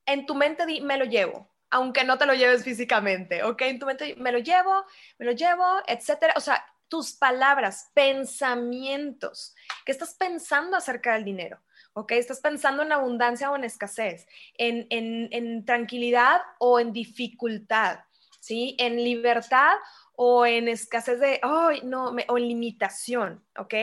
en 0.10 0.26
tu 0.26 0.36
mente 0.36 0.66
di, 0.66 0.82
me 0.82 0.98
lo 0.98 1.06
llevo, 1.06 1.50
aunque 1.70 2.04
no 2.04 2.18
te 2.18 2.26
lo 2.26 2.34
lleves 2.34 2.64
físicamente, 2.64 3.44
¿ok? 3.44 3.62
En 3.64 3.80
tu 3.80 3.86
mente 3.86 4.16
me 4.18 4.32
lo 4.32 4.40
llevo, 4.40 4.86
me 5.18 5.26
lo 5.26 5.32
llevo, 5.34 5.66
etcétera. 5.88 6.34
O 6.36 6.40
sea, 6.40 6.66
tus 6.90 7.14
palabras, 7.14 7.92
pensamientos, 7.94 9.56
¿qué 9.86 9.92
estás 9.92 10.16
pensando 10.16 10.76
acerca 10.76 11.14
del 11.14 11.24
dinero? 11.24 11.60
¿Ok? 11.94 12.12
¿Estás 12.12 12.40
pensando 12.40 12.84
en 12.84 12.92
abundancia 12.92 13.52
o 13.52 13.56
en 13.56 13.64
escasez? 13.64 14.28
¿En, 14.58 14.88
en 14.90 15.66
tranquilidad 15.66 16.42
o 16.60 16.80
en 16.80 16.92
dificultad? 16.94 18.00
¿Sí? 18.40 18.76
¿En 18.80 19.04
libertad 19.04 19.74
o 20.14 20.46
en 20.46 20.68
escasez 20.68 21.20
de, 21.20 21.40
ay, 21.42 21.82
no, 21.84 22.12
me, 22.12 22.26
o 22.30 22.38
en 22.38 22.48
limitación? 22.48 23.44
¿Ok? 23.58 23.74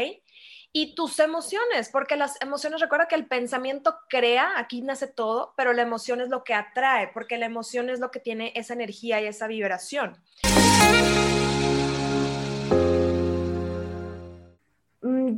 y 0.78 0.94
tus 0.94 1.18
emociones, 1.20 1.88
porque 1.88 2.16
las 2.16 2.38
emociones, 2.42 2.82
recuerda 2.82 3.08
que 3.08 3.14
el 3.14 3.26
pensamiento 3.26 3.96
crea, 4.10 4.58
aquí 4.58 4.82
nace 4.82 5.06
todo, 5.06 5.54
pero 5.56 5.72
la 5.72 5.80
emoción 5.80 6.20
es 6.20 6.28
lo 6.28 6.44
que 6.44 6.52
atrae, 6.52 7.08
porque 7.14 7.38
la 7.38 7.46
emoción 7.46 7.88
es 7.88 7.98
lo 7.98 8.10
que 8.10 8.20
tiene 8.20 8.52
esa 8.54 8.74
energía 8.74 9.18
y 9.22 9.26
esa 9.26 9.46
vibración. 9.46 10.22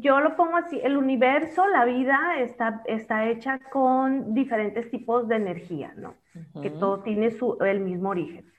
Yo 0.01 0.21
lo 0.21 0.37
pongo 0.37 0.57
así, 0.57 0.81
el 0.83 0.97
universo, 0.97 1.67
la 1.69 1.85
vida 1.85 2.39
está, 2.39 2.83
está 2.87 3.29
hecha 3.29 3.59
con 3.71 4.35
diferentes 4.35 4.91
tipos 4.91 5.29
de 5.29 5.37
energía, 5.37 5.93
¿no? 5.97 6.15
Que 6.63 6.71
todo 6.71 7.01
tiene 7.01 7.31
su, 7.31 7.57
el 7.61 7.81
mismo 7.81 8.11
origen. 8.11 8.53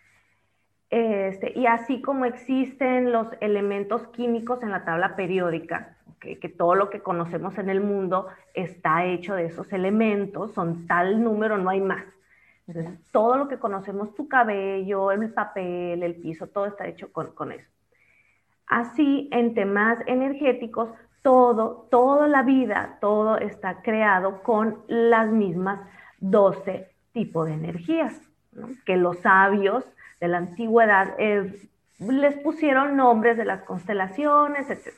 Este, 0.90 1.58
y 1.58 1.68
así 1.68 2.02
como 2.02 2.26
existen 2.26 3.12
los 3.12 3.28
elementos 3.42 4.08
químicos 4.08 4.64
en 4.64 4.72
la 4.72 4.86
tabla 4.86 5.16
periódica, 5.16 5.98
que 6.20 6.50
todo 6.50 6.76
lo 6.76 6.90
que 6.90 7.02
conocemos 7.02 7.58
en 7.58 7.70
el 7.70 7.80
mundo 7.80 8.28
está 8.54 9.06
hecho 9.06 9.36
de 9.36 9.46
esos 9.46 9.72
elementos, 9.72 10.54
son 10.54 10.86
tal 10.88 11.24
número, 11.24 11.58
no 11.58 11.70
hay 11.70 11.80
más. 11.80 12.04
Entonces, 12.70 13.00
todo 13.12 13.36
lo 13.36 13.48
que 13.48 13.58
conocemos, 13.58 14.14
tu 14.14 14.28
cabello, 14.28 15.12
el 15.12 15.34
papel, 15.34 16.04
el 16.04 16.16
piso, 16.16 16.48
todo 16.48 16.68
está 16.68 16.88
hecho 16.88 17.12
con, 17.12 17.32
con 17.34 17.52
eso. 17.52 17.68
Así, 18.68 19.28
en 19.32 19.56
temas 19.56 20.00
energéticos, 20.06 20.90
todo, 21.22 21.88
toda 21.92 22.28
la 22.28 22.44
vida, 22.44 22.98
todo 23.02 23.38
está 23.38 23.82
creado 23.82 24.42
con 24.44 24.84
las 24.88 25.30
mismas 25.30 25.80
12 26.20 26.90
tipos 27.14 27.48
de 27.48 27.54
energías, 27.54 28.22
que 28.86 28.98
los 28.98 29.20
sabios 29.20 29.86
de 30.20 30.28
la 30.28 30.38
antigüedad 30.38 31.16
eh, 31.18 31.54
les 32.00 32.36
pusieron 32.38 32.96
nombres 32.96 33.38
de 33.38 33.46
las 33.46 33.62
constelaciones, 33.64 34.70
etc. 34.70 34.94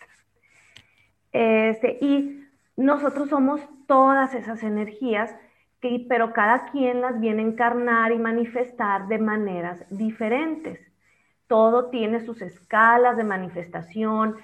Este, 1.31 1.97
y 2.01 2.45
nosotros 2.77 3.29
somos 3.29 3.61
todas 3.87 4.33
esas 4.33 4.63
energías, 4.63 5.35
que, 5.79 6.05
pero 6.07 6.33
cada 6.33 6.65
quien 6.71 7.01
las 7.01 7.19
viene 7.19 7.41
a 7.41 7.47
encarnar 7.47 8.11
y 8.11 8.19
manifestar 8.19 9.07
de 9.07 9.17
maneras 9.17 9.83
diferentes 9.89 10.91
todo 11.51 11.87
tiene 11.87 12.21
sus 12.21 12.41
escalas 12.41 13.17
de 13.17 13.25
manifestación, 13.25 14.37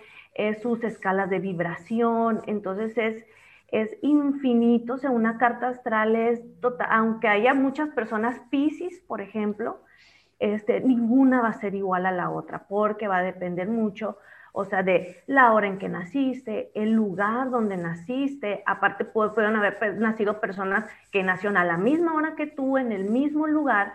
sus 0.61 0.83
escalas 0.83 1.29
de 1.29 1.39
vibración, 1.39 2.41
entonces 2.45 2.97
es, 2.97 3.25
es 3.69 3.97
infinito, 4.01 4.93
o 4.93 4.97
sea, 4.97 5.11
una 5.11 5.37
carta 5.37 5.69
astral 5.69 6.15
es 6.15 6.41
total, 6.61 6.87
aunque 6.91 7.27
haya 7.27 7.53
muchas 7.53 7.89
personas 7.89 8.39
Pisces, 8.49 8.99
por 9.07 9.21
ejemplo, 9.21 9.81
este, 10.39 10.81
ninguna 10.81 11.41
va 11.41 11.49
a 11.49 11.59
ser 11.59 11.73
igual 11.75 12.05
a 12.05 12.11
la 12.11 12.29
otra, 12.29 12.67
porque 12.67 13.07
va 13.07 13.17
a 13.17 13.23
depender 13.23 13.67
mucho, 13.67 14.17
o 14.53 14.65
sea, 14.65 14.83
de 14.83 15.23
la 15.27 15.53
hora 15.53 15.67
en 15.67 15.79
que 15.79 15.89
naciste, 15.89 16.71
el 16.75 16.91
lugar 16.91 17.49
donde 17.49 17.77
naciste, 17.77 18.63
aparte 18.65 19.05
pueden 19.05 19.55
haber 19.55 19.97
nacido 19.97 20.39
personas 20.39 20.85
que 21.11 21.23
nacieron 21.23 21.57
a 21.57 21.65
la 21.65 21.77
misma 21.77 22.13
hora 22.13 22.35
que 22.35 22.47
tú, 22.47 22.77
en 22.77 22.91
el 22.91 23.05
mismo 23.05 23.47
lugar, 23.47 23.93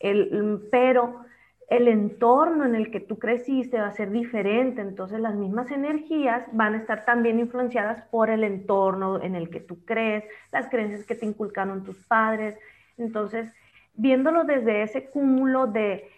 el, 0.00 0.66
pero 0.70 1.24
el 1.68 1.88
entorno 1.88 2.64
en 2.64 2.74
el 2.74 2.90
que 2.90 3.00
tú 3.00 3.18
creciste 3.18 3.80
va 3.80 3.86
a 3.86 3.92
ser 3.92 4.10
diferente, 4.10 4.82
entonces 4.82 5.20
las 5.20 5.34
mismas 5.34 5.70
energías 5.70 6.44
van 6.52 6.74
a 6.74 6.78
estar 6.78 7.04
también 7.04 7.38
influenciadas 7.40 8.02
por 8.10 8.30
el 8.30 8.44
entorno 8.44 9.22
en 9.22 9.34
el 9.34 9.48
que 9.48 9.60
tú 9.60 9.84
crees, 9.84 10.24
las 10.52 10.68
creencias 10.68 11.04
que 11.04 11.14
te 11.14 11.26
inculcaron 11.26 11.84
tus 11.84 11.96
padres. 12.06 12.58
Entonces, 12.98 13.52
viéndolo 13.94 14.44
desde 14.44 14.82
ese 14.82 15.08
cúmulo 15.08 15.66
de, 15.66 16.10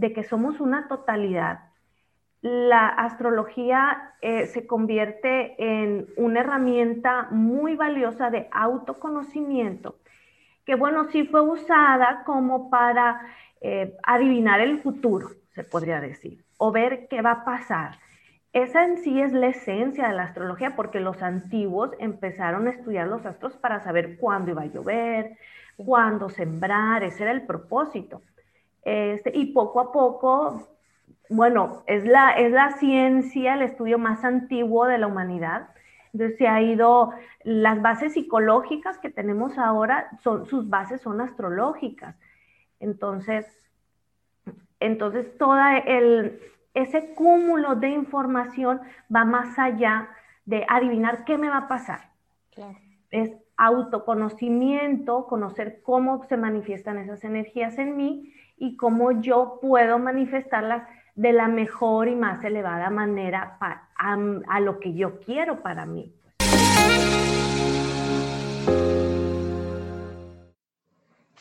que 0.00 0.22
somos 0.24 0.60
una 0.60 0.88
totalidad, 0.88 1.60
la 2.40 2.88
astrología 2.88 4.14
eh, 4.22 4.46
se 4.46 4.66
convierte 4.66 5.56
en 5.58 6.06
una 6.16 6.40
herramienta 6.40 7.28
muy 7.30 7.76
valiosa 7.76 8.30
de 8.30 8.48
autoconocimiento, 8.52 9.96
que 10.64 10.74
bueno, 10.74 11.04
sí 11.04 11.24
fue 11.24 11.40
usada 11.40 12.22
como 12.24 12.70
para 12.70 13.20
eh, 13.60 13.96
adivinar 14.02 14.60
el 14.60 14.78
futuro, 14.78 15.28
se 15.54 15.64
podría 15.64 16.00
decir, 16.00 16.44
o 16.58 16.72
ver 16.72 17.08
qué 17.08 17.22
va 17.22 17.30
a 17.32 17.44
pasar. 17.44 17.98
Esa 18.52 18.84
en 18.84 18.98
sí 18.98 19.20
es 19.20 19.32
la 19.32 19.48
esencia 19.48 20.08
de 20.08 20.14
la 20.14 20.24
astrología, 20.24 20.76
porque 20.76 21.00
los 21.00 21.22
antiguos 21.22 21.90
empezaron 21.98 22.66
a 22.66 22.70
estudiar 22.70 23.06
los 23.06 23.26
astros 23.26 23.54
para 23.54 23.80
saber 23.80 24.16
cuándo 24.18 24.52
iba 24.52 24.62
a 24.62 24.66
llover, 24.66 25.36
cuándo 25.76 26.30
sembrar, 26.30 27.02
ese 27.02 27.24
era 27.24 27.32
el 27.32 27.42
propósito. 27.42 28.22
Este, 28.82 29.32
y 29.34 29.52
poco 29.52 29.80
a 29.80 29.92
poco, 29.92 30.68
bueno, 31.28 31.82
es 31.86 32.04
la, 32.06 32.30
es 32.30 32.52
la 32.52 32.72
ciencia, 32.78 33.54
el 33.54 33.62
estudio 33.62 33.98
más 33.98 34.24
antiguo 34.24 34.86
de 34.86 34.98
la 34.98 35.06
humanidad. 35.06 35.68
Entonces 36.12 36.38
se 36.38 36.48
ha 36.48 36.62
ido, 36.62 37.12
las 37.42 37.82
bases 37.82 38.14
psicológicas 38.14 38.96
que 38.98 39.10
tenemos 39.10 39.58
ahora, 39.58 40.08
son, 40.22 40.46
sus 40.46 40.68
bases 40.70 41.00
son 41.02 41.20
astrológicas. 41.20 42.16
Entonces, 42.80 43.46
entonces 44.80 45.36
todo 45.38 45.56
ese 46.74 47.14
cúmulo 47.14 47.74
de 47.74 47.88
información 47.88 48.80
va 49.14 49.24
más 49.24 49.58
allá 49.58 50.08
de 50.44 50.64
adivinar 50.68 51.24
qué 51.24 51.38
me 51.38 51.48
va 51.48 51.58
a 51.58 51.68
pasar. 51.68 52.10
Es 53.10 53.32
autoconocimiento, 53.56 55.26
conocer 55.26 55.80
cómo 55.82 56.24
se 56.24 56.36
manifiestan 56.36 56.98
esas 56.98 57.24
energías 57.24 57.78
en 57.78 57.96
mí 57.96 58.32
y 58.56 58.76
cómo 58.76 59.12
yo 59.12 59.58
puedo 59.60 59.98
manifestarlas 59.98 60.86
de 61.14 61.32
la 61.32 61.48
mejor 61.48 62.08
y 62.08 62.16
más 62.16 62.44
elevada 62.44 62.90
manera 62.90 63.58
a 63.98 64.60
lo 64.60 64.78
que 64.80 64.94
yo 64.94 65.20
quiero 65.20 65.62
para 65.62 65.86
mí. 65.86 66.15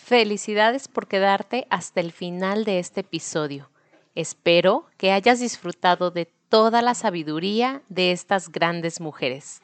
Felicidades 0.06 0.88
por 0.88 1.08
quedarte 1.08 1.66
hasta 1.72 1.99
el 1.99 2.12
final 2.12 2.64
de 2.64 2.78
este 2.78 3.01
episodio. 3.01 3.72
Espero 4.14 4.86
que 4.97 5.12
hayas 5.12 5.39
disfrutado 5.39 6.12
de 6.12 6.28
toda 6.47 6.84
la 6.84 6.93
sabiduría 6.93 7.82
de 7.89 8.12
estas 8.12 8.51
grandes 8.51 9.01
mujeres. 9.01 9.64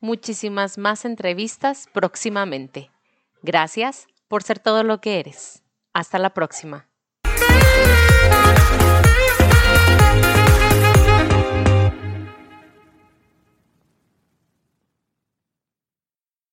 Muchísimas 0.00 0.78
más 0.78 1.04
entrevistas 1.04 1.90
próximamente. 1.92 2.90
Gracias 3.42 4.06
por 4.28 4.44
ser 4.44 4.60
todo 4.60 4.82
lo 4.82 5.02
que 5.02 5.20
eres. 5.20 5.62
Hasta 5.92 6.18
la 6.18 6.32
próxima. 6.32 6.88